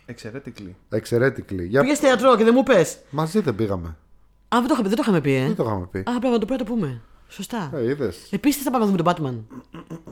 [0.05, 0.76] Εξαιρετική.
[0.89, 1.68] Εξαιρετικly.
[1.68, 1.82] Για...
[1.82, 2.97] Πήγες θέατρο και δεν μου πες.
[3.10, 3.88] Μαζί δεν πήγαμε.
[3.88, 5.45] Α, δεν το, είχαμε- δεν το είχαμε πει, ε.
[5.45, 5.99] Δεν το είχαμε πει.
[5.99, 7.01] Α, πρέπει να το πρέπει να το πούμε.
[7.28, 7.72] Σωστά.
[7.76, 8.28] Ε, είδες.
[8.32, 9.58] Επίσης, θα πάμε να δούμε τον Batman.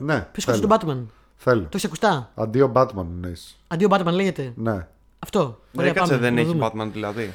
[0.00, 0.66] Ναι, Ποιος θέλω.
[0.66, 1.60] τον Batman; θέλω.
[1.60, 3.56] Το έχεις ακουστά; Αντίο Batman εννοείς.
[3.68, 4.52] Αντίο Batman λέγεται.
[4.56, 4.86] Ναι.
[5.18, 5.60] Αυτό.
[5.72, 6.66] Ναι, Ωραία, κάτσε, πάμε, δεν να έχει δούμε.
[6.72, 7.32] Batman δηλαδή.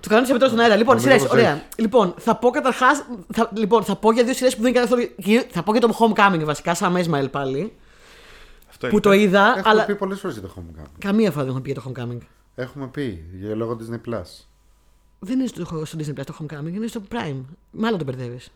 [0.00, 0.76] Του κανόνε επιτρέπει στον αέρα.
[0.76, 1.28] Λοιπόν, Νομίζω σειρές.
[1.28, 1.50] πως Ωραία.
[1.52, 1.64] έχεις.
[1.76, 3.04] Λοιπόν, θα πω καταρχάς.
[3.34, 5.02] Θα, λοιπόν, θα πω για δύο σειρές που δεν είναι καθόλου.
[5.50, 7.72] Θα πω για το Homecoming βασικά, σαν Ismail πάλι.
[8.68, 9.22] Αυτό Που το είναι.
[9.22, 9.84] είδα, Έχουμε αλλά.
[9.84, 10.86] πει πολλές φορές για το Homecoming.
[10.98, 12.18] Καμία φορά δεν έχω πει για το Homecoming.
[12.54, 14.22] Έχουμε πει για λόγω Disney Plus.
[15.18, 17.40] Δεν είναι στο, στο Disney Plus το Homecoming, είναι στο Prime.
[17.70, 18.48] Μάλλον το μπερδεύεις.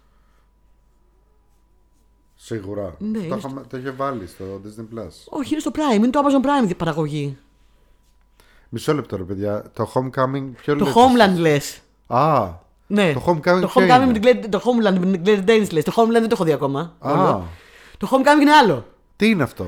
[2.34, 2.94] Σίγουρα.
[2.98, 5.08] Ναι, το, είναι είχαμε- το είχε βάλει στο Disney Plus.
[5.24, 7.38] Όχι, είναι στο Prime, είναι το Amazon Prime η παραγωγή.
[8.74, 9.62] Μισό λεπτό ρε παιδιά.
[9.74, 11.54] Το Homecoming ποιο Το λέτε Homeland λες.
[11.56, 12.48] εσείς; Α,
[12.86, 13.12] Ναι.
[13.12, 15.72] Το Homecoming το ποιο Homecoming είναι; με την Claire- το Homeland με την Claire Danes
[15.72, 15.84] λες.
[15.84, 16.96] Το Homeland δεν το έχω δει ακόμα.
[16.98, 17.46] α, όλο.
[17.98, 18.86] Το Homecoming είναι άλλο.
[19.16, 19.66] τι είναι αυτό;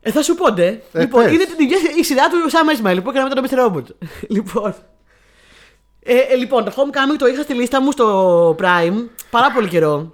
[0.00, 0.66] Ε, θα σου πω, ντε.
[0.92, 1.32] Ε, λοιπόν, πες.
[1.32, 3.66] είναι την ίδια η σειρά του Sam Esmail που έκανα μετά το Mr.
[3.76, 3.84] Robot.
[4.34, 4.74] λοιπόν.
[6.02, 10.12] Ε, ε, λοιπόν, το Homecoming το είχα στη λίστα μου στο Prime πάρα πολύ καιρό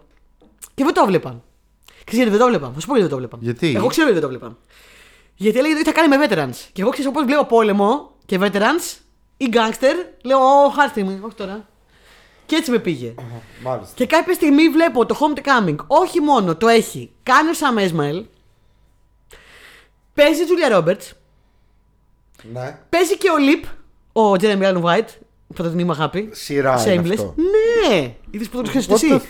[0.74, 1.42] και δεν το έβλεπα.
[2.04, 3.38] Ξέρεις γιατί δεν το έβλεπα; Θα σου πω γιατί δεν το έβλεπα.
[3.40, 4.56] Γιατί; Εγώ ξέρω γιατί δεν το έβλεπα.
[5.34, 6.68] Γιατί έλεγε ότι θα κάνει με veterans.
[6.72, 8.96] Και εγώ ξέρω πώς βλέπω πόλεμο και veterans
[9.36, 9.94] ή gangster.
[10.22, 11.68] Λέω, Ω, χάρτη μου, όχι τώρα.
[12.46, 13.14] Και έτσι με πήγε.
[13.62, 13.92] Μάλιστα.
[13.94, 18.24] Και κάποια στιγμή βλέπω το Homecoming όχι μόνο το έχει κάνει ο Sam Esmail,
[20.14, 21.10] παίζει η Julia Roberts,
[22.52, 22.78] Ναι.
[22.88, 23.68] παίζει και ο Lip,
[24.22, 25.08] ο Jeremy Allen White,
[25.46, 26.28] που θα τον είμαι αγάπη.
[26.32, 27.10] Σειρά είναι Shameless.
[27.12, 27.34] αυτό.
[27.90, 28.14] Ναι!
[28.30, 29.08] Είδες που το ξέρεις What εσύ.
[29.12, 29.20] the-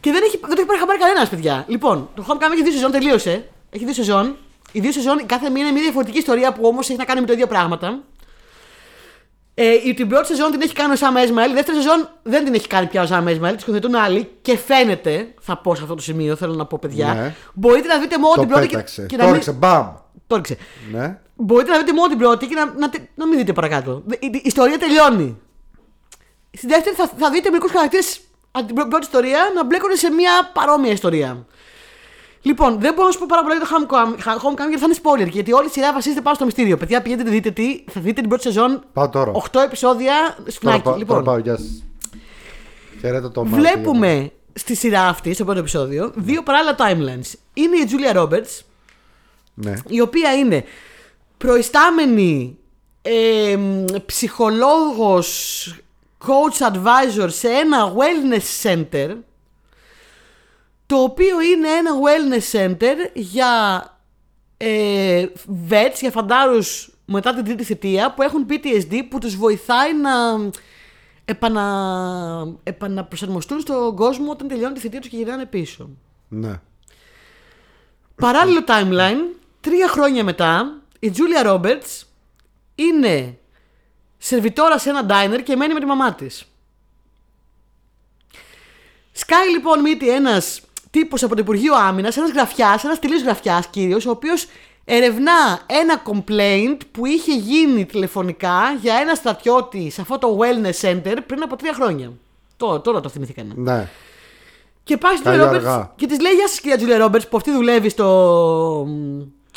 [0.00, 1.64] Και δεν, έχει, δεν το έχει πάρει χαμπάρι κανένας, παιδιά.
[1.68, 3.48] Λοιπόν, το Homecoming έχει δύο σεζόν, τελείωσε.
[3.70, 4.36] Έχει δύο σεζόν.
[4.72, 7.26] Οι δύο σεζόν, κάθε μία είναι μια διαφορετική ιστορία που όμως έχει να κάνει με
[7.26, 8.02] το ίδιο πράγματα.
[9.62, 12.44] Ε, η, την πρώτη σεζόν την έχει κάνει ο Sam Esmail, η δεύτερη σεζόν δεν
[12.44, 15.82] την έχει κάνει πια ο Sam Esmail, τη σκηνοθετούν άλλοι και φαίνεται, θα πω σε
[15.82, 17.34] αυτό το σημείο, θέλω να πω παιδιά, Ναι.
[17.54, 19.02] μπορείτε να δείτε μόνο Το την πρώτη και, πέταξε.
[19.06, 19.32] και Το να μην...
[19.32, 19.52] έριξε.
[19.52, 19.86] Μπαμ.
[20.26, 20.56] Το έριξε.
[20.92, 21.18] Ναι.
[21.36, 24.02] Μπορείτε να δείτε μόνο την πρώτη και να, να, τε- να μην δείτε παρακάτω.
[24.10, 25.38] Η, η ιστορία τελειώνει.
[26.50, 30.10] Στη δεύτερη θα, θα δείτε μερικούς χαρακτήρες από την πρω- πρώτη ιστορία να μπλέκονται σε
[30.10, 31.46] μια παρόμοια ιστορία.
[32.42, 34.96] Λοιπόν, δεν μπορώ να σου πω πάρα πολύ για το Homecoming, Homecoming γιατί θα είναι
[35.02, 35.30] spoiler.
[35.32, 36.76] Γιατί όλη η σειρά βασίζεται πάνω στο μυστήριο.
[36.76, 37.84] Παιδιά, πηγαίνετε να δείτε τι.
[37.90, 38.82] Θα δείτε την πρώτη σεζόν.
[38.92, 39.32] Πάω τώρα.
[39.34, 40.82] 8 επεισόδια Τώρα, σφινάκι.
[40.82, 41.38] πάω- Λοιπόν, τώρα πάω.
[41.38, 41.84] Γεια σας.
[43.00, 43.54] Χαιρέτω το μάτι.
[43.56, 47.32] βλέπουμε στη σειρά αυτή, στο πρώτο επεισόδιο, δύο παράλληλα timelines.
[47.54, 48.60] Είναι η Julia Roberts,
[49.54, 49.74] Ναι.
[49.88, 50.64] η οποία είναι
[51.38, 52.58] προϊστάμενη
[53.02, 53.56] ε,
[54.06, 55.74] ψυχολόγος,
[56.26, 59.16] coach advisor σε ένα wellness center
[60.90, 63.82] το οποίο είναι ένα wellness center για
[64.56, 65.26] ε,
[65.68, 70.10] vets, για φαντάρους μετά την τρίτη θητεία που έχουν PTSD που τους βοηθάει να
[71.24, 75.90] επανα, επαναπροσαρμοστούν στον κόσμο όταν τελειώνει τη θητεία τους και γυρνάνε πίσω.
[76.28, 76.60] Ναι.
[78.14, 82.02] Παράλληλο timeline, τρία χρόνια μετά, η Julia Roberts
[82.74, 83.38] είναι
[84.18, 86.44] σερβιτόρα σε ένα diner και μένει με τη μαμά της.
[89.12, 90.60] Σκάει λοιπόν μύτη ένας
[90.90, 94.46] τύπος από το Υπουργείο Άμυνας, ένας γραφιάς, ένας τελείως γραφιάς κύριος, ο οποίος
[94.84, 101.16] ερευνά ένα complaint που είχε γίνει τηλεφωνικά για ένα στρατιώτη σε αυτό το wellness center
[101.26, 102.12] πριν από τρία χρόνια.
[102.56, 103.52] Τώρα, τώρα το θυμηθήκανε.
[103.56, 103.88] Ναι.
[104.84, 105.92] Και πάει στην Καλή Julia Roberts αργά.
[105.96, 108.06] και της λέει: Γεια σας, κυρία Julia Roberts, που αυτή δουλεύει στο,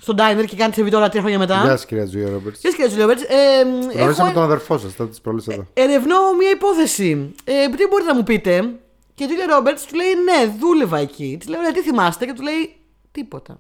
[0.01, 1.59] στο diner και κάνει σερβιτόρα τρία χρόνια μετά.
[1.61, 2.59] Γεια σας κυρία Τζουία Ρόμπερτς.
[2.59, 3.21] Γεια σας, κυρία Julia Roberts.
[3.27, 3.61] Ε,
[3.97, 5.67] Γνωρίζαμε έχω, τον αδερφό σας, θα τη προλύσω εδώ.
[5.73, 7.34] ερευνώ μια υπόθεση.
[7.43, 8.73] Ε, τι μπορείτε να μου πείτε;
[9.16, 11.38] Και η Julia Roberts του λέει: Ναι, δούλευα εκεί.
[11.39, 12.26] Τη λέω: Ωραία, τι θυμάστε.
[12.26, 12.76] Και του λέει:
[13.11, 13.59] Τίποτα.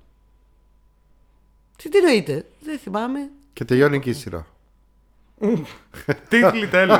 [1.75, 3.29] Τι, τι εννοείτε; Δεν θυμάμαι.
[3.53, 4.47] Και τελειώνει εκεί η σειρά.
[6.29, 6.97] Τίτλοι τέλος.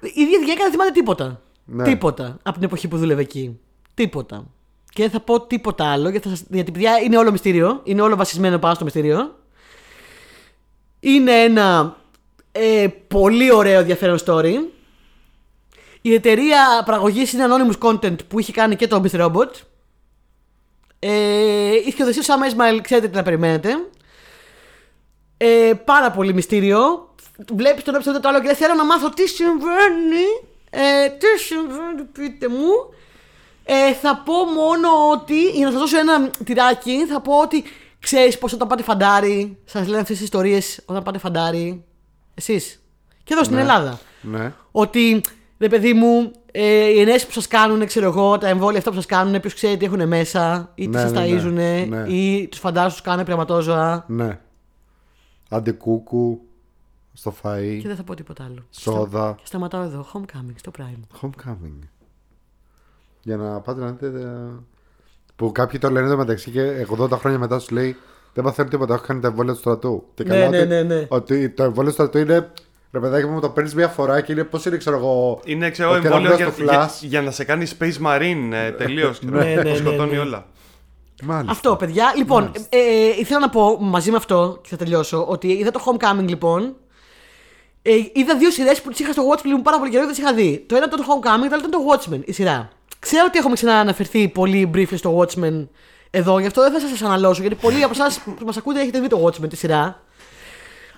[0.00, 1.40] Η ίδια γυναίκα δεν θυμάται τίποτα.
[1.64, 1.84] Ναι.
[1.84, 3.60] Τίποτα από την εποχή που δούλευε εκεί.
[3.94, 4.46] Τίποτα.
[4.92, 6.46] Και δεν θα πω τίποτα άλλο γιατί, θα σας...
[6.50, 7.80] γιατί παιδιά είναι όλο μυστήριο.
[7.84, 9.38] Είναι όλο βασισμένο πάνω στο μυστήριο.
[11.00, 11.96] Είναι ένα
[12.52, 14.54] ε, πολύ ωραίο ενδιαφέρον story.
[16.02, 19.20] Η εταιρεία παραγωγής είναι Anonymous Content που είχε κάνει και το Mr.
[19.26, 19.50] Robot.
[20.98, 23.70] Ε, η σκηνοθεσία του Sam Esmail, ξέρετε τι να περιμένετε.
[25.36, 27.08] Ε, πάρα πολύ μυστήριο.
[27.56, 30.24] Βλέπεις τον επεισόδιο το άλλο και λες, θέλω να μάθω τι συμβαίνει.
[30.70, 32.94] Ε, τι συμβαίνει, πείτε μου.
[33.64, 37.64] Ε, θα πω μόνο ότι, για να σας δώσω ένα τυράκι, θα πω ότι
[38.00, 41.84] ξέρεις πώ όταν πάτε φαντάρι, σας λένε αυτές τις ιστορίες όταν πάτε φαντάρι.
[42.34, 42.82] Εσείς.
[43.24, 43.62] Και εδώ στην Ναι.
[43.62, 44.00] Ελλάδα.
[44.20, 44.52] Ναι.
[44.70, 45.20] Ότι
[45.60, 48.96] ρε παιδί μου, ε, οι ενέσεις που σας κάνουν, ξέρω εγώ, τα εμβόλια αυτά που
[48.96, 51.26] σας κάνουν, ποιος ξέρει τι έχουν μέσα, ή τι Ναι, σας ναι, ναι.
[51.26, 52.04] ταΐζουνε, Ναι.
[52.12, 54.04] ή τους φαντάρου τους κάνουν πειραματόζωα.
[54.08, 54.38] Ναι.
[55.48, 56.40] Αντικούκου
[57.12, 57.78] στο φαΐ.
[57.80, 58.64] Και δεν θα πω τίποτα άλλο.
[58.70, 59.34] Σόδα.
[59.38, 60.06] Και σταματάω εδώ.
[60.12, 61.20] Homecoming στο Prime.
[61.20, 61.78] Homecoming.
[63.22, 64.06] Για να πάτε να δείτε.
[64.20, 64.58] ε,
[65.36, 67.96] Που κάποιοι το λένε εδώ μεταξύ και 80 χρόνια μετά σου λέει
[68.34, 70.04] Δεν παθαίνω τίποτα, έχω κάνει τα εμβόλια του στρατού.
[70.14, 71.06] Και Ναι, καλά ναι, ότι, ναι, ναι.
[71.08, 72.52] ότι το εμβόλιο του στρατού είναι.
[72.92, 75.40] Ρε παιδάκι μου, το παίρνεις μία φορά και είναι πώς είναι, ξέρω εγώ.
[75.44, 77.08] Είναι ξέρω ο εμβόλιο κεραυνός για, στο για, Flash.
[77.08, 79.20] για να σε κάνει Space Marine ε, τελείως.
[79.22, 80.18] Ναι, ναι, ναι, σκοτώνει ναι.
[80.18, 80.46] όλα.
[81.22, 81.52] Μάλιστα.
[81.52, 82.12] Αυτό, παιδιά.
[82.16, 85.80] Λοιπόν, ε, ε, ήθελα να πω μαζί με αυτό και θα τελειώσω ότι είδα το
[85.84, 86.74] Homecoming λοιπόν.
[87.82, 90.16] Ε, είδα δύο σειρές που τις είχα στο Watchmen μου πάρα πολύ καιρό και δεν
[90.16, 90.64] τις είχα δει.
[90.68, 92.68] Το ένα ήταν το Homecoming, το άλλο ήταν το Watchmen, η σειρά.
[92.98, 95.66] Ξέρω ότι έχουμε ξανααναφερθεί πολύ briefly στο Watchmen
[96.10, 99.00] εδώ, γι' αυτό δεν θα σας αναλώσω, γιατί πολλοί από εσάς που μας ακούτε έχετε
[99.00, 100.02] δει το Watchmen τη σειρά.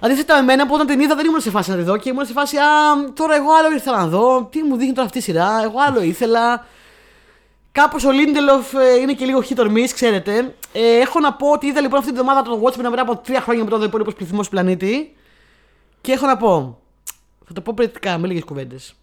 [0.05, 2.09] Αντίθετα με εμένα που όταν την είδα δεν ήμουν σε φάση να τη δω και
[2.09, 2.63] ήμουν σε φάση Α,
[3.15, 4.49] τώρα εγώ άλλο ήρθα να δω.
[4.51, 6.67] Τι μου δείχνει τώρα αυτή η σειρά, εγώ άλλο ήθελα.
[7.73, 10.55] Κάπως ο Λίντελοφ ε, είναι και λίγο hit or miss, ξέρετε.
[10.73, 13.41] Ε, έχω να πω ότι είδα λοιπόν αυτή την εβδομάδα τον Watchmen μετά από τρία
[13.41, 15.17] χρόνια μετά το υπόλοιπος πληθυσμός του πλανήτη.
[16.01, 16.79] Και έχω να πω.
[17.47, 18.95] Θα το πω πρακτικά με λίγες κουβέντες.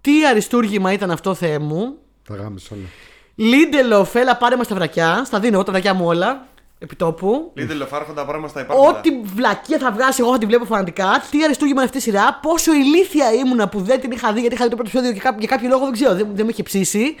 [0.00, 1.96] Τι αριστούργημα ήταν αυτό, Θεέ μου.
[2.28, 2.86] Τα γάμισε όλα.
[3.34, 5.22] Λίντελοφ, έλα πάρε μας τα βρακιά.
[5.24, 6.46] Στα δίνω εγώ τα βρακιά μου όλα.
[6.82, 7.50] Επιτόπου.
[7.54, 8.98] Λίντελ άρχοντα πράγματα στα υπάρχοντα.
[8.98, 11.22] Ό,τι βλακία θα βγάσει, εγώ θα τη βλέπω φανατικά.
[11.30, 12.38] Τι αριστούργημα είναι αυτή η σειρά.
[12.42, 15.28] Πόσο ηλίθια ήμουνα που δεν την είχα δει, γιατί είχα δει το πρώτο επεισόδιο και
[15.28, 17.14] κά- για κάποιο λόγο δεν ξέρω, δεν, δεν με είχε ψήσει.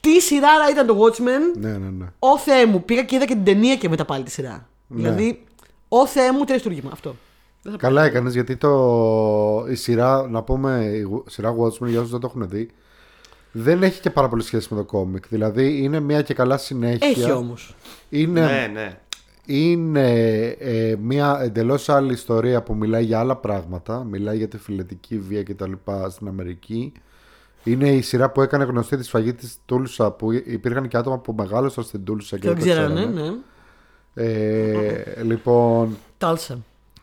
[0.00, 1.58] Τι σειράρα ήταν το Watchmen.
[1.58, 2.06] Ναι, ναι, ναι.
[2.18, 4.68] Ω Θεέ μου, πήγα και είδα και την ταινία και μετά πάλι τη σειρά.
[4.86, 4.96] Ναι.
[5.00, 5.44] Δηλαδή,
[5.88, 6.90] ω Θεέ μου, τι αριστούργημα.
[6.92, 7.16] Αυτό.
[7.62, 7.84] Δεν θα πω.
[7.86, 8.70] Καλά έκανες γιατί το...
[9.70, 12.70] η σειρά, να πούμε, η γου- σειρά Watchmen για όσους δεν το έχουν δει,
[13.52, 15.28] δεν έχει και πάρα πολύ σχέση με το κόμικ.
[15.28, 17.08] Δηλαδή είναι μια και καλά συνέχεια.
[17.08, 17.74] Έχει όμως.
[18.08, 18.98] Είναι, Ναι, ναι.
[19.46, 20.10] είναι
[20.58, 24.04] ε, μια εντελώς άλλη ιστορία που μιλάει για άλλα πράγματα.
[24.04, 25.72] Μιλάει για τη φιλετική βία κτλ.
[26.08, 26.92] στην Αμερική.
[27.64, 31.34] Είναι η σειρά που έκανε γνωστή τη σφαγή της Τούλσα που υπήρχαν και άτομα που
[31.38, 33.20] μεγάλωσαν στην Τούλσα και Δεν το ξέρανε, ξέρανε.
[33.20, 33.34] ναι.
[34.14, 35.96] Ε, λοιπόν.
[36.18, 36.58] Τάλσα.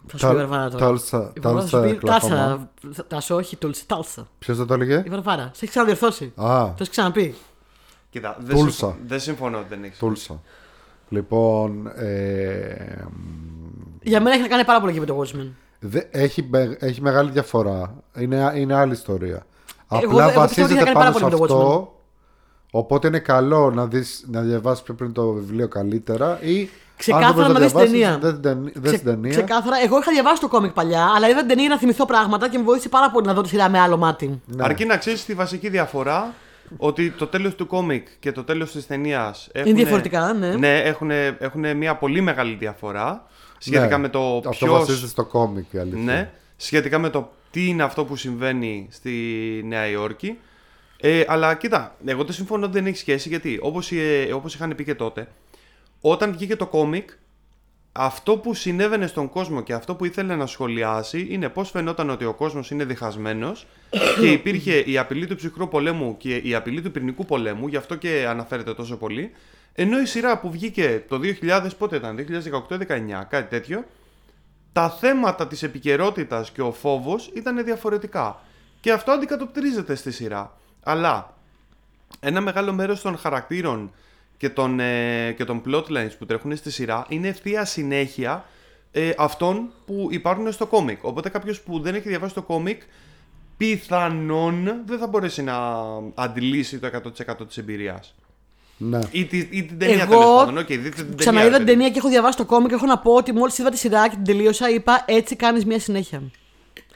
[0.08, 1.32] Θα σου πει η Βαρβάρα τώρα; Τάλσα.
[1.36, 2.28] Η Βαρβάρα θα σου πει Τάλσα.
[2.30, 3.06] Τάλσα.
[3.08, 3.84] Τάσο, όχι Τούλσα.
[3.88, 4.28] Τάλσα.
[4.40, 5.42] Ποιος δεν το έλεγε; Η Βαρβάρα.
[5.44, 6.26] Σε έχεις ξαναδιορθώσει.
[6.36, 7.36] Α, Το έχεις ξαναπεί.
[8.10, 8.72] Κοίτα, δεν, Τούλσα.
[8.78, 9.98] συμφω- δεν συμφωνώ ότι δεν έχεις.
[9.98, 10.42] Τούλσα.
[11.10, 11.88] Λοιπόν.
[11.96, 13.06] Ε,
[14.02, 15.48] Για μένα έχει να κάνει πάρα πολύ και με το Watchmen.
[15.80, 17.94] δε, έχει, με- έχει μεγάλη διαφορά.
[18.18, 19.46] Είναι, είναι άλλη ιστορία.
[19.92, 21.92] Εγώ- Απλά εγώ πιστεύω ότι θα βασίζεται κάνει πάνω πάρα σε πολύ με το αυτό.
[22.72, 27.54] Οπότε είναι καλό να, δεις, να διαβάσεις πιο πριν το βιβλίο καλύτερα ή Ξεκάθαρα αν
[27.54, 28.18] δεν να μπορείς δεις την διαβάσεις, ταινία.
[28.20, 29.30] δες την ταινία- δες Ξε- την ταινία.
[29.30, 32.58] Ξεκάθαρα, εγώ είχα διαβάσει το κόμικ παλιά, αλλά είδα την ταινία να θυμηθώ πράγματα και
[32.58, 34.42] με βοήθησε πάρα πολύ να δω τη σειρά με άλλο μάτι.
[34.46, 34.64] Ναι.
[34.64, 36.34] Αρκεί να ξέρεις τη βασική διαφορά
[36.78, 40.56] ότι το τέλος του κόμικ και το τέλος της ταινίας Είναι διαφορετικά, ναι.
[40.56, 43.26] Ναι, έχουν, έχουν μια πολύ μεγάλη διαφορά
[43.58, 43.98] σχετικά Ναι.
[43.98, 44.74] με το Αυτό ποιο.
[44.74, 46.02] βασίζεται στο κόμικ η αλήθεια.
[46.04, 49.12] Ναι, σχετικά με το τι είναι αυτό που συμβαίνει στη
[49.68, 50.38] Νέα Υόρκη.
[51.02, 54.74] Ε, αλλά κοίτα, εγώ δεν συμφωνώ ότι δεν έχει σχέση γιατί όπως, ε, όπως είχαν
[54.76, 55.28] πει και τότε,
[56.02, 57.10] όταν βγήκε το κόμικ,
[57.92, 62.26] αυτό που συνέβαινε στον κόσμο και αυτό που ήθελε να σχολιάσει είναι πώς φαινόταν ότι
[62.26, 63.68] ο κόσμος είναι διχασμένος
[64.20, 67.96] και υπήρχε η απειλή του ψυχρού πολέμου και η απειλή του πυρηνικού πολέμου, γι' αυτό
[67.96, 69.32] και αναφέρεται τόσο πολύ.
[69.74, 72.26] Ενώ η σειρά που βγήκε το 2000, πότε ήταν,
[72.70, 73.86] 2018-19, κάτι τέτοιο,
[74.72, 78.42] τα θέματα της επικαιρότητας και ο φόβος ήταν διαφορετικά.
[78.80, 80.58] Και αυτό αντικατοπτρίζεται στη σειρά.
[80.84, 81.34] Αλλά
[82.20, 83.92] ένα μεγάλο μέρος των χαρακτήρων
[84.38, 88.46] και των, ε, και των plotlines που τρέχουν στη σειρά είναι ευθεία συνέχεια
[88.92, 91.04] ε, αυτών που υπάρχουν στο κόμικ.
[91.04, 92.82] Οπότε κάποιος που δεν έχει διαβάσει το κόμικ
[93.58, 95.58] πιθανόν δεν θα μπορέσει να
[96.16, 96.90] αντλήσει το
[97.38, 98.16] 100% της εμπειρίας.
[98.78, 99.00] Ναι.
[99.12, 100.58] Ή, τη- ή την ταινία Εγώ τέλος πάντων.
[100.58, 102.98] Οκ, δείτε την Ξαναείδα ταινία, την ταινία και έχω διαβάσει το κόμικ και έχω να
[103.00, 106.22] πω ότι μόλις είδα τη σειρά και την τελείωσα, είπα έτσι κάνεις μια συνέχεια.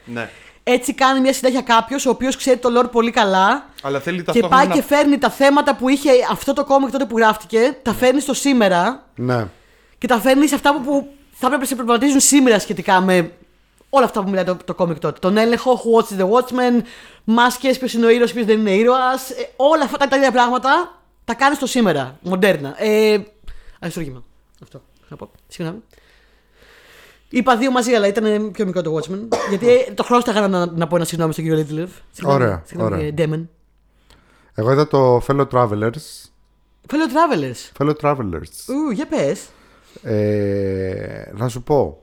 [0.04, 0.28] Ναι.
[0.64, 4.22] Έτσι κάνει μια συνέχεια κάποιος ο οποίος ξέρει το lore πολύ καλά Αλλά θέλει και
[4.22, 7.76] ταυτόχρονα πάει να και φέρνει τα θέματα που είχε αυτό το κόμικ τότε που γράφτηκε,
[7.82, 9.46] τα φέρνει στο σήμερα ναι.
[9.98, 13.32] και τα φέρνει σε αυτά που, που θα έπρεπε να σε προβληματίζουν σήμερα σχετικά με
[13.94, 15.18] όλα αυτά που μιλάει το, το κόμικ τότε.
[15.18, 16.82] Τον έλεγχο, who watches the watchman,
[17.24, 19.30] μάσκες, ποιος είναι ο ήρωας, ποιος δεν είναι ήρωας.
[19.56, 22.74] όλα αυτά τα ίδια πράγματα τα κάνει στο σήμερα, μοντέρνα.
[22.82, 23.18] Ε,
[23.80, 24.24] αριστούργημα.
[24.62, 25.30] Αυτό θα πω.
[25.48, 25.82] Συγγνώμη.
[27.32, 29.28] Είπα δύο μαζί, αλλά ήταν πιο μικρό το Watchmen.
[29.50, 31.90] γιατί ε, το χρόνο να, να πω ένα συγγνώμη στον κύριο Λίτλεφ.
[32.22, 32.98] Ωραία, ωραία.
[32.98, 33.50] Κύριε Ντέμεν.
[34.54, 36.30] Εγώ είδα το Fellow Travelers.
[36.88, 37.78] Fellow Travelers.
[37.78, 38.54] Fellow Travelers.
[38.68, 39.48] Ου, για πες.
[40.02, 42.02] Ε, να σου πω.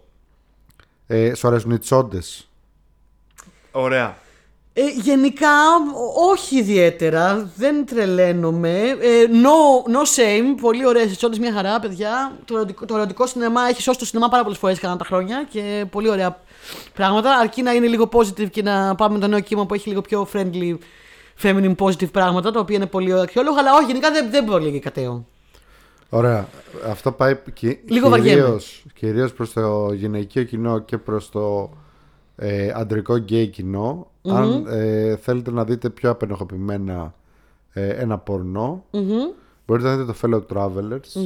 [1.07, 2.49] Ε, σου αρέσουν οι τσόντες.
[3.71, 4.17] Ωραία.
[4.81, 5.47] Ε, γενικά,
[5.93, 7.51] ό- όχι ιδιαίτερα.
[7.55, 8.79] Δεν τρελαίνομαι.
[8.79, 10.57] Ε, no, no shame.
[10.61, 12.37] Πολύ ωραίε εισόδε, μια χαρά, παιδιά.
[12.45, 15.47] Το, ερωτικό- το ερωτικό σινεμά έχει σώσει το σινεμά πάρα πολλές φορές κατά τα χρόνια
[15.49, 16.39] και πολύ ωραία
[16.93, 17.37] πράγματα.
[17.37, 20.01] Αρκεί να είναι λίγο positive και να πάμε με το νέο κύμα που έχει λίγο
[20.01, 20.77] πιο friendly,
[21.43, 23.59] feminine positive πράγματα, τα οποία είναι πολύ αξιόλογα.
[23.59, 25.25] Αλλά όχι, γενικά δεν, δεν πολύ κατέω.
[26.09, 26.47] Ωραία.
[26.89, 27.79] Αυτό πάει κυ...
[27.85, 31.69] Λίγο κυρίως, κυρίως προς το γυναικείο κοινό και προς το
[32.41, 37.13] ε, αντρικό γκέι κοινο Αν ε, θέλετε να δείτε πιο απενοχοποιημένα
[37.73, 38.85] ε, ένα πορνό,
[39.65, 41.21] μπορείτε να δείτε το Fellow Travelers.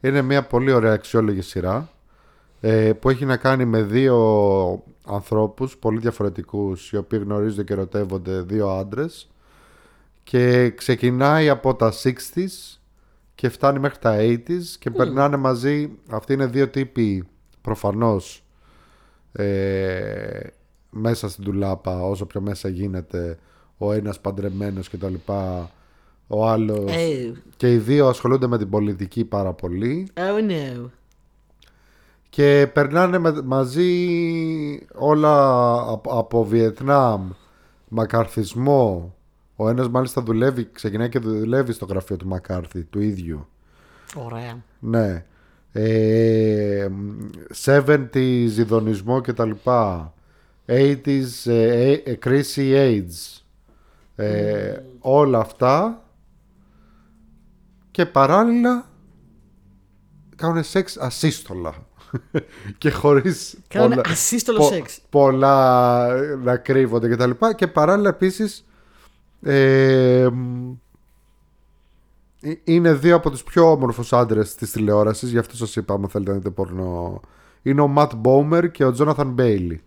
[0.00, 1.88] Είναι μια πολύ ωραία αξιόλογη σειρά
[2.60, 8.40] ε, που έχει να κάνει με δύο ανθρώπους πολύ διαφορετικούς οι οποίοι γνωρίζονται και ερωτεύονται
[8.40, 9.28] δύο άντρες.
[10.22, 12.78] Και ξεκινάει από τα 60s
[13.34, 15.90] και φτάνει μέχρι τα 80s και περνάνε μαζί.
[16.10, 17.24] Αυτοί είναι δύο τύποι
[17.60, 18.43] προφανώς
[19.36, 20.40] ε,
[20.90, 23.38] μέσα στην τουλάπα όσο πιο μέσα γίνεται
[23.78, 25.70] ο ένας παντρεμένος και τα λοιπά
[26.26, 30.88] ο άλλος Ε, και οι δύο ασχολούνται με την πολιτική πάρα πολύ oh no.
[32.30, 33.88] και περνάνε με- μαζί
[34.94, 37.30] όλα από, από Βιετνάμ,
[37.88, 39.14] μακαρθισμό.
[39.56, 43.46] Ο ένας μάλιστα δουλεύει, ξεκινάει και δουλεύει στο γραφείο του Μακάρθη, του ίδιου.
[44.16, 44.62] Ωραία.
[44.80, 45.24] Ναι.
[45.76, 46.88] Ε,
[47.64, 50.14] 70s ειδονισμό και τα λοιπά.
[50.66, 53.42] 80s ε, ε, ε, κρίση AIDS.
[54.16, 56.04] Ε, Όλα αυτά.
[57.90, 58.90] Και παράλληλα
[60.36, 61.74] κάνουν σεξ ασύστολα.
[62.78, 65.00] και χωρίς Κάνουνε ασύστολο σεξ.
[65.10, 66.06] πολλά
[66.36, 67.52] να κρύβονται και τα λοιπά.
[67.54, 68.64] Και παράλληλα επίσης
[69.42, 70.76] ε, μ, ε,
[72.64, 76.30] είναι δύο από τους πιο όμορφους άντρες της τηλεόρασης Γι' αυτό σας είπα άμα θέλετε
[76.30, 77.20] να δείτε πορνό
[77.62, 79.82] Είναι ο Ματ Μπόμερ και ο Τζόναθαν Μπέιλι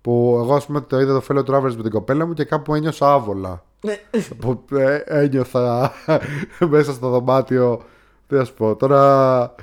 [0.00, 2.74] Που εγώ ας πούμε το είδα το Fellow Travelers με την κοπέλα μου Και κάπου
[2.74, 3.96] ένιωσα άβολα Ναι.
[4.40, 5.92] που ε, ένιωθα
[6.70, 7.82] μέσα στο δωμάτιο.
[8.26, 9.54] Τι να σου πω τώρα.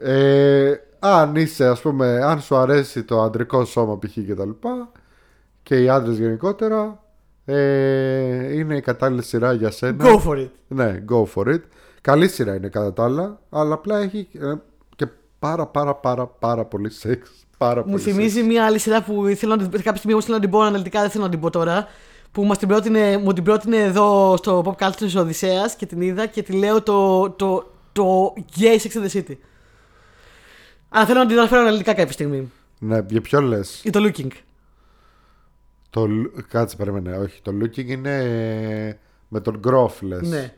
[0.00, 4.12] Ε, αν είσαι, ας πούμε, αν σου αρέσει το αντρικό σώμα π.χ.
[4.12, 4.92] και τα λοιπά
[5.62, 7.01] και οι άντρες γενικότερα,
[7.44, 10.04] ε, είναι η κατάλληλη σειρά για σένα.
[10.04, 10.48] Go for it.
[10.68, 11.60] Ναι, go for it.
[12.00, 14.54] Καλή σειρά είναι κατά τα άλλα, αλλά απλά έχει ε,
[14.96, 15.06] και
[15.38, 17.30] πάρα πάρα πάρα πάρα πολύ σεξ.
[17.58, 18.46] Πάρα Μου πολύ θυμίζει σεξ.
[18.46, 21.00] μια άλλη σειρά που ήθελα να την, κάποια στιγμή όμως θέλω να την πω αναλυτικά,
[21.00, 21.86] δεν θέλω να την πω τώρα.
[22.32, 26.00] Που μας την πρότεινε, μου την πρότεινε εδώ στο Pop Culture της Οδυσσέας και την
[26.00, 29.36] είδα και τη λέω το, το, το Gay Sex and the City.
[30.88, 32.50] Αλλά θέλω να την αναφέρω αναλυτικά κάποια στιγμή.
[32.78, 34.30] Ναι, για ποιο λες; Ή το Looking.
[35.92, 37.40] Το, λ- κάτσε περίμενε, όχι.
[37.42, 40.28] Το looking είναι ε, με τον Γκρόφ λες.
[40.28, 40.54] Ναι.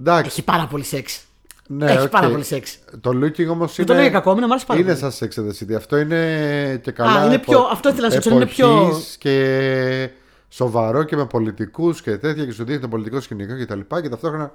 [0.00, 1.24] Εντάξει, Έχει πάρα πολύ σεξ.
[1.68, 2.08] ναι, Έχει οκ.
[2.08, 2.78] πάρα πολύ σεξ.
[3.00, 3.86] Το Looking όμως Δεν είναι...
[3.86, 5.12] το λέω για κακό, εμένα μου άρεσε πάρα είναι πολύ.
[5.12, 5.76] σαν Sex and the City.
[5.76, 7.26] Αυτό είναι και καλά.
[7.26, 10.10] είναι πιο- αυτό ήθελα να σου πω, είναι πιο- εποχής και
[10.48, 14.02] σοβαρό και με πολιτικούς και τέτοια και σου δείχνει το πολιτικό σκηνικό και τα λοιπά
[14.02, 14.54] και ταυτόχρονα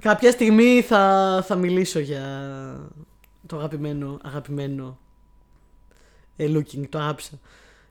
[0.00, 2.22] Κάποια στιγμή θα, θα μιλήσω για
[3.46, 4.98] το αγαπημένο, αγαπημένο
[6.36, 7.30] ε, Looking, το άγαψα.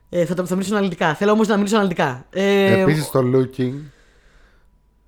[0.08, 1.14] Ε, θα, το- θα μιλήσω αναλυτικά.
[1.14, 2.26] Θέλω όμως να μιλήσω αναλυτικά.
[2.30, 3.72] Ε, Επίσης το looking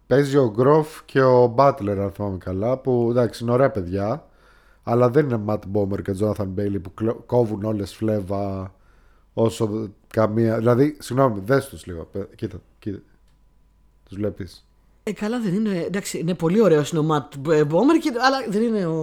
[0.07, 4.27] παίζει ο Γκρόφ και ο Butler αν θυμάμαι καλά που εντάξει είναι ωραία παιδιά
[4.83, 8.75] αλλά δεν είναι Matt Bomer και Jonathan Bailey που κλω- κόβουν όλες φλέβα
[9.35, 12.99] όσο καμία δηλαδή συγγνώμη δες τους λίγο παι- κοίτα, κοίτα
[14.09, 14.67] τους βλέπεις
[15.09, 15.83] ε, καλά δεν είναι.
[15.87, 17.33] Εντάξει, είναι πολύ ωραίο είναι ο Ματ
[17.67, 18.97] Μπόμερ, και, αλλά δεν είναι ο,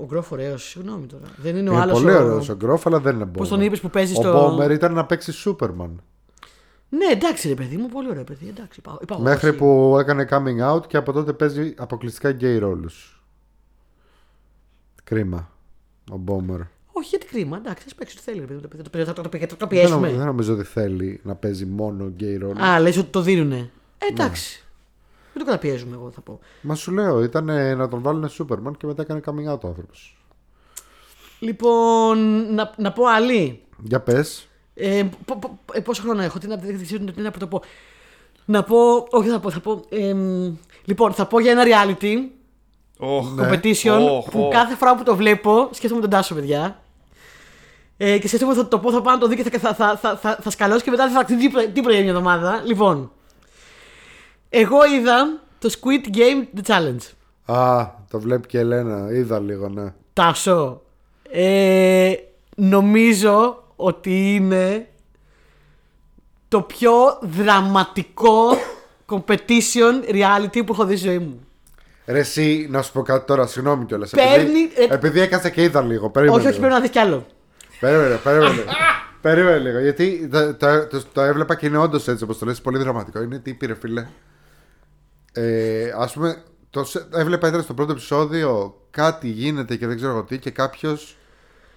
[0.00, 0.56] ο Γκρόφ ωραίο.
[0.56, 1.24] Συγγνώμη τώρα.
[1.36, 1.92] Δεν είναι, ο είναι άλλο.
[1.92, 4.56] πολύ ωραίος ο Γκρόφ αλλά δεν είναι Bomer Πώ τον είπε που παίζει ο στο.
[4.58, 5.90] Bomer ήταν να παίξει Superman
[6.88, 8.48] Ναι, εντάξει, ρε παιδί μου, πολύ ωραίο παιδί.
[8.48, 9.58] Εντάξει, είπα, είπα εγώ, Μέχρι όχι.
[9.58, 13.22] που έκανε coming out και από τότε παίζει αποκλειστικά gay ρόλους.
[15.04, 15.50] Κρίμα.
[16.12, 16.60] Ο Μπόμερ.
[16.92, 18.38] Όχι, γιατί κρίμα, εντάξει, α παίξει ό,τι θέλει.
[18.40, 19.04] ρε παιδί μου, το παιδί.
[19.04, 20.06] Θα το- θα το- θα το Δεν, πιέσουμε.
[20.06, 22.58] νομ- δεν νομίζω ότι θέλει να παίζει μόνο gay ρόλους.
[22.62, 23.70] Α, λε ότι το δίνουνε.
[23.98, 24.30] Ε, Ναι.
[25.30, 25.34] Εντάξει.
[25.34, 26.40] Δεν το καταπιέζουμε, εγώ θα πω.
[26.60, 27.44] Μα σου λέω, ήταν
[27.76, 30.16] να τον βάλουν Superman και μετά έκανε coming out ο άνθρωπος.
[31.38, 32.18] Λοιπόν,
[32.54, 33.62] να, να πω άλλη.
[33.82, 34.48] Για πες.
[34.74, 37.62] Ε, πο- πο- ε, πόσο χρόνο έχω, τι να, δεν ξέρω τι να πρωτοπώ.
[38.44, 39.84] Να πω, όχι θα πω, θα πω.
[39.88, 40.54] εμ,
[40.84, 42.14] λοιπόν, θα πω για ένα reality
[42.98, 43.48] Οχ, Ναι.
[43.48, 44.52] competition Οχ, που οχ.
[44.52, 46.82] κάθε φορά που το βλέπω σκέφτομαι τον Τάσο, παιδιά.
[47.96, 49.74] Ε, και σκέφτομαι ότι θα το πω, θα πάω να το δει και θα, θα,
[49.74, 52.62] θα, θα, θα, θα σκαλώσει και μετά θα τι, προ- τι πρωί μια εβδομάδα.
[52.66, 53.12] Λοιπόν,
[54.50, 57.12] εγώ είδα το Squid Game The Challenge.
[57.56, 59.08] Α, το βλέπει και η Ελένα.
[59.12, 59.92] Είδα λίγο, ναι.
[60.12, 60.82] Τάσο,
[61.30, 62.12] ε,
[62.56, 64.88] νομίζω ότι είναι
[66.48, 68.48] το πιο δραματικό
[69.06, 71.40] competition reality που έχω δει στη ζωή μου.
[72.06, 74.10] Ρε εσύ, να σου πω κάτι τώρα, συγγνώμη κιόλας.
[74.10, 76.10] Παίρνει- Επειδή, ε- επειδή έκατσα και είδα λίγο.
[76.10, 76.38] Περίμενε.
[76.38, 76.66] όχι, όχι, λίγο.
[76.66, 77.26] πρέπει να δεις κι άλλο.
[77.80, 78.64] Περίμενε, περίμενε.
[79.20, 79.78] Περίμενε λίγο.
[79.78, 83.22] Γιατί το, το, το, το έβλεπα και είναι όντως έτσι όπως το λες, πολύ δραματικό.
[83.22, 84.06] Είναι τι πήρε, φίλε.
[85.32, 90.12] Ε, Α πούμε, το σε- έβλεπα ήταν στο πρώτο επεισόδιο κάτι γίνεται και δεν ξέρω
[90.12, 91.16] εγώ τι και κάποιος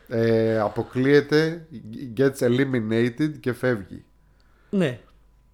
[0.07, 1.65] ε, αποκλείεται,
[2.17, 4.03] gets eliminated και φεύγει.
[4.69, 4.99] Ναι.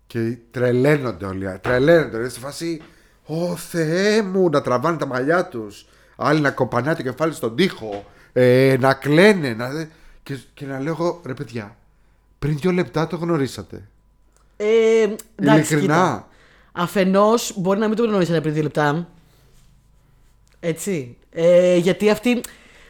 [0.08, 1.60] Και τρελαίνονται όλοι.
[1.62, 2.18] Τρελαίνονται.
[2.18, 2.82] Είναι σε φάση.
[3.26, 5.86] Ω Θεέ μου, να τραβάνε τα μαλλιά τους.
[6.16, 8.06] Άλλοι να κομπανάνε το κεφάλι στον τοίχο.
[8.34, 9.54] Ε, να κλαίνε.
[9.54, 9.88] Να...
[10.24, 11.78] Και, και να λέω εγώ, ρε παιδιά,
[12.40, 13.88] πριν δύο λεπτά το γνωρίσατε.
[14.58, 14.66] Ε,
[15.36, 15.80] εντάξει, Ειλικρινά.
[15.80, 16.28] κοίτα.
[16.82, 19.08] Αφενός μπορεί να μην το γνωρίσατε πριν δύο λεπτά.
[20.60, 21.18] Έτσι.
[21.32, 22.42] Ε, γιατί αυτοί,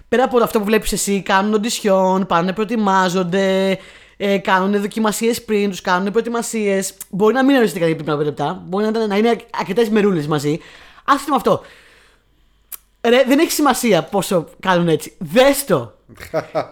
[0.10, 3.78] πέρα από αυτό που βλέπεις εσύ, κάνουν οντισιόν, πάνε, προετοιμάζονται,
[4.18, 6.94] ε, κάνουν δοκιμασίες πριν, τους κάνουν προετοιμασίες.
[7.10, 8.64] Μπορεί να μην γνωρίσετε κάτι πριν από δύο λεπτά.
[8.66, 10.60] Μπορεί να, ήταν- να είναι αρκετές μερούλες μαζί.
[11.06, 11.62] Άσχετο με αυτό.
[13.02, 15.16] Ρε, δεν έχει σημασία πόσο κάνουν έτσι.
[15.20, 15.94] Δες το.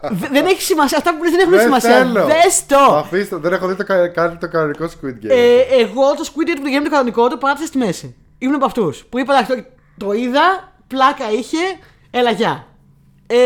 [0.09, 0.97] Δε- δεν έχει σημασία.
[0.97, 2.05] Αυτά που λες δεν έχουν σημασία.
[2.25, 2.77] Δες το.
[2.95, 5.29] Αφήστε, δεν έχω δει το, κα- καν το κανονικό Squid Game.
[5.29, 8.15] Ε, εγώ το Squid Game, το Game το κανονικό, το πάτησα στη μέση.
[8.37, 9.55] Ήμουν από αυτούς που είπα εντάξει,
[9.97, 11.57] το, το είδα, πλάκα είχε,
[12.11, 12.67] έλα γεια.
[13.27, 13.37] Ε,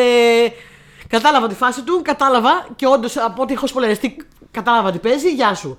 [1.07, 4.15] κατάλαβα τη φάση του, κατάλαβα και όντως από ό,τι έχω σπολεριστεί,
[4.51, 5.75] κατάλαβα τι παίζει, γεια σου.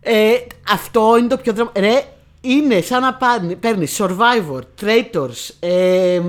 [0.00, 0.32] Ε,
[0.72, 1.70] αυτό είναι το πιο δραμα...
[1.76, 2.02] Ρε,
[2.40, 3.18] είναι σαν να
[3.60, 6.20] παίρνεις Survivor, Traitors, ε,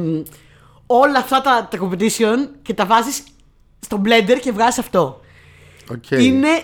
[0.88, 3.24] όλα αυτά τα, τα competition και τα βάζεις
[3.80, 5.22] στο blender και βγάζεις αυτό.
[5.92, 6.12] Οκ.
[6.12, 6.64] Είναι.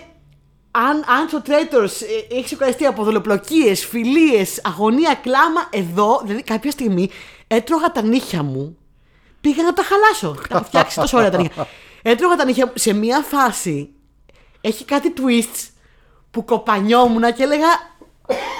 [0.70, 6.70] Αν, αν στο Traitors ε, έχεις ξεκουραστεί από δολοπλοκίες, φιλίες, αγωνία, κλάμα, εδώ, δηλαδή κάποια
[6.70, 7.10] στιγμή
[7.46, 8.76] έτρωγα τα νύχια μου.
[9.40, 10.40] Πήγα να τα χαλάσω.
[10.48, 11.68] τα έχω φτιάξει τόσο ωραία τα νύχια.
[12.02, 13.90] Έτρωγα τα νύχια μου σε μία φάση.
[14.60, 15.68] Έχει κάτι twists
[16.30, 17.68] που κοπανιόμουν και έλεγα.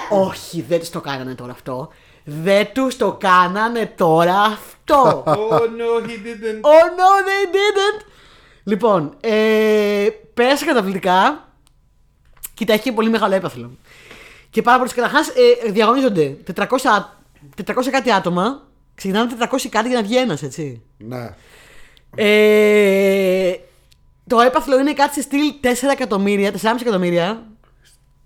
[0.09, 1.89] Όχι, δεν του το κάνανε τώρα αυτό.
[2.23, 5.23] Δεν τους το κάνανε τώρα αυτό.
[5.25, 6.61] Oh no, he didn't.
[6.61, 8.05] Oh no, they didn't!
[8.63, 11.47] Λοιπόν, ε, πέρασα καταπληκτικά.
[12.53, 13.71] Κοίτα, έχει και πολύ μεγάλο έπαθλο.
[14.49, 16.65] Και πάρα πολλοί καταρχάς ε, διαγωνίζονται 400,
[17.65, 18.67] 400 κάτι άτομα.
[18.95, 20.81] Ξεκινάνε 400 κάτι για να βγει ένας, έτσι.
[20.97, 21.35] Ναι.
[22.15, 23.53] Ε,
[24.27, 27.43] το έπαθλο είναι κάτι σε στυλ 4 εκατομμύρια, 4,5 εκατομμύρια.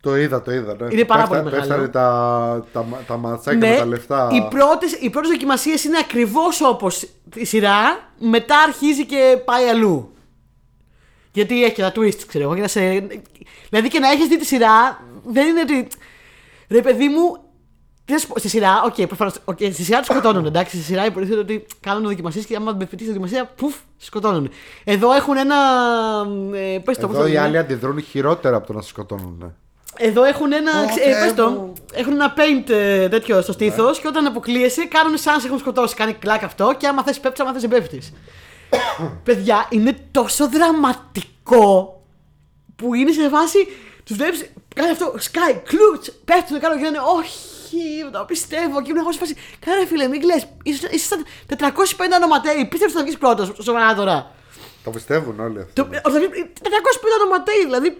[0.09, 0.75] Το είδα, το είδα.
[0.79, 0.87] Ναι.
[0.93, 1.67] Είναι πάρα Πέφτα- πολύ μεγάλο.
[1.67, 4.27] Πέφτανε τα, τα, τα ματσάκια με τα λεφτά.
[4.31, 4.37] Ναι.
[4.37, 10.11] Οι πρώτες, οι πρώτες δοκιμασίες είναι ακριβώς όπως η σειρά, μετά αρχίζει και πάει αλλού.
[11.31, 12.55] Γιατί έχει και τα twist, ξέρω εγώ.
[12.55, 12.79] και να σε...
[13.69, 15.87] Δηλαδή και να έχεις δει τη σειρά, δεν είναι ότι...
[16.69, 17.37] Ρε παιδί μου,
[18.05, 20.75] τι να σου πω, στη σειρά, οκ, προφανώς, οκ, στη σειρά τους σκοτώνουν, εντάξει.
[20.75, 24.49] Στη σειρά υποτίθεται ότι κάνουν δοκιμασίες και άμα με πετύχει τη δοκιμασία, πουφ, σε σκοτώνουν.
[24.83, 25.55] Εδώ έχουν ένα.
[26.53, 27.45] Ε, πες το, πώς Εδώ το οι λένε.
[27.45, 29.55] άλλοι αντιδρούν χειρότερα από το να σε σκοτώνουν.
[30.01, 30.07] Ναι.
[30.07, 30.71] Εδώ έχουν ένα.
[30.83, 31.73] Ω, ξε- ε, Θεέ πες το, μου.
[31.93, 35.59] έχουν ένα paint ε, τέτοιο στο στήθος και όταν αποκλείεσαι κάνουν σαν να σε έχουν
[35.59, 35.95] σκοτώσει.
[35.95, 38.13] Κάνει κλακ αυτό και άμα θες πέφτεις, άμα θες δεν πέφτεις.
[39.23, 42.01] Παιδιά, είναι τόσο δραματικό
[42.75, 43.67] που είναι σε φάση.
[44.05, 48.81] Τους βλέπεις, κάνει αυτό, sky, κλουτς, πέφτουν κάτω και λένε Όχι, το πιστεύω.
[48.81, 49.35] Και ήμουν εγώ σε φάση.
[49.65, 50.33] Κάνε φίλε, μην κλε.
[50.91, 52.65] Ήσασταν 450 ονοματέροι.
[52.65, 54.31] Πίστευε ότι θα βγεις πρώτος, σοβαρά τώρα.
[54.83, 55.73] Το πιστεύουν όλοι αυτοί.
[55.73, 57.97] Το, ο, θα βγει- 450 ονοματέροι, δηλαδή.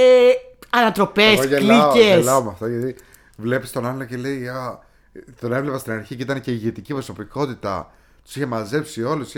[0.00, 0.30] Ε,
[0.70, 2.16] Ανατροπές, Εγώ γελάω, κλίκες.
[2.16, 2.94] γελάω με αυτό γιατί
[3.36, 4.78] βλέπεις τον άλλο και λέει Α,
[5.40, 7.90] τον έβλεπα στην αρχή και ήταν και ηγετική προσωπικότητα.
[8.24, 9.32] Τους είχε μαζέψει όλους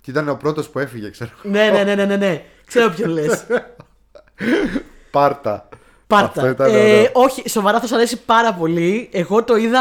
[0.00, 1.30] και ήταν ο πρώτος που έφυγε, ξέρω.
[1.42, 2.42] ναι, ναι, ναι, ναι, ναι, ναι.
[2.66, 3.46] Ξέρω ποιον λες.
[5.10, 5.68] Πάρτα.
[6.06, 6.26] Πάρτα.
[6.40, 7.10] Αυτό ήταν Ε, ωραίο.
[7.12, 9.08] όχι, σοβαρά θα σου αρέσει πάρα πολύ.
[9.12, 9.80] Εγώ το είδα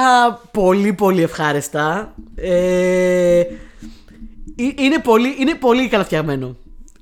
[0.51, 2.13] πολύ πολύ ευχάριστα.
[2.35, 3.45] Ε, ε-
[4.55, 6.55] είναι, πολύ, είναι πολύ καλά φτιαγμένο.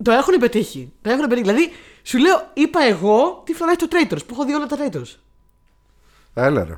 [0.04, 0.92] Το έχουν πετύχει.
[1.02, 1.42] Το έχουν πετύχει.
[1.48, 1.72] Δηλαδή,
[2.08, 5.16] σου λέω, είπα εγώ τι φρονάει το Traitors, που έχω δει όλα τα Traitors.
[6.34, 6.78] Έλα ρε.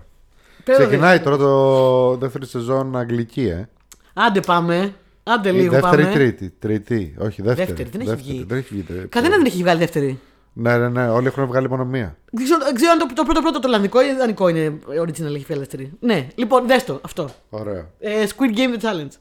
[0.64, 3.70] Πέρα Ξεκινάει τώρα το δεύτερη σεζόν Αγγλική, ε.
[4.14, 4.94] Άντε πάμε.
[5.24, 6.14] Άντε Η λίγο δεύτερη πάμε.
[6.16, 6.50] τρίτη.
[6.60, 7.16] Τρίτη.
[7.20, 7.68] Όχι, δεύτερη.
[7.74, 8.44] Δεύτερη, δεν έχει βγει.
[8.48, 8.82] Δεν έχει βγει.
[8.84, 10.20] τε- Κανένα δεν έχει βγάλει δεύτερη.
[10.54, 11.10] Ναι, ναι, ναι.
[11.10, 12.18] Όλοι έχουν βγάλει μόνο μία.
[12.32, 15.10] Δεν ξέρω, δεν ξέρω αν το, το πρώτο πρώτο το Ολλανδικό ή ιδανικό είναι original,
[15.10, 15.92] έχει βγάλει δεύτερη.
[16.00, 17.30] Ναι, λοιπόν, δες το αυτό.
[17.50, 17.90] Ωραία.
[18.00, 19.12] Ε, Squid Game The Challenge.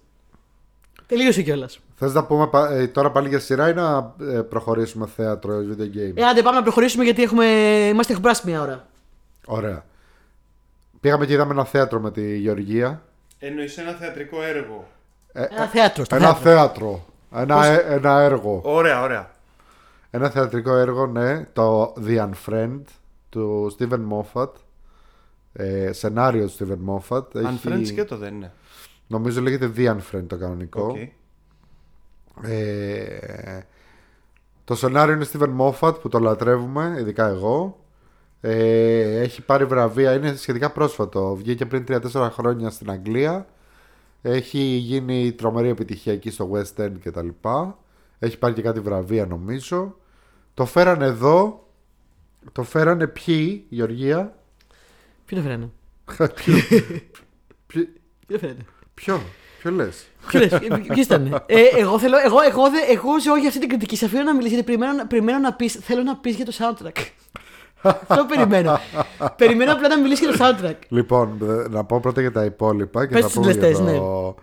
[1.07, 1.79] Τελείωσε κιόλας.
[1.99, 5.83] Θες να πούμε πα- ε, τώρα πάλι για σειρά ή να ε, προχωρήσουμε θέατρο, video
[5.97, 7.45] game; Ε, άντε πάμε να προχωρήσουμε γιατί έχουμε...
[7.89, 8.87] είμαστε έχουμε περάσει μια ώρα.
[9.47, 9.85] Ωραία.
[11.01, 13.03] Πήγαμε και είδαμε ένα θέατρο με τη Γεωργία.
[13.39, 14.87] Εννοείς ένα θεατρικό έργο.
[15.33, 16.05] Ένα θέατρο.
[16.05, 16.51] στο Ένα θέατρο.
[16.51, 17.05] θέατρο.
[17.43, 18.61] Ένα, ε- ένα έργο.
[18.65, 19.31] Ωραία, ωραία.
[20.11, 21.45] Ένα θεατρικό έργο, ναι.
[21.53, 22.81] Το The Unfriend
[23.29, 24.49] του Steven Moffat.
[25.53, 27.23] Ε, σενάριο του Steven Moffat.
[27.35, 28.53] Αν Έχει- Friends και το δεν είναι.
[29.07, 30.83] Νομίζω λέγεται The Unfriend το κανονικό.
[30.87, 30.97] Οκ.
[32.43, 33.59] Ε,
[34.65, 37.81] το σενάριο είναι Steven Moffat που το λατρεύουμε, ειδικά εγώ.
[38.41, 41.35] Ε, έχει πάρει βραβεία, είναι σχετικά πρόσφατο.
[41.35, 43.47] Βγήκε πριν 3-4 χρόνια στην Αγγλία.
[44.23, 47.29] Έχει γίνει τρομερή επιτυχία εκεί στο West End κτλ.
[48.19, 49.97] Έχει πάρει και κάτι βραβεία νομίζω.
[50.55, 51.67] Το φέρανε εδώ.
[52.53, 54.37] Το φέρανε ποιοι, Γεωργία;
[55.25, 55.71] Ποιο το φέρανε;
[57.67, 57.87] Ποιο;
[58.27, 58.57] Ποιο-
[58.95, 59.21] Ποιο;
[59.71, 59.93] Το φέρανε.
[60.29, 60.59] Ποιο.
[60.59, 60.79] Ποιο λε.
[60.79, 61.43] Ποιος ήταν.
[61.47, 63.97] Ε, εγώ, θέλω, εγώ, εγώ, δε- εγώ ζω για αυτή την κριτική.
[63.97, 65.73] Σε αφήνω να μιλήσει γιατί περιμένω, να- περιμένω να πεις.
[65.83, 66.97] Θέλω να πεις για το soundtrack.
[67.83, 68.79] Αυτό περιμένω.
[69.37, 70.77] περιμένω απλά να μιλήσει για το soundtrack.
[70.89, 73.07] Λοιπόν, ε, να πω πρώτα για τα υπόλοιπα.
[73.07, 73.99] Και Πες θα τους πούμε για συντελεστές, ναι.
[73.99, 74.35] το,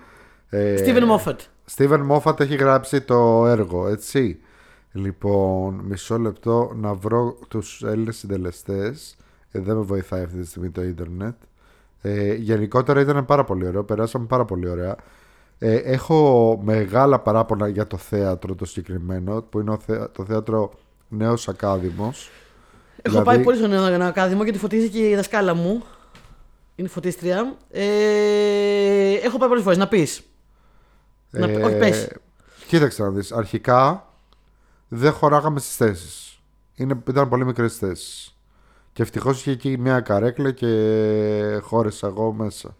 [0.49, 1.35] ε, Steven Moffat.
[1.77, 4.39] Steven Moffat έχει γράψει το έργο, έτσι.
[4.91, 9.15] Λοιπόν, μισό λεπτό να βρω τους Έλληνες συντελεστές.
[9.51, 11.35] Ε, δεν με βοηθάει αυτή τη στιγμή το ίντερνετ.
[12.05, 14.95] Ε, γενικότερα ήταν πάρα πολύ ωραίο, περάσαμε πάρα πολύ ωραία.
[15.57, 20.71] Ε, έχω μεγάλα παράπονα για το θέατρο το συγκεκριμένο, που είναι ο θέα- το θέατρο
[21.07, 22.29] Νέος Ακάδημος.
[23.01, 25.83] Έχω Δηλαδή- πάει πολύ στο νέο ένα ακάδημο γιατί φωτίζει και η δασκάλα μου.
[26.75, 27.55] Είναι φωτίστρια.
[27.71, 30.21] Ε, έχω πάει πολλές φορές να πεις.
[31.29, 32.03] Να- όχι, πες.
[32.03, 32.15] Ε,
[32.67, 33.31] Κοίταξε να δεις.
[33.31, 34.07] Αρχικά
[34.87, 36.39] δεν χωράγαμε στις θέσεις.
[36.75, 38.32] Είναι, ήταν πολύ μικρές θέσεις.
[38.93, 40.67] Και ευτυχώς είχε εκεί μια καρέκλα και
[41.61, 42.75] χώρισα εγώ μέσα.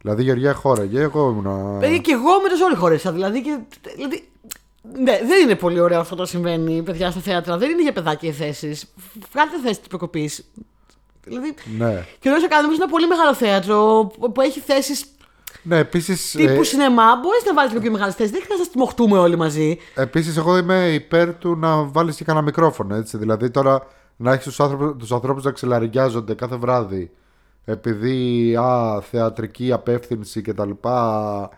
[0.00, 1.78] Δηλαδή η Γεωργία χώραγε, εγώ ήμουνα...
[1.86, 3.12] Ε, και εγώ με το ζόρι χώρισα.
[3.12, 3.58] Δηλαδή, και,
[3.96, 4.28] δηλαδή.
[5.02, 7.58] Ναι, δεν είναι πολύ ωραίο αυτό το συμβαίνει, παιδιά, στα θέατρα.
[7.58, 8.84] Δεν είναι για παιδάκια οι θέσεις.
[9.32, 10.44] Βγάλτε θέση της προκοπής.
[11.24, 12.04] Δηλαδή, Ναι.
[12.20, 15.04] και ο Νέο Ακάδημο είναι ένα πολύ μεγάλο θέατρο που που έχει θέσεις
[15.62, 17.16] Ναι, επίσης, τύπου ε, σινεμά.
[17.22, 18.32] Μπορείς να βάλεις λίγο πιο μεγάλες θέσεις.
[18.32, 19.78] Δεν χρειάζεται να στιμωχτούμε όλοι μαζί.
[19.94, 23.16] επίσης εγώ είμαι υπέρ του να βάλεις και κανένα μικρόφωνο, έτσι.
[23.16, 23.86] Δηλαδή τώρα
[24.20, 27.10] να έχεις τους, άνθρωπους, τους ανθρώπους να ξελαριγιάζονται κάθε βράδυ
[27.64, 31.50] επειδή α, θεατρική απεύθυνση και τα λοιπά.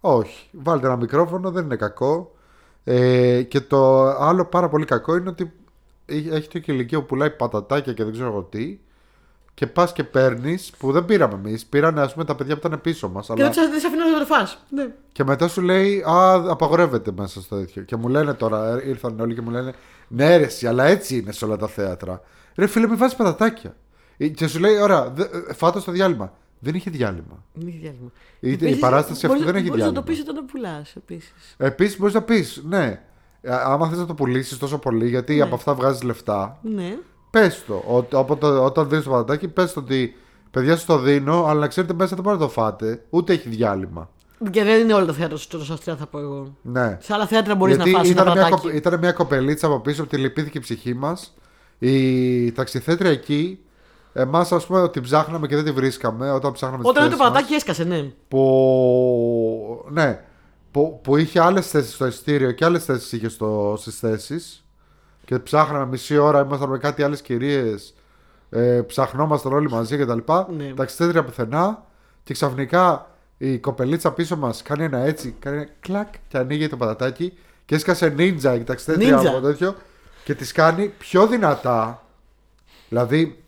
[0.00, 2.34] Όχι, βάλτε ένα μικρόφωνο, δεν είναι κακό.
[2.84, 5.52] Ε, και το άλλο πάρα πολύ κακό είναι ότι
[6.06, 8.78] έχει έχει το ηλικία που πουλάει πατατάκια και δεν ξέρω εγώ τι.
[9.54, 12.80] Και πας και παίρνεις, που δεν πήραμε εμείς, πήραν ας πούμε τα παιδιά που ήταν
[12.80, 13.26] πίσω μας.
[13.26, 13.50] Και Αλλά...
[13.50, 14.64] δεν σε αφήνω να το φας.
[14.70, 14.88] Ναι.
[15.12, 17.82] Και μετά σου λέει, Α, απαγορεύεται μέσα στο τέτοιο.
[17.82, 19.74] Και μου λένε τώρα, ε, ήρθαν όλοι και μου λένε,
[20.14, 22.20] Ναι, ρε, εσύ, αλλά έτσι είναι σε όλα τα θέατρα.
[22.56, 23.76] Ρε, φίλε, μην βάζεις πατατάκια.
[24.16, 26.32] Ε, Και σου λέει, Ωραία, δε- ε, φάτε στο διάλειμμα.
[26.58, 27.44] Δεν είχε διάλειμμα.
[27.52, 28.10] Δεν έχει διάλειμμα.
[28.40, 30.22] Η- η Επίσης, παράσταση αυτή μπορείς- δεν έχει μπορείς να το διάλειμμα.
[30.24, 31.54] πεις όταν το πουλάς επίσης.
[31.56, 33.00] Επίσης, μπορείς να πεις, Ναι,
[33.40, 36.96] ε, άμα θες να το πουλήσεις τόσο πολύ, γιατί από αυτά βγάζεις λεφτά, Ναι.
[37.30, 37.82] πες το.
[37.86, 40.16] Ότι, όποτε, όταν δίνεις το πατατάκι, πες το ότι
[40.50, 43.48] παιδιά σου το δίνω, αλλά να ξέρετε μέσα δεν μπορεί να το φάτε, ούτε έχει
[43.48, 44.10] διάλειμμα.
[44.50, 46.56] Και δεν είναι όλο το θέατρο στο Αυστρία, θα πω εγώ.
[46.62, 46.98] Ναι.
[47.00, 48.62] Σε άλλα θέατρα μπορείς να Γιατί φας ένα ήταν, μια, πατάκι.
[48.62, 51.34] κοπ- ήταν μια κοπελίτσα από πίσω που τη λυπήθηκε η ψυχή μας.
[51.78, 53.58] Η ταξιθέτρια εκεί,
[54.12, 57.24] εμάς ας πούμε την ψάχναμε και δεν τη βρίσκαμε όταν ψάχναμε τις Όταν το θέσεις
[57.24, 58.12] μας, πατάκι έσκασε, ναι.
[58.28, 60.20] Που, ναι,
[60.70, 63.28] που, που είχε άλλες θέσεις στο ειστήριο και άλλες θέσεις είχε
[63.76, 64.64] στις θέσεις.
[65.24, 67.94] Και ψάχναμε μισή ώρα, ήμασταν με κάτι άλλες κυρίες.
[68.50, 70.18] Ε, ψαχνόμασταν όλοι μαζί κτλ.
[70.56, 70.72] Ναι.
[70.74, 71.84] Ταξιθέτρια πουθενά.
[72.22, 76.76] Και ξαφνικά η κοπελίτσα πίσω μας κάνει ένα έτσι, κάνει ένα κλακ και ανοίγει το
[76.76, 77.32] πατατάκι.
[77.66, 79.30] Και έσκασε νίντζα η ταξιθέτρια Νίντζα.
[79.30, 79.74] από τέτοιο.
[80.24, 82.02] Και τη κάνει πιο δυνατά.
[82.88, 83.42] Δηλαδή,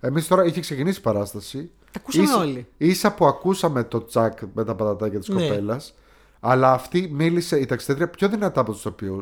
[0.00, 1.70] εμείς τώρα είχε ξεκινήσει η παράσταση.
[1.90, 2.66] Τα ακούσαμε Ίσα- όλοι.
[2.76, 5.48] Ίσα που ακούσαμε το τσακ με τα πατατάκια της Ναι.
[5.48, 5.94] κοπέλας.
[6.40, 9.20] Αλλά αυτή μίλησε, η ταξιδέτρια, πιο δυνατά από τους τοπιού.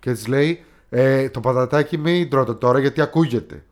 [0.00, 3.64] Και της λέει: ε, Το πατατάκι μην τρώτε τώρα γιατί ακούγεται.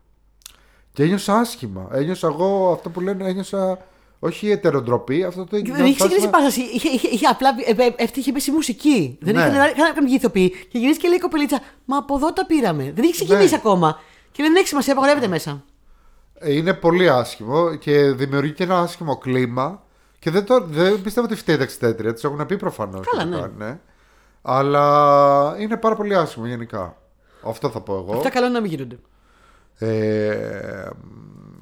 [0.92, 1.88] Και ένιωσα άσχημα.
[1.92, 3.78] Ένιωσα εγώ αυτό που λένε, ένιωσα
[4.24, 6.60] όχι ετεροτροπή, αυτό το Δεν είχε ξεκινήσει η παράσταση.
[6.60, 9.18] Είχε, είχε, είχε απλά ε, ε, αυτή είχε πέσει η μουσική.
[9.20, 9.40] Δεν Ναι.
[9.40, 10.48] είχε κανένα καμία ηθοποιή.
[10.50, 12.92] Και γυρίζει και λέει η κοπελίτσα, Μα από εδώ τα πήραμε.
[12.94, 13.56] Δεν είχε ξεκινήσει Ναι.
[13.56, 14.00] ακόμα.
[14.32, 15.64] Και δεν έχει σημασία, απαγορεύεται μέσα.
[16.44, 19.82] Είναι πολύ άσχημο και δημιουργεί και ένα άσχημο κλίμα.
[20.18, 23.06] Και δεν, το, δεν πιστεύω ότι φταίει η ταξιτέτρια, της έχουν πει προφανώς.
[23.16, 23.78] Καλά, ναι.
[24.42, 26.96] Αλλά είναι πάρα πολύ άσχημο γενικά.
[27.44, 28.16] Αυτό θα πω εγώ.
[28.16, 28.98] Αυτά καλό είναι να μην γίνονται.
[29.78, 30.88] Ε,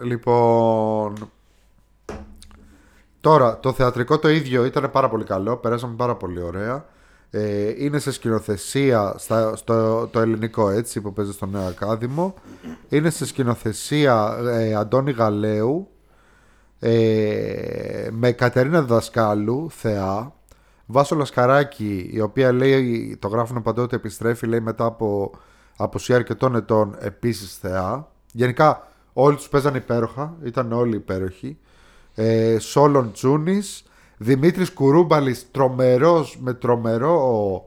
[0.03, 1.31] λοιπόν.
[3.21, 5.57] Τώρα, το θεατρικό το ίδιο ήταν πάρα πολύ καλό.
[5.57, 6.85] Περάσαμε πάρα πολύ ωραία.
[7.31, 12.35] Ε, είναι σε σκηνοθεσία στα, στο το ελληνικό έτσι που παίζει στο Νέο Ακάδημο.
[12.89, 15.89] Είναι σε σκηνοθεσία ε, Αντώνη Γαλέου
[16.79, 20.33] ε, με Κατερίνα Δασκάλου, θεά.
[20.87, 25.31] Βάσο Λασκαράκη, η οποία λέει, το γράφουν παντού ότι επιστρέφει, λέει μετά από
[25.77, 28.09] αποσία αρκετών ετών, επίσης θεά.
[28.33, 31.59] Γενικά όλοι τους παίζανε υπέροχα, ήταν όλοι υπέροχοι.
[32.15, 33.83] Ε, Σόλον Τζούνης,
[34.17, 37.65] Δημήτρης Κουρούμπαλης, τρομερός με τρομερό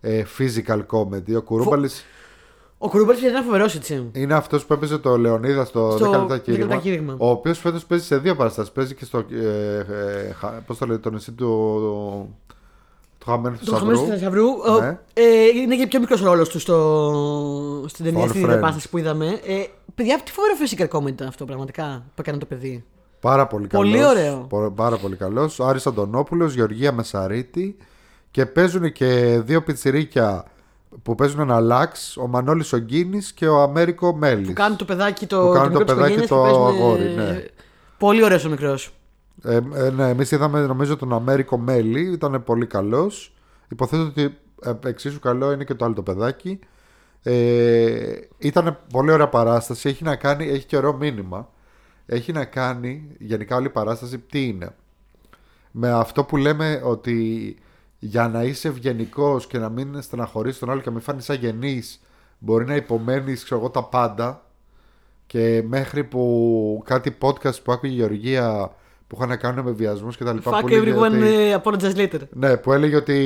[0.00, 1.36] ε, physical comedy.
[1.36, 2.04] Ο Κουρούμπαλης
[2.78, 4.10] Ο Κουρούμπαλη ήταν φοβερός έτσι.
[4.12, 6.76] είναι αυτός που έπαιζε το Λεωνίδα στο, Στο 10 λεπτά 10 λεπτά κήρυγμα.
[6.76, 7.14] κήρυγμα.
[7.18, 8.72] Ο οποίος φέτος παίζει σε δύο παραστάσεις.
[8.72, 9.18] Παίζει και στο.
[9.18, 11.46] Ε, ε, χα- πώς το λέει, το νησί του.
[13.18, 14.14] του χαμένου του Το χαμένο του Σαβρού.
[14.18, 14.46] Θησαυρού.
[14.80, 14.98] Ναι.
[15.12, 17.84] Ε, είναι και πιο μικρός ο ρόλος του στο...
[17.88, 18.52] στην ταινία, All στην Friends.
[18.52, 19.26] επάσταση που είδαμε.
[19.46, 19.64] Ε,
[19.94, 22.84] παιδιά, τι φοβερό physical comedy ήταν αυτό πραγματικά που έκανε το παιδί.
[23.24, 23.90] Πάρα πολύ καλός.
[23.90, 24.46] Πολύ ωραίο.
[24.48, 25.58] Πο- Πάρα πολύ καλός.
[25.58, 27.76] Ο Άρης Αντωνόπουλος, Γεωργία Μεσαρίτη
[28.30, 30.44] και παίζουν και δύο πιτσιρίκια
[31.02, 34.46] που παίζουν ένα λάξ, ο Μανώλης ο Γκίνης και ο Αμέρικο Μέλης.
[34.46, 36.42] Που κάνουν το παιδάκι το, Που κάνουν το, το μικρό της παιδάκι οικογένειας το και
[36.42, 37.44] παίζουν, αγόρι, ε, ναι.
[37.98, 38.90] Πολύ ωραίος ο μικρός.
[39.44, 43.34] Ε, ε, ναι, εμείς είδαμε νομίζω τον Αμέρικο Μέλη, ήταν πολύ καλός.
[43.68, 46.58] Υποθέτω ότι ε, εξίσου καλό είναι και το άλλο το παιδάκι.
[47.22, 51.48] Ε, ήταν πολύ ωραία παράσταση, έχει να κάνει, έχει και ωραίο μήνυμα.
[52.06, 54.74] Έχει να κάνει, γενικά όλη η παράσταση, τι είναι.
[55.70, 57.56] Με αυτό που λέμε ότι
[57.98, 62.00] για να είσαι ευγενικός και να μην στεναχωρείς τον άλλο και να μην φάνεις αγενής
[62.38, 64.44] μπορεί να υπομένεις ξέρω εγώ, τα πάντα
[65.26, 68.74] και μέχρι που κάτι podcast που άκουγε η Γεωργία
[69.06, 71.56] που είχαν να κάνουν με βιασμούς και τα λοιπά Fuck που έλεγε everyone, ότι- ε,
[71.62, 72.20] apologize later.
[72.32, 73.18] ναι, που έλεγε ότι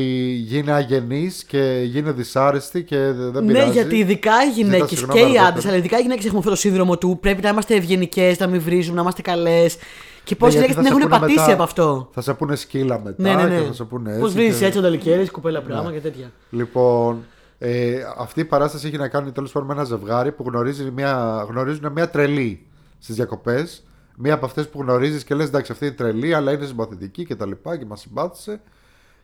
[0.45, 3.71] γίνει αγενής και γίνει δυσάρεστη και δεν δεν Ναι, πειράζει.
[3.73, 5.47] γιατί ειδικά οι γυναίκες συγγνώμη και οι αργότερα.
[5.49, 8.47] άντρες, αλλά ειδικά οι γυναίκες έχουμε αυτό το σύνδρομο του πρέπει να είμαστε ευγενικές, να
[8.47, 9.77] μην βρίζουμε, να είμαστε καλές.
[10.25, 12.09] Και Ναι, πόσε γιατί γυναίκες θα την σε έχουν πούνε πατήσει μετά- από αυτό.
[12.13, 13.61] Θα σε πούνε σκύλα μετά Ναι, ναι, ναι.
[13.61, 14.21] και θα σε πούνε έτσι.
[14.23, 15.97] Πώ βρίζεις και- έτσι όταν λικέρι, κουπέλα πράγμα Ναι.
[15.97, 16.33] και τέτοια.
[16.51, 17.25] Λοιπόν,
[17.59, 21.45] ε, αυτή η παράσταση έχει να κάνει τέλος πάντων με ένα ζευγάρι που γνωρίζει μια,
[21.49, 22.67] γνωρίζουν μια τρελή
[22.99, 23.83] στις διακοπές.
[24.21, 27.37] Μία από αυτές που γνωρίζεις και λες: Εντάξει, αυτή είναι τρελή, αλλά είναι συμπαθητική και
[27.37, 28.61] τα λοιπά και μας συμπάθησε.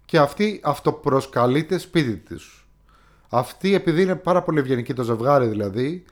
[0.04, 2.64] Και αυτή αυτοπροσκαλείται σπίτι της.
[3.28, 6.04] Αυτή, επειδή είναι πάρα πολύ ευγενική το ζευγάρι δηλαδή,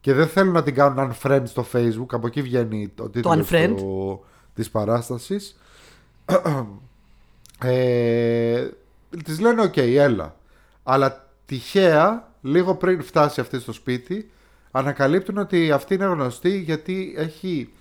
[0.00, 3.74] και δεν θέλουν να την κάνουν unfriend στο facebook, από εκεί βγαίνει το τίτλο unfriend;
[3.76, 4.24] του,
[4.54, 5.56] της παράστασης.
[7.62, 8.68] ε,
[9.24, 10.36] της λένε οκ, έλα.
[10.82, 14.30] Αλλά τυχαία, λίγο πριν φτάσει αυτή στο σπίτι,
[14.70, 17.72] ανακαλύπτουν ότι αυτή είναι γνωστή γιατί έχει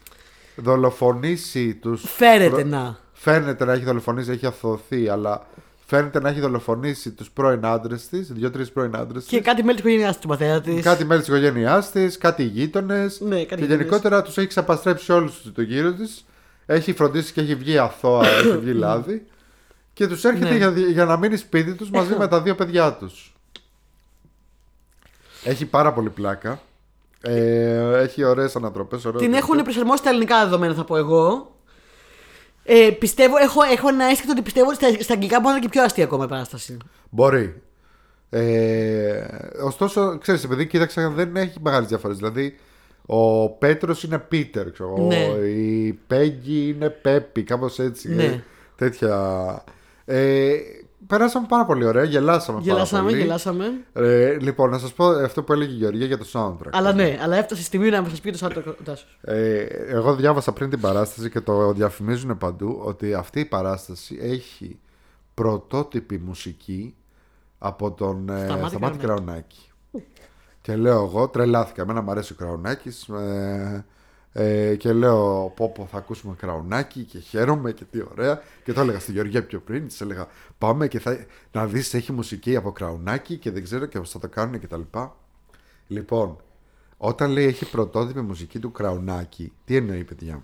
[0.56, 2.04] δολοφονήσει τους...
[2.08, 2.98] Φέρεται προ- να.
[3.14, 5.46] Φαίνεται να έχει δολοφονήσει, έχει αθωωθεί, αλλά
[5.86, 9.46] φαίνεται να έχει δολοφονήσει τους πρώην άντρες της, δύο-τρεις πρώην άντρες Και της.
[9.46, 10.74] κάτι μέλη της οικογένειάς του πατέρα της.
[10.74, 13.20] Κάτι μέλη της οικογένειάς της, κάτι γείτονες.
[13.22, 13.78] Ναι, κάτι και γείτονες.
[13.78, 16.26] γενικότερα τους έχει ξαπαστρέψει όλους τογύρω της.
[16.66, 19.26] Έχει φροντίσει και έχει βγει αθώα, έχει βγει λάδι.
[19.94, 20.56] Και τους έρχεται Ναι.
[20.58, 23.34] για, για να μείνει σπίτι τους μαζί με τα δύο παιδιά τους.
[25.44, 26.60] Έχει πάρα πολύ πλάκα.
[27.26, 29.08] Ε, έχει ωραίες ανατροπές.
[29.18, 31.56] Την έχουν προσαρμόσει στα ελληνικά δεδομένα, θα πω εγώ.
[32.64, 35.66] Ε, πιστεύω, έχω, έχω ένα αίσθητο ότι πιστεύω ότι στα, στα αγγλικά μπορεί να είναι
[35.66, 36.78] και πιο αστεία ακόμα η παράσταση.
[37.10, 37.62] Μπορεί.
[38.30, 39.26] Ε,
[39.64, 42.18] ωστόσο, ξέρεις, επειδή κοίταξα, δεν έχει μεγάλες διαφορές.
[42.18, 42.58] Δηλαδή,
[43.06, 45.08] ο Πέτρος είναι Πίτερ, ξέρω εγώ.
[45.08, 45.48] Ναι.
[45.48, 48.10] Η Πέγγι είναι Πέπι, κάπως έτσι.
[48.10, 48.24] Ναι.
[48.24, 48.44] ε,
[48.76, 49.64] τέτοια.
[50.06, 50.56] Ε,
[51.08, 53.22] περάσαμε πάρα πολύ ωραία, γελάσαμε, πάρα Γελάσαμε, πολύ.
[53.22, 53.66] γελάσαμε.
[53.94, 56.70] Ε, λοιπόν, να σας πω αυτό που έλεγε η Γεωργία για το soundtrack.
[56.72, 59.06] Αλλά ναι, αλλά έφτασε η στιγμή να σα πει το Σάρτο Τάσο.
[59.22, 64.80] Ε, εγώ διάβασα πριν την παράσταση και το διαφημίζουν παντού ότι αυτή η παράσταση έχει
[65.34, 66.96] πρωτότυπη μουσική
[67.58, 68.98] από τον ε, Σταμάτη Σταμάτη Κραουνάκη.
[68.98, 69.72] Κραουνάκη.
[70.62, 71.82] Και λέω εγώ, τρελάθηκα.
[71.82, 73.86] Εμένα μου αρέσει ο Κραουνάκης ε,
[74.34, 78.42] ε, και λέω πω πω θα ακούσουμε Κραουνάκη και χαίρομαι και τι ωραία.
[78.64, 80.28] Και το έλεγα στη Γεωργία πιο πριν, της έλεγα
[80.58, 84.20] πάμε και θα, να δεις έχει μουσική από Κραουνάκη και δεν ξέρω και πώς θα
[84.20, 85.16] το κάνουν και τα λοιπά.
[85.88, 86.38] Λοιπόν,
[86.98, 90.44] όταν λέει έχει πρωτότυπη μουσική του Κραουνάκη, τι εννοεί παιδιά;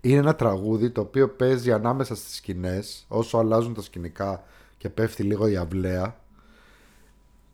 [0.00, 4.44] Είναι ένα τραγούδι το οποίο παίζει ανάμεσα στις σκηνές όσο αλλάζουν τα σκηνικά
[4.76, 6.22] και πέφτει λίγο η αυλαία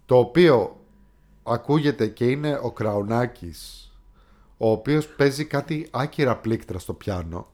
[0.07, 0.77] το οποίο
[1.43, 3.90] ακούγεται και είναι ο Κραουνάκης
[4.63, 7.47] ο οποίος παίζει κάτι άκυρα πλήκτρα στο πιάνο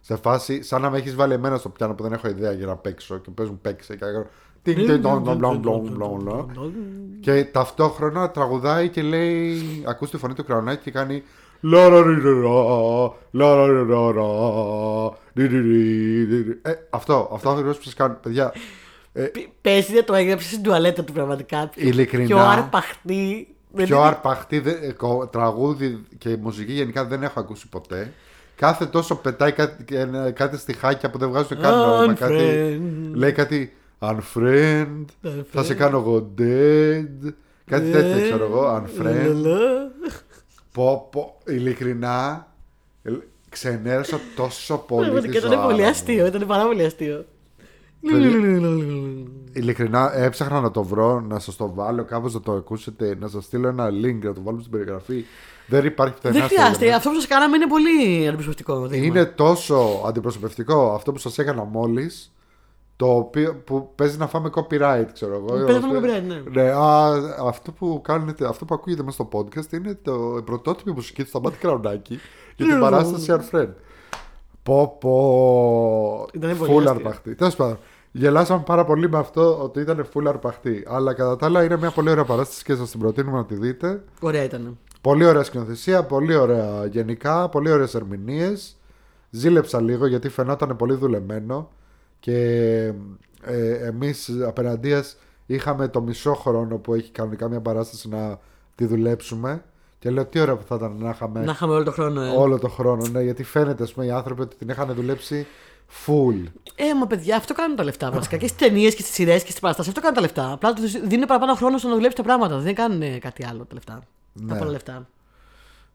[0.00, 2.66] σε φάση σαν να με έχεις βάλει εμένα στο πιάνο που δεν έχω ιδέα για
[2.66, 4.26] να παίξω και παίζουν παίξε και κάνω
[4.62, 6.70] τιν, τιν, τον, τον, τον, τον, τον, τον.
[7.20, 11.22] και ταυτόχρονα τραγουδάει και λέει ακούς τη φωνή του Κραουνάκη και κάνει
[11.60, 14.28] «Λαραριραρα, λαραριραρα,
[15.34, 16.58] ριριρι».
[16.62, 18.52] Ε, αυτό, αυτό ακριβώς που σας κάνω παιδιά
[19.12, 19.30] ε,
[19.60, 21.70] Παίζει δεν το έγραψε στην τουαλέτα του πραγματικά.
[21.74, 22.26] Ειλικρινά.
[22.26, 23.06] Πιο αρπαχτή.
[23.06, 28.12] δεν Πιο είναι- αρπαχτή δε- ε, κο- τραγούδι και μουσική γενικά δεν έχω ακούσει ποτέ.
[28.56, 32.12] Κάθε τόσο πετάει κάτι, ένα- κάτι στιχάκια που δεν βγάζουν καν νόημα.
[32.14, 33.14] Κάτι, Unfriend.
[33.16, 35.04] λέει κάτι unfriend,
[35.50, 37.32] θα σε κάνω εγώ dead.
[37.66, 39.02] Κάτι τέτοιο ξέρω εγώ, unfriend.
[39.42, 39.58] Λαλα.
[40.72, 42.46] Πω, πω, ειλικρινά,
[43.02, 43.10] ε,
[43.48, 45.88] ξενέρωσα τόσο πολύ τη Πραγματικά ήταν ζωάρα πολύ μου.
[45.88, 46.26] αστείο.
[46.26, 47.24] Ήταν πάρα πολύ αστείο.
[49.54, 53.44] Ειλικρινά έψαχνα να το βρω, να σας το βάλω κάπως να το ακούσετε, να σας
[53.44, 55.24] στείλω ένα link να το βάλουμε στην περιγραφή.
[55.66, 56.74] Δεν υπάρχει πουθενά Δεν στο χρειάζεται.
[56.76, 56.96] ίντερνετ.
[56.96, 58.86] Αυτό που σας κάναμε είναι πολύ αντιπροσωπευτικό.
[58.86, 59.06] δείγμα.
[59.06, 62.32] Είναι τόσο αντιπροσωπευτικό αυτό που σας έκανα μόλις
[62.96, 65.64] το οποίο που παίζει να φάμε copyright, ξέρω εγώ.
[65.64, 66.62] Παίζει να φάμε copyright, ναι.
[66.62, 67.12] α,
[67.46, 71.28] αυτό που κάνετε, αυτό που ακούγεται μέσα στο podcast είναι το η πρωτότυπη μουσική του
[71.28, 72.18] Σταμάτη Κραουνάκη
[72.56, 73.68] για την Ναι, παράσταση Unfriend.
[74.62, 76.26] Πω πω.
[76.32, 76.90] Ήτανε πολύ Full αστείο.
[76.90, 77.34] αρπαχτή.
[77.34, 77.78] Τέλος πάντων.
[78.16, 80.84] Γελάσαμε πάρα πολύ με αυτό ότι ήταν full αρπαχτή.
[80.88, 83.54] Αλλά κατά τα άλλα είναι μια πολύ ωραία παράσταση και σας την προτείνουμε να τη
[83.54, 84.04] δείτε.
[84.20, 84.78] Ωραία ήταν.
[85.00, 88.76] Πολύ ωραία σκηνοθεσία, πολύ ωραία γενικά, πολύ ωραίες ερμηνείες.
[89.30, 91.70] Ζήλεψα λίγο γιατί φαινόταν πολύ δουλεμένο
[92.20, 92.36] και
[93.42, 95.16] ε, εμείς απέναντίας
[95.46, 98.38] είχαμε το μισό χρόνο που έχει κανονικά μια παράσταση να
[98.74, 99.64] τη δουλέψουμε.
[99.98, 102.22] Και λέω τι ωραία που θα ήταν να είχαμε Να είχαμε όλο το χρόνο.
[102.22, 102.30] Ε.
[102.30, 103.06] όλο το χρόνο.
[103.08, 105.46] Ναι, γιατί φαίνεται ας πούμε, οι άνθρωποι ότι την είχαν δουλέψει
[106.06, 106.44] full.
[106.74, 108.36] Ε, μα παιδιά, αυτό κάνουν τα λεφτά βασικά.
[108.36, 109.88] και στις ταινίες και στις σειρές και στις παραστάσεις.
[109.90, 110.52] Αυτό κάνουν τα λεφτά.
[110.52, 112.58] Απλά τους δίνουν παραπάνω χρόνο στο να δουλέψει τα πράγματα.
[112.58, 114.02] Δεν κάνουν ε, κάτι άλλο τα λεφτά.
[114.32, 114.52] Ναι.
[114.52, 115.08] Τα πολλά λεφτά.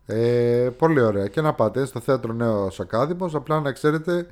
[0.05, 1.27] Ε, πολύ ωραία.
[1.27, 3.29] Και να πάτε στο θέατρο Νέο Ακάδημο.
[3.33, 4.27] Απλά να ξέρετε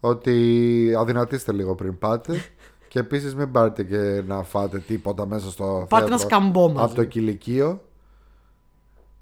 [0.00, 2.44] ότι αδυνατήστε λίγο πριν πάτε.
[2.88, 6.84] και επίσης μην πάρετε και να φάτε τίποτα μέσα στο Πάρτε ένα θέατρο σκαμπό μαζί.
[6.84, 7.80] από το κηλικείο.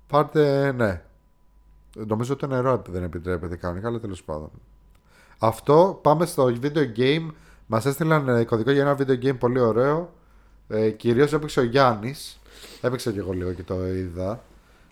[0.07, 1.03] Πάρτε, ναι.
[1.97, 4.51] Νομίζω ότι το νερό δεν επιτρέπεται κανονικά, αλλά τέλος πάντων.
[5.43, 7.27] Αυτό, πάμε στο video game.
[7.67, 10.13] Μας έστειλαν ε, κωδικό για ένα video game πολύ ωραίο.
[10.69, 12.41] Ε, Κυρίως έπαιξε ο Γιάννης.
[12.81, 14.43] Έπαιξα και εγώ λίγο και το είδα.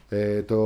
[0.08, 0.58] Ε, το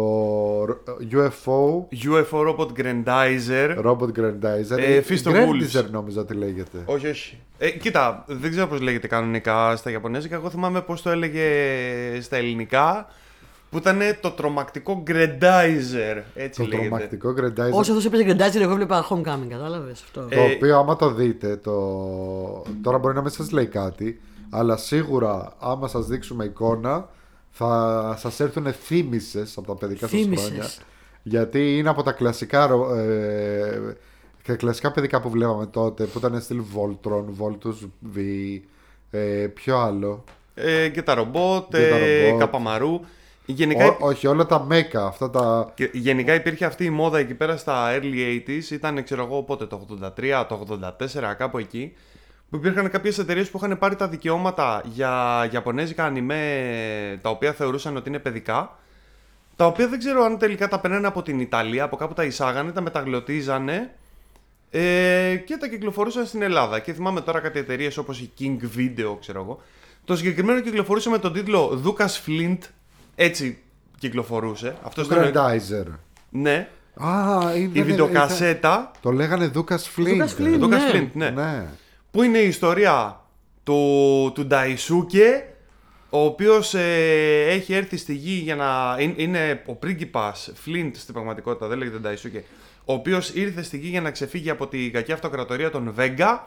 [1.12, 3.84] UFO UFO Robot Grandizer.
[3.84, 4.78] Robot Grandizer.
[4.78, 5.90] Ε, Fist of Grandizer Wolves.
[5.90, 6.78] νόμιζα ότι λέγεται.
[6.84, 7.38] Όχι, όχι.
[7.58, 10.34] Ε, κοίτα, δεν ξέρω πώς λέγεται κανονικά στα Ιαπωνέζικα.
[10.34, 11.44] Εγώ θυμάμαι πώς το έλεγε
[12.20, 13.06] στα ελληνικά.
[13.72, 16.22] Που ήταν το τρομακτικό Grandizer.
[16.34, 16.88] Έτσι Το λέγεται.
[16.88, 17.70] τρομακτικό Grandizer.
[17.72, 20.26] Όσο αυτό έπαιζε Grandizer, εγώ έβλεπα Homecoming, κατάλαβες αυτό.
[20.28, 21.72] Ε, Το οποίο άμα το δείτε, το...
[22.82, 24.20] τώρα μπορεί να μην σας λέει κάτι,
[24.50, 27.08] αλλά σίγουρα άμα σας δείξουμε εικόνα
[27.50, 30.46] θα σας έρθουν θύμησες από τα παιδικά σας Θύμησες.
[30.46, 30.64] χρόνια.
[31.22, 33.96] Γιατί είναι από τα κλασικά, ρο- ε,
[34.46, 37.86] τα κλασικά παιδικά που βλέπαμε τότε, που ήταν στυλ Voltron, Voltus
[38.16, 38.18] V,
[39.10, 40.24] ε, ποιο άλλο;
[40.54, 42.40] Ε, και τα ρομπότ, Και τα ε, ρομπότ.
[42.40, 43.00] καπαμαρού.
[43.44, 45.72] Γενικά, Ό, όχι, όλα τα μέκα, αυτά τα...
[45.74, 48.70] και γενικά υπήρχε αυτή η μόδα εκεί πέρα στα early 80s.
[48.70, 49.86] Ήταν, ξέρω εγώ, πότε, το
[50.16, 51.92] 83, το 84, κάπου εκεί.
[52.50, 57.96] Που υπήρχαν κάποιες εταιρείες που είχαν πάρει τα δικαιώματα για ιαπωνέζικα ανιμέ τα οποία θεωρούσαν
[57.96, 58.78] ότι είναι παιδικά.
[59.56, 62.72] Τα οποία δεν ξέρω αν τελικά τα παίρνανε από την Ιταλία, από κάπου τα εισάγανε,
[62.72, 63.94] τα μεταγλωτίζανε
[64.70, 66.78] ε, και τα κυκλοφορούσαν στην Ελλάδα.
[66.78, 69.60] Και θυμάμαι τώρα κάτι εταιρείες όπως η King Video, ξέρω εγώ.
[70.04, 72.58] Το συγκεκριμένο κυκλοφορούσε με τον τίτλο Δούκας Flint.
[73.14, 73.58] Έτσι
[73.98, 74.74] κυκλοφορούσε.
[74.82, 75.32] Αυτός ήταν.
[75.34, 75.86] Grandizer.
[76.30, 76.68] Ναι.
[76.94, 78.90] Α, είναι, Η βιντεοκασέτα.
[79.00, 80.02] Το λέγανε Δούκας Flint.
[80.10, 80.56] Δούκας Flint.
[80.58, 80.90] Δούκας ναι.
[81.00, 81.30] Flint, ναι.
[81.30, 81.66] Ναι.
[82.10, 83.20] Που είναι η ιστορία
[83.64, 85.44] του, του Νταϊσούκε,
[86.10, 88.96] ο οποίος ε, έχει έρθει στη γη για να...
[88.98, 92.44] είναι- Είναι ο πρίγκιπας Φλίντ στην πραγματικότητα, δεν λέγεται Νταϊσούκε,
[92.84, 96.46] ο οποίος ήρθε στη γη για να ξεφύγει από την κακή αυτοκρατορία των Βέγγα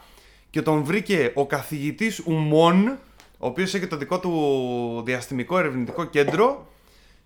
[0.50, 2.98] και τον βρήκε ο καθηγητής Ουμών,
[3.46, 6.68] ο οποίος έχει το δικό του διαστημικό ερευνητικό κέντρο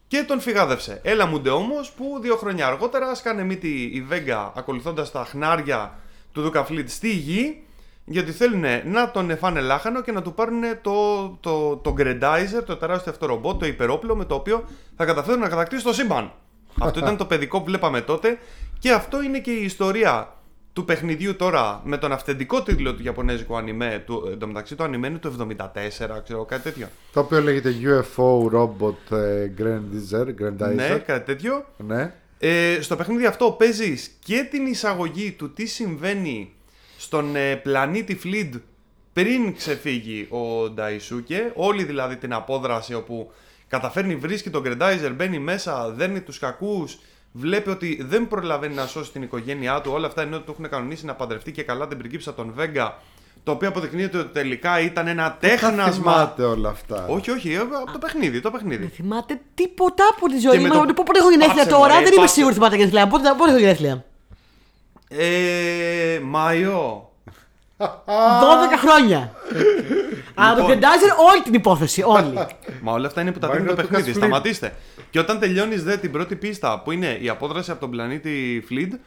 [0.07, 0.99] και τον φυγάδευσε.
[1.03, 5.99] Έλα μου ντε όμως που δύο χρόνια αργότερα σκάνε μύτη η Βέγγα ακολουθώντας τα χνάρια
[6.33, 7.63] του Δούκα Φλίτ στη γη
[8.05, 12.75] γιατί θέλουν να τον φάνε λάχανο και να του πάρουν το, το, το Grendizer, το
[12.75, 14.63] τεράστιο αυτό ρομπότ, το υπερόπλο με το οποίο
[14.97, 16.31] θα καταφέρουν να κατακτήσουν το σύμπαν.
[16.81, 18.39] αυτό ήταν το παιδικό που βλέπαμε τότε
[18.79, 20.33] και αυτό είναι και η ιστορία
[20.79, 25.17] του παιχνιδιού τώρα με τον αυθεντικό τίτλο του Ιαπωνέζικου ανιμέ, του, εντωμεταξύ το ανιμέ είναι
[25.17, 25.55] του 74,
[26.23, 26.87] ξέρω κάτι τέτοιο.
[27.13, 30.25] Το οποίο λέγεται UFO Robot ε, Grandizer.
[30.41, 30.75] Grandizer.
[30.75, 31.65] Ναι, κάτι τέτοιο.
[31.77, 32.13] Ναι.
[32.39, 36.53] Ε, στο παιχνίδι αυτό παίζεις και την εισαγωγή του τι συμβαίνει
[36.97, 38.55] στον ε, πλανήτη Φλιντ
[39.13, 43.31] πριν ξεφύγει ο Νταϊσούκε, όλη δηλαδή την απόδραση όπου
[43.67, 46.99] καταφέρνει, βρίσκει τον Γκρεντάιζερ, μπαίνει μέσα, δέρνει τους κακούς,
[47.31, 51.05] βλέπει ότι δεν προλαβαίνει να σώσει την οικογένειά του, όλα αυτά ενώ του έχουν κανονίσει
[51.05, 52.97] να παντρευτεί και καλά την πριγκίψα των Βέγγα,
[53.43, 55.89] το οποίο αποδεικνύεται ότι τελικά ήταν ένα Τα τέχνασμα.
[56.13, 57.05] θυμάται όλα αυτά.
[57.09, 58.81] Όχι, όχι, ε, από το παιχνίδι, το παιχνίδι.
[58.81, 60.73] Δεν θυμάται τίποτα από τη ζωή με μου.
[60.73, 61.03] το- Το...
[61.03, 62.33] Πότε έχω γενέθλια Πάψε, τώρα, μωρέ, δεν είμαι πάψε.
[62.33, 63.07] σίγουρη ότι πάτε γενέθλια.
[63.07, 64.05] Πότε, πότε έχω γενέθλια.
[65.09, 67.08] Ε, Μάιο.
[67.79, 67.87] 12
[68.79, 69.31] χρόνια.
[70.33, 70.77] Αλλά το Λοιπόν.
[70.79, 72.03] Grandizer όλη την υπόθεση.
[72.05, 72.33] Όλη.
[72.81, 74.11] Μα όλα αυτά είναι που τα Μα δίνει το είναι το παιχνίδι.
[74.11, 74.17] Gas Fleet.
[74.17, 74.75] Σταματήστε.
[75.09, 78.97] Και όταν τελειώνεις δε την πρώτη πίστα που είναι η απόδραση από τον πλανήτη Fleet,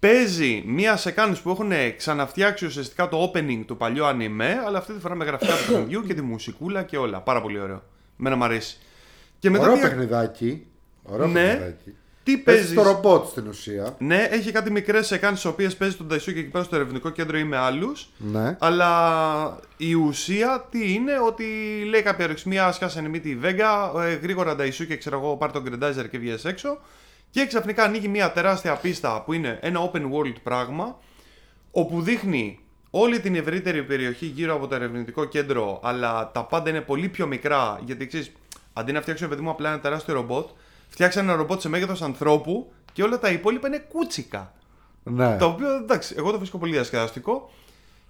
[0.00, 5.00] παίζει μία σεκάνη που έχουν ξαναφτιάξει ουσιαστικά το opening του παλιού ανιμέ, αλλά αυτή τη
[5.00, 7.20] φορά με γραφικά του παιχνιδιού και τη μουσικούλα και όλα.
[7.20, 7.82] Πάρα πολύ ωραίο.
[8.16, 8.78] Μένα μου αρέσει.
[9.38, 10.66] Και μετά Ωραίο δια- παιχνιδάκι.
[11.02, 11.42] Ωραίο Ναι.
[11.42, 11.94] παιχνιδάκι.
[12.26, 13.94] Τι Παίζεις παίζεις; το ρομπότ στην ουσία.
[13.98, 17.38] Ναι, έχει κάτι μικρές σεκάνει τι οποίες παίζει τον Daisuke εκεί πέρα στο ερευνητικό κέντρο
[17.38, 18.08] ή με άλλους.
[18.18, 18.56] Ναι.
[18.60, 21.44] Αλλά η ουσία τι είναι, ότι
[21.88, 25.64] λέει κάποια ορυξμία, σκάσανε μύτη η Βέγγα, ε, γρήγορα Νταϊσού και ξέρω εγώ πάρει τον
[25.66, 26.78] Grendizer και βγες έξω.
[27.30, 30.98] Και ξαφνικά ανοίγει μια τεράστια πίστα που είναι ένα open world πράγμα,
[31.70, 32.58] όπου δείχνει
[32.90, 37.26] όλη την ευρύτερη περιοχή γύρω από το ερευνητικό κέντρο, αλλά τα πάντα είναι πολύ πιο
[37.26, 38.32] μικρά, γιατί ξέρεις,
[38.72, 40.48] αντί να φτιάξουν παιδί μου απλά ένα τεράστιο ρομπότ,
[40.88, 44.52] φτιάξαν ένα ρομπότ σε μέγεθος ανθρώπου και όλα τα υπόλοιπα είναι κούτσικα.
[45.02, 45.36] ναι.
[45.36, 47.50] Το οποίο εντάξει, εγώ το βρίσκω πολύ διασκεδαστικό.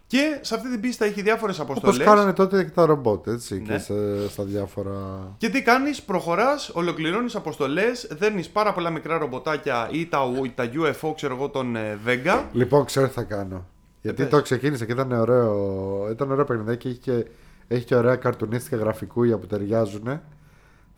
[0.09, 2.05] Και σε αυτή την πίστα έχει διάφορες Όπως αποστολέ.
[2.05, 3.55] κάνανε τότε και τα ρομπότ, έτσι.
[3.67, 3.73] Ναι.
[3.75, 4.93] Και σε- στα διάφορα.
[5.39, 10.19] Και τι κάνεις, προχωράς, ολοκληρώνεις αποστολές, δέρνει πάρα πολλά μικρά ρομποτάκια ή τα,
[10.55, 12.43] τα UFO, ξέρω εγώ, των ε, Vega.
[12.53, 13.67] Λοιπόν, ξέρω τι θα κάνω.
[14.03, 14.31] Γιατί πες.
[14.31, 16.09] το ξεκίνησα και ήταν ωραίο.
[16.11, 17.29] Ήταν ωραίο παιχνιδάκι και είχε και
[17.75, 20.21] έχει και ωραία καρτουνίστικα γραφικούια που ταιριάζουν.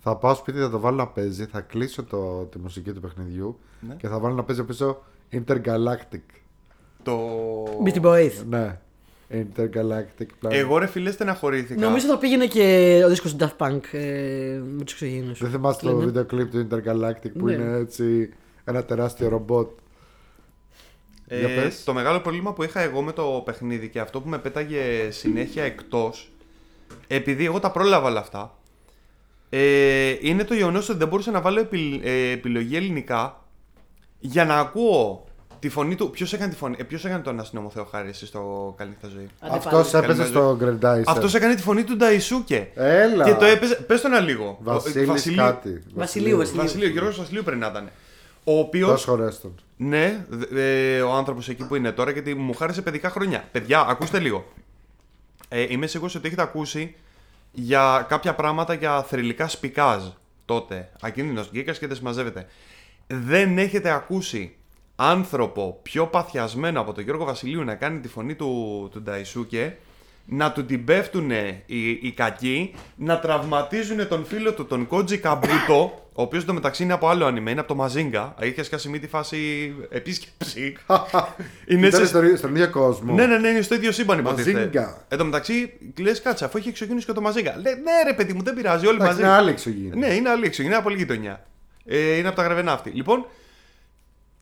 [0.01, 3.59] Θα πάω σπίτι, θα το βάλω να παίζει, θα κλείσω το, τη μουσική του παιχνιδιού
[3.81, 3.95] Ναι.
[3.95, 5.03] και θα βάλω να παίζει πίσω
[5.33, 6.21] Intergalactic.
[7.03, 7.19] Το...
[7.85, 8.33] Beastie Boys.
[8.49, 8.79] Ναι.
[9.31, 10.51] Intergalactic Planet.
[10.51, 11.81] Εγώ ρε φίλε στεναχωρήθηκα.
[11.81, 15.39] Νομίζω θα πήγαινε και ο δίσκος του Daft Punk ε, με τους εξωγήινους.
[15.41, 16.05] Δεν θυμάστε το Λένε.
[16.05, 17.53] βίντεο κλιπ του Intergalactic που Ναι.
[17.53, 18.33] είναι έτσι
[18.65, 19.69] ένα τεράστιο ρομπότ.
[21.27, 21.85] Για Ε, πες.
[21.85, 25.63] το μεγάλο πρόβλημα που είχα εγώ με το παιχνίδι και αυτό που με πέταγε συνέχεια
[25.65, 26.33] εκτός
[27.07, 28.58] επειδή εγώ τα πρόλαβα όλα αυτά
[29.51, 33.45] ε, είναι το γεγονός ότι δεν μπορούσα να βάλω επι- ε, επιλογή ελληνικά
[34.19, 35.25] για να ακούω
[35.59, 36.11] τη φωνή του.
[36.11, 39.29] Ποιος έκανε, τη φωνή, ε, ποιος έκανε τον αστυνόμο Θεοχάρη εσύ στο Καληνύχτα Ζωή.
[39.41, 40.05] Άντε Αυτός πάλι.
[40.05, 41.03] έπαιζε στο Grendizer.
[41.07, 42.69] Αυτός έκανε τη φωνή του Νταϊσούκε.
[42.75, 43.25] Έλα.
[43.25, 43.75] Και το έπαιζε.
[43.75, 44.59] Πες το ένα λίγο.
[44.63, 45.83] Βασίλης Ο- κάτι.
[45.95, 46.63] Βασιλείου, Βασιλείου.
[46.63, 47.91] Βασιλείο, Γιώργος Βασιλείου πρέπει να ήταν.
[48.45, 48.87] Ο οποίο.
[48.87, 49.55] Δώσ' χωρές τον.
[49.77, 53.45] Ναι, δ- ε, ο άνθρωπος εκεί που είναι τώρα, γιατί μου χάρισε παιδικά χρόνια.
[53.53, 54.45] Παιδιά, ακούστε λίγο.
[55.49, 56.95] Ε, είμαι σίγουρος ότι έχετε ακούσει
[57.53, 60.03] για κάποια πράγματα για θρηλυκά σπικάζ
[60.45, 60.91] τότε.
[61.01, 62.47] Ακίνδυνος γκίκα και δεν συμμαζεύεται.
[63.07, 64.57] Δεν έχετε ακούσει
[64.97, 69.77] άνθρωπο πιο παθιασμένο από τον Γιώργο Βασιλείου να κάνει τη φωνή του, του Νταϊσούκε,
[70.31, 71.31] να του την πέφτουν
[71.67, 76.93] οι, οι κακοί, να τραυματίζουν τον φίλο του, τον Κότζι Καμπούτο, ο οποίος μεταξύ είναι
[76.93, 78.35] από άλλο ανime, είναι από το Μαζίνγκα.
[78.41, 80.77] Είχε σκάσει μη τη φάση επίσκεψη.
[81.71, 82.07] είναι Ήταν σε...
[82.07, 83.15] στον, στον ίδιο κόσμο.
[83.15, 84.57] Ναι, ναι, ναι, είναι στο ίδιο σύμπαν υποτίθεται.
[84.57, 85.05] Μαζίνγκα.
[85.09, 87.55] Εν τω μεταξύ, λες κάτσε, αφού έχει εξωγήνου και το Μαζίνγκα.
[87.57, 89.27] Λέει, ναι, ρε παιδί μου, δεν πειράζει, όλοι Εντάξει, μαζί.
[89.27, 89.97] είναι άλλη εξωγήινη.
[89.97, 91.47] Ναι, είναι άλλη εξωγήνη, είναι από άλλη γειτονιά.
[91.85, 92.91] Ε, είναι από τα γραβενά αυτή.
[92.91, 93.27] Λοιπόν,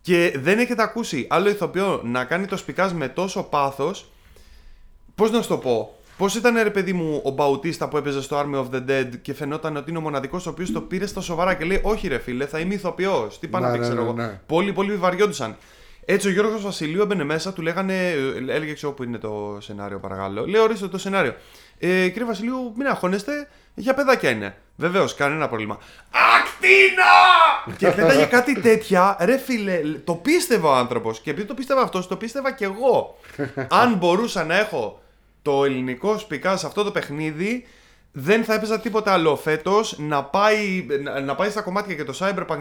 [0.01, 4.11] και δεν έχετε ακούσει άλλο ηθοποιό να κάνει το σπικάζ με τόσο πάθος.
[5.17, 5.95] Πώς να σου το πω.
[6.17, 9.35] Πώς ήταν ρε παιδί μου ο Μπαουτίστα που έπαιζε στο Army of the Dead και
[9.35, 12.19] φαινόταν ότι είναι ο μοναδικός ο οποίος το πήρε στα σοβαρά και λέει: Όχι, ρε
[12.19, 13.39] φίλε, θα είμαι ηθοποιός.
[13.39, 14.17] Τι πάνε Ναι, να πει, ναι, ξέρω ναι, εγώ.
[14.31, 14.41] ναι.
[14.47, 15.57] Πολλοί, πολλοί βαριόντουσαν.
[16.05, 19.99] Έτσι ο Γιώργος Βασιλείου έμπαινε μέσα, του λέγανε, ε, έλεγε ξέρω που είναι το σενάριο
[19.99, 20.47] παρακαλώ.
[20.47, 21.35] Λέω ορίστε το σενάριο.
[21.79, 24.57] Ε, κύριε Βασιλείου, μην αγχώνεστε, για παιδάκια είναι.
[24.77, 25.79] Βεβαίως, κανένα πρόβλημα.
[26.11, 27.77] Ακτίνα!
[27.77, 31.21] και πέταγε κάτι τέτοια, ρε φίλε, το πίστευε ο άνθρωπος.
[31.21, 33.17] Και επειδή το πίστευα αυτός, το πίστευα κι εγώ.
[33.83, 35.01] Αν μπορούσα να έχω
[35.47, 37.67] το ελληνικό σπικά σε αυτό το παιχνίδι,
[38.13, 42.15] δεν θα έπαιζα τίποτα άλλο φέτος να πάει, να, να πάει στα κομμάτια και το
[42.19, 42.59] Cyberpunk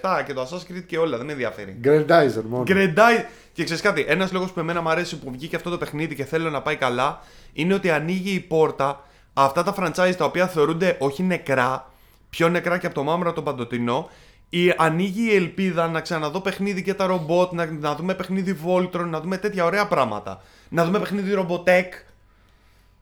[0.00, 1.16] 2077 και το Assassin's Creed και όλα.
[1.16, 1.80] Δεν με ενδιαφέρει.
[1.84, 2.62] Grendizer μόνο.
[2.62, 3.24] Γκρεντάει.
[3.52, 6.24] Και ξέρεις κάτι, ένας λόγος που εμένα μου αρέσει που βγήκε αυτό το παιχνίδι και
[6.24, 7.20] θέλω να πάει καλά
[7.52, 11.90] είναι ότι ανοίγει η πόρτα αυτά τα franchise τα οποία θεωρούνται όχι νεκρά,
[12.30, 14.10] πιο νεκρά και από το μάμρα τον παντοτινό,
[14.48, 19.06] η, ανοίγει η ελπίδα να ξαναδώ παιχνίδι και τα ρομπότ, να, να δούμε παιχνίδι Voltron,
[19.06, 20.42] να δούμε τέτοια ωραία πράγματα.
[20.70, 21.88] Να δούμε παιχνίδι Robotech.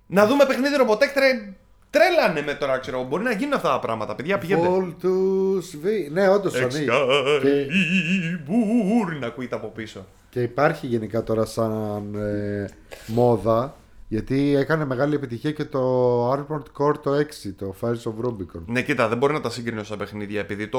[0.07, 1.55] Να δούμε παιχνίδι Robotech τρε,
[1.90, 3.05] τρέλανε με τώρα, ξέρω.
[3.05, 4.15] Μπορεί να γίνουν αυτά τα πράγματα.
[4.15, 4.69] Παιδιά, πηγαίνετε.
[4.69, 6.11] Voltus V.
[6.11, 6.85] Ναι, όντως ανοίγει.
[6.85, 10.07] Και, Excalibur να ακούγεται από πίσω.
[10.31, 12.69] και υπάρχει γενικά τώρα σαν ε,
[13.07, 13.77] μόδα
[14.09, 18.62] γιατί έκανε μεγάλη επιτυχία και το Armored Core το 6, το Fires of Rubicon.
[18.66, 20.78] Ναι, κοίτα, δεν μπορεί να τα συγκρίνω στα παιχνίδια επειδή το,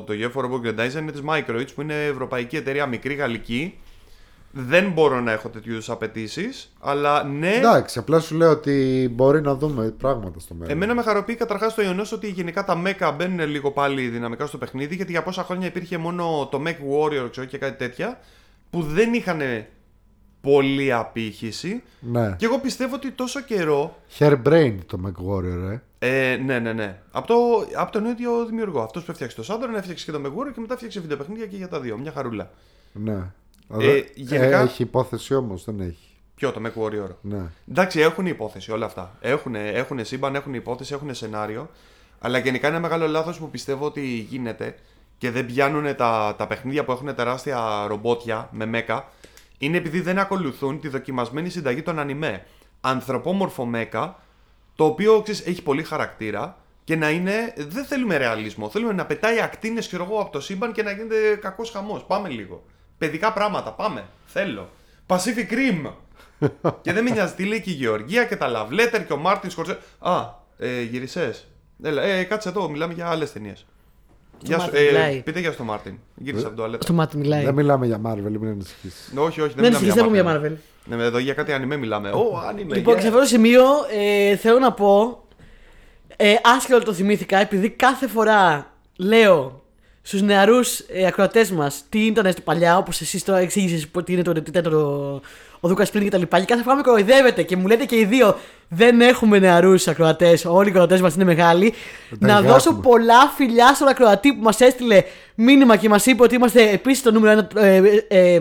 [0.00, 3.78] το Geoff Robot Grendizer είναι της Microids που είναι ευρωπαϊκή εταιρεία μικρή γαλλική.
[4.58, 7.54] Δεν μπορώ να έχω τέτοιου είδους απαιτήσεις, αλλά ναι.
[7.54, 10.72] Εντάξει, απλά σου λέω ότι μπορεί να δούμε πράγματα στο μέλλον.
[10.72, 14.58] Εμένα με χαροποιεί καταρχάς το γεγονός ότι γενικά τα mecha μπαίνουν λίγο πάλι δυναμικά στο
[14.58, 18.20] παιχνίδι γιατί για πόσα χρόνια υπήρχε μόνο το Mech Warrior ξέρω, και κάτι τέτοια
[18.70, 19.40] που δεν είχαν
[20.40, 21.82] πολλή απήχηση.
[22.00, 22.34] Ναι.
[22.38, 25.80] Και εγώ πιστεύω ότι τόσο καιρό Hairbrain το MechWarrior, ε.
[26.32, 26.98] Ε, ναι, ναι, ναι.
[27.10, 27.34] Από, το,
[27.76, 28.80] από τον ίδιο δημιουργό.
[28.80, 31.68] Αυτός που έφτιαξε το Σάντορ, έφτιαξε και το Μεγούρο και μετά έφτιαξε βιντεοπαιχνίδια και για
[31.68, 31.98] τα δύο.
[31.98, 32.50] Μια χαρούλα.
[32.92, 33.32] Ναι.
[33.78, 35.96] Ε, γενικά- έχει υπόθεση όμως, δεν έχει.
[36.34, 37.08] Ποιο, το Mech Warrior.
[37.20, 37.42] Ναι.
[37.70, 39.16] Εντάξει, έχουν υπόθεση όλα αυτά.
[39.20, 41.70] Έχουν, έχουν σύμπαν, έχουν υπόθεση, έχουν σενάριο.
[42.18, 44.74] Αλλά γενικά είναι μεγάλο λάθος που πιστεύω ότι γίνεται
[45.18, 49.08] και δεν πιάνουν τα, τα παιχνίδια που έχουν τεράστια ρομπότια με μέκα.
[49.58, 52.46] Είναι επειδή δεν ακολουθούν τη δοκιμασμένη συνταγή των ανιμέ.
[52.80, 54.18] Ανθρωπόμορφο μέκα,
[54.74, 57.54] το οποίο ξέρεις, έχει πολύ χαρακτήρα και να είναι.
[57.56, 58.68] Δεν θέλουμε ρεαλισμό.
[58.70, 62.04] Θέλουμε να πετάει ακτίνες εγώ από το σύμπαν και να γίνεται κακός χαμός.
[62.04, 62.64] Πάμε λίγο.
[62.98, 64.04] Παιδικά πράγματα, πάμε.
[64.26, 64.68] Θέλω.
[65.06, 65.92] Pacific Rim.
[66.82, 69.16] και δεν με νοιάζει τι λέει και η Γεωργία και τα Love Letter και ο
[69.16, 69.78] Μάρτιν Σκορσέζε.
[69.98, 70.24] Α,
[70.58, 71.46] ε, γύρισες.
[71.82, 73.66] Έλα, ε, κάτσε εδώ, μιλάμε για άλλες ταινίες.
[74.42, 75.22] Γεια σου, Μάρτιν ε, μιλάει.
[75.22, 75.98] πείτε για στο Μάρτιν.
[76.14, 76.82] Γύρισε από το τουαλέτα.
[76.82, 77.44] Στο μάτι μιλάει.
[77.44, 79.12] Δεν μιλάμε για Marvel, μην ανησυχείς.
[79.16, 80.56] Όχι, όχι, δεν, Δεν μιλάμε ανησυχείς, δεν πούμε για Marvel.
[80.84, 82.10] Ναι, εδώ για κάτι anime μιλάμε.
[82.10, 82.74] Ω, anime.
[82.74, 83.00] Λοιπόν, yeah.
[83.00, 85.20] σε αυτό το σημείο ε, θέλω να πω.
[86.16, 89.62] Ε, άσχετο το θυμήθηκα, επειδή κάθε φορά λέω
[90.06, 94.22] στους νεαρούς ε, ακροατές μας τι ήταν στο παλιά, όπως εσύ τώρα εξήγησες τι είναι
[94.22, 94.78] το, τι ήταν το,
[95.60, 96.38] ο Δούκας πριν και τα λοιπά.
[96.38, 98.38] Και κάθε φορά με κοροϊδεύετε και μου λέτε και οι δύο
[98.68, 101.70] δεν έχουμε νεαρούς ακροατές, όλοι οι ακροατές μας είναι μεγάλοι.
[101.70, 102.50] τα να υγιάσουμε.
[102.52, 105.02] δώσω πολλά φιλιά στον ακροατή που μας έστειλε
[105.34, 107.66] μήνυμα και μας είπε ότι είμαστε επίσης το νούμερο ένα.
[107.66, 107.76] Ε,
[108.08, 108.40] ε, ε,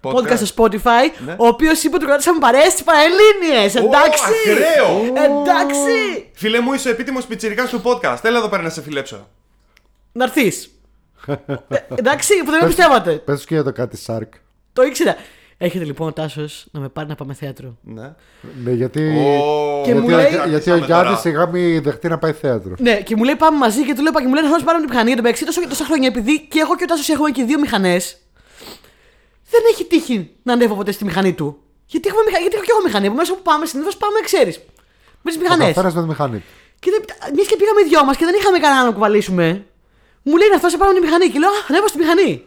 [0.00, 1.34] podcast στο Spotify, Ναι.
[1.38, 3.64] ο οποίος είπε ότι κρατήσαμε παρέε στι Πανελλήνιε.
[3.64, 4.22] Εντάξει!
[4.22, 5.24] Ω, ακραίο!
[5.24, 6.30] Εντάξει!
[6.32, 8.18] Φίλε μου, είσαι ο επίτιμος πιτσυρικά του podcast.
[8.22, 9.28] Έλα εδώ πέρα να σε φιλέψω.
[10.16, 10.70] Να έρθεις.
[11.94, 13.12] εντάξει, που δεν με πιστεύατε.
[13.12, 14.32] Πες και για το κάτι Σάρκ.
[14.72, 15.16] Το ήξερα.
[15.58, 17.76] Έχετε λοιπόν ο Τάσος να με πάρει να πάμε θέατρο.
[17.82, 18.14] Ναι.
[18.64, 21.16] Ναι, γιατί, Ω, Και γιατί, μου ο- λέει- γιατί ο Άρχισαμε Γιάννης τώρα.
[21.16, 22.74] σιγά μην δεχτεί να πάει θέατρο.
[22.78, 24.64] Ναι, και μου λέει πάμε μαζί και του λέω «Πα», και μου λέει να σου
[24.64, 25.10] πάρω την μηχανή.
[25.10, 27.58] Εν τω μεταξύ τόσο, τόσα χρόνια επειδή και εγώ και ο Τάσος έχουμε και δύο
[27.58, 28.16] μηχανές.
[29.50, 31.58] Δεν έχει τύχει να ανέβω ποτέ στη μηχανή του.
[31.86, 33.06] Γιατί, έχουμε, μηχα- γιατί έχω και εγώ μηχανή.
[33.06, 34.56] Επομένω όπου πάμε συνήθως πάμε, ξέρεις.
[35.22, 35.66] Με τι Ο μηχανές.
[35.66, 36.36] καθένας με τη μηχανή.
[36.38, 36.44] του.
[36.78, 36.90] Και
[37.34, 39.66] μιας και πήγαμε οι δυο μας και δεν είχαμε κανέναν να κουβαλήσουμε.
[40.28, 41.28] Μου λέει να αυτό σε πάρω τη μηχανή.
[41.28, 42.42] Και λέω Α, ανέβω στη μηχανή.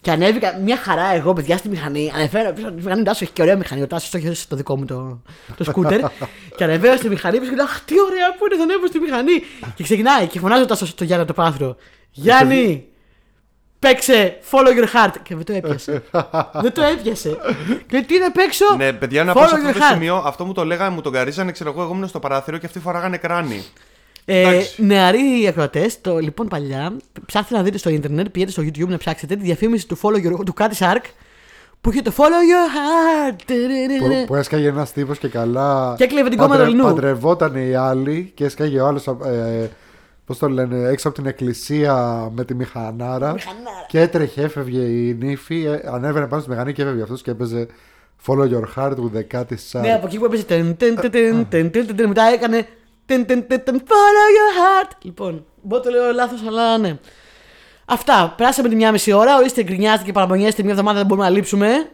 [0.00, 2.12] Και ανέβηκα μια χαρά εγώ, παιδιά, στη μηχανή.
[2.14, 3.02] Ανεβαίνω πίσω από τη μηχανή.
[3.02, 3.82] Τάσο έχει και ωραία μηχανή.
[3.82, 5.22] Ο Τάσος το έχει το δικό μου το,
[5.56, 6.00] το σκούτερ.
[6.56, 8.98] και ανεβαίνω στη μηχανή πίσω και λέω Αχ, τι ωραία που είναι, θα ανέβω στη
[9.00, 9.32] μηχανή.
[9.74, 11.76] και ξεκινάει και φωνάζει ο Τάσος στο Γιάννη από το πάθρο.
[12.10, 12.86] Γιάννη,
[13.78, 15.12] παίξε follow your heart.
[15.22, 16.02] Και δεν το έπιασε.
[16.52, 17.36] δεν το έπιασε.
[17.86, 19.92] και τι να παίξω; Ναι, παιδιά, να follow πω σε αυτό your το heart.
[19.92, 22.66] σημείο, αυτό μου το λέγανε, μου τον καρίζανε, ξέρω εγώ, εγώ ήμουν στο παράθυρο και
[22.66, 23.64] αυτοί φοράγανε κράνη.
[24.24, 26.96] Ε, νεαροί ακροατές, το λοιπόν παλιά,
[27.26, 30.52] ψάχνετε να δείτε στο Ιντερνετ, πήρε στο YouTube να ψάξετε τη διαφήμιση του follow του
[30.52, 31.04] Κάτι Σάρκ.
[31.80, 33.40] Που είχε το follow your heart.
[33.98, 35.94] Που, που έσκαγε ένας τύπος και καλά.
[35.98, 39.06] Και έκλεβε την κόμμα του Παντρευόταν οι άλλοι και έσκαγε ο άλλος.
[39.06, 39.70] Ε,
[40.26, 43.32] Πώς το λένε, έξω από την εκκλησία με τη μηχανάρα.
[43.32, 43.86] μηχανάρα.
[43.88, 47.66] Και έτρεχε, έφευγε η νύφη, ε, ανέβαινε πάνω στη μηχανή και έφευγε αυτός και έπαιζε
[48.26, 50.76] Follow your heart with the cat is Ναι, από εκεί που έπαιζε.
[52.06, 52.66] Μετά έκανε
[53.12, 54.90] τεν, τεν, τεν, τεν, Follow Your Heart.
[55.02, 56.98] Λοιπόν, μπορεί να το λέω λάθος, αλλά ναι.
[57.84, 58.34] Αυτά.
[58.36, 59.36] Περάσαμε τη μία μισή ώρα.
[59.36, 60.62] Ορίστε, γκρινιάστε και παραπονιέστε.
[60.62, 61.90] Μια εβδομάδα δεν μπορούμε να λείψουμε.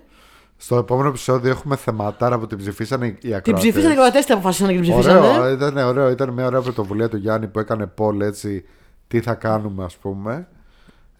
[0.57, 3.43] Στο επόμενο επεισόδιο έχουμε θεματάρα που την ψηφίσανε οι ακροατές.
[3.43, 5.27] Την ψηφίσανε οι κρατέ, την αποφασίσανε και την ψηφίσανε.
[5.27, 6.11] Ωραίο, ήταν ωραίο.
[6.11, 8.65] Ήταν μια ωραία πρωτοβουλία του Γιάννη που έκανε poll έτσι
[9.09, 10.49] τι θα κάνουμε ας πούμε.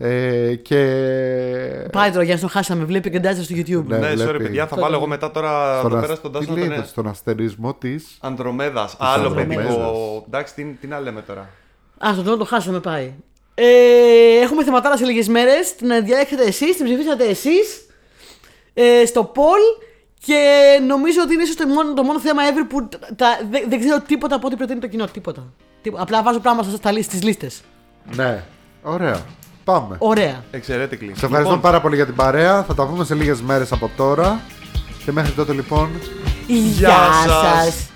[0.01, 0.77] Ε, και
[1.93, 2.85] Πάει τώρα για να τον χάσαμε.
[2.85, 3.85] Βλέπει και ντάζε στο YouTube.
[3.87, 4.43] Ναι, Ναι, sorry, βλέπει.
[4.43, 6.59] παιδιά, θα Το- βάλω εγώ μετά τώρα στον, εδώ ασ- πέρα στον τι Τάσο να
[6.59, 8.97] λέει τον εδώ, στον αστερισμό της Ανδρομέδας.
[8.99, 9.65] Άλλο Ανδρομέδας.
[9.67, 10.25] παιδικό.
[10.27, 11.49] Εντάξει, τι, τι να λέμε τώρα.
[12.07, 13.13] Α, στον τρόπο το χάσαμε πάει.
[13.55, 13.65] Ε,
[14.43, 15.75] έχουμε θεματάρα σε λίγες μέρες.
[15.77, 17.87] Την διαλέξετε εσείς, την ψηφίσατε εσείς
[18.75, 19.85] ε, στο poll.
[20.25, 20.43] Και
[20.87, 24.01] νομίζω ότι είναι ίσως το μόνο, το μόνο θέμα ever που τα, δεν, δεν ξέρω
[24.07, 25.07] τίποτα από ό,τι προτείνει το κοινό.
[25.07, 25.53] Τίποτα.
[25.83, 26.03] Τίποτα.
[26.03, 27.61] Απλά βάζω πράγματα στα λίστα, στις λίστες.
[28.17, 28.45] Ναι,
[28.83, 29.21] ωραία.
[29.73, 29.97] Πάμε.
[29.99, 30.45] Ωραία.
[30.51, 31.05] Εξαιρετικά.
[31.17, 32.63] Σε ευχαριστώ πάρα πολύ για την παρέα.
[32.63, 34.41] Θα τα πούμε σε λίγες μέρες από τώρα.
[35.05, 35.89] Και μέχρι τότε λοιπόν
[36.47, 36.97] Γεια
[37.27, 37.65] σας.
[37.65, 37.89] σας.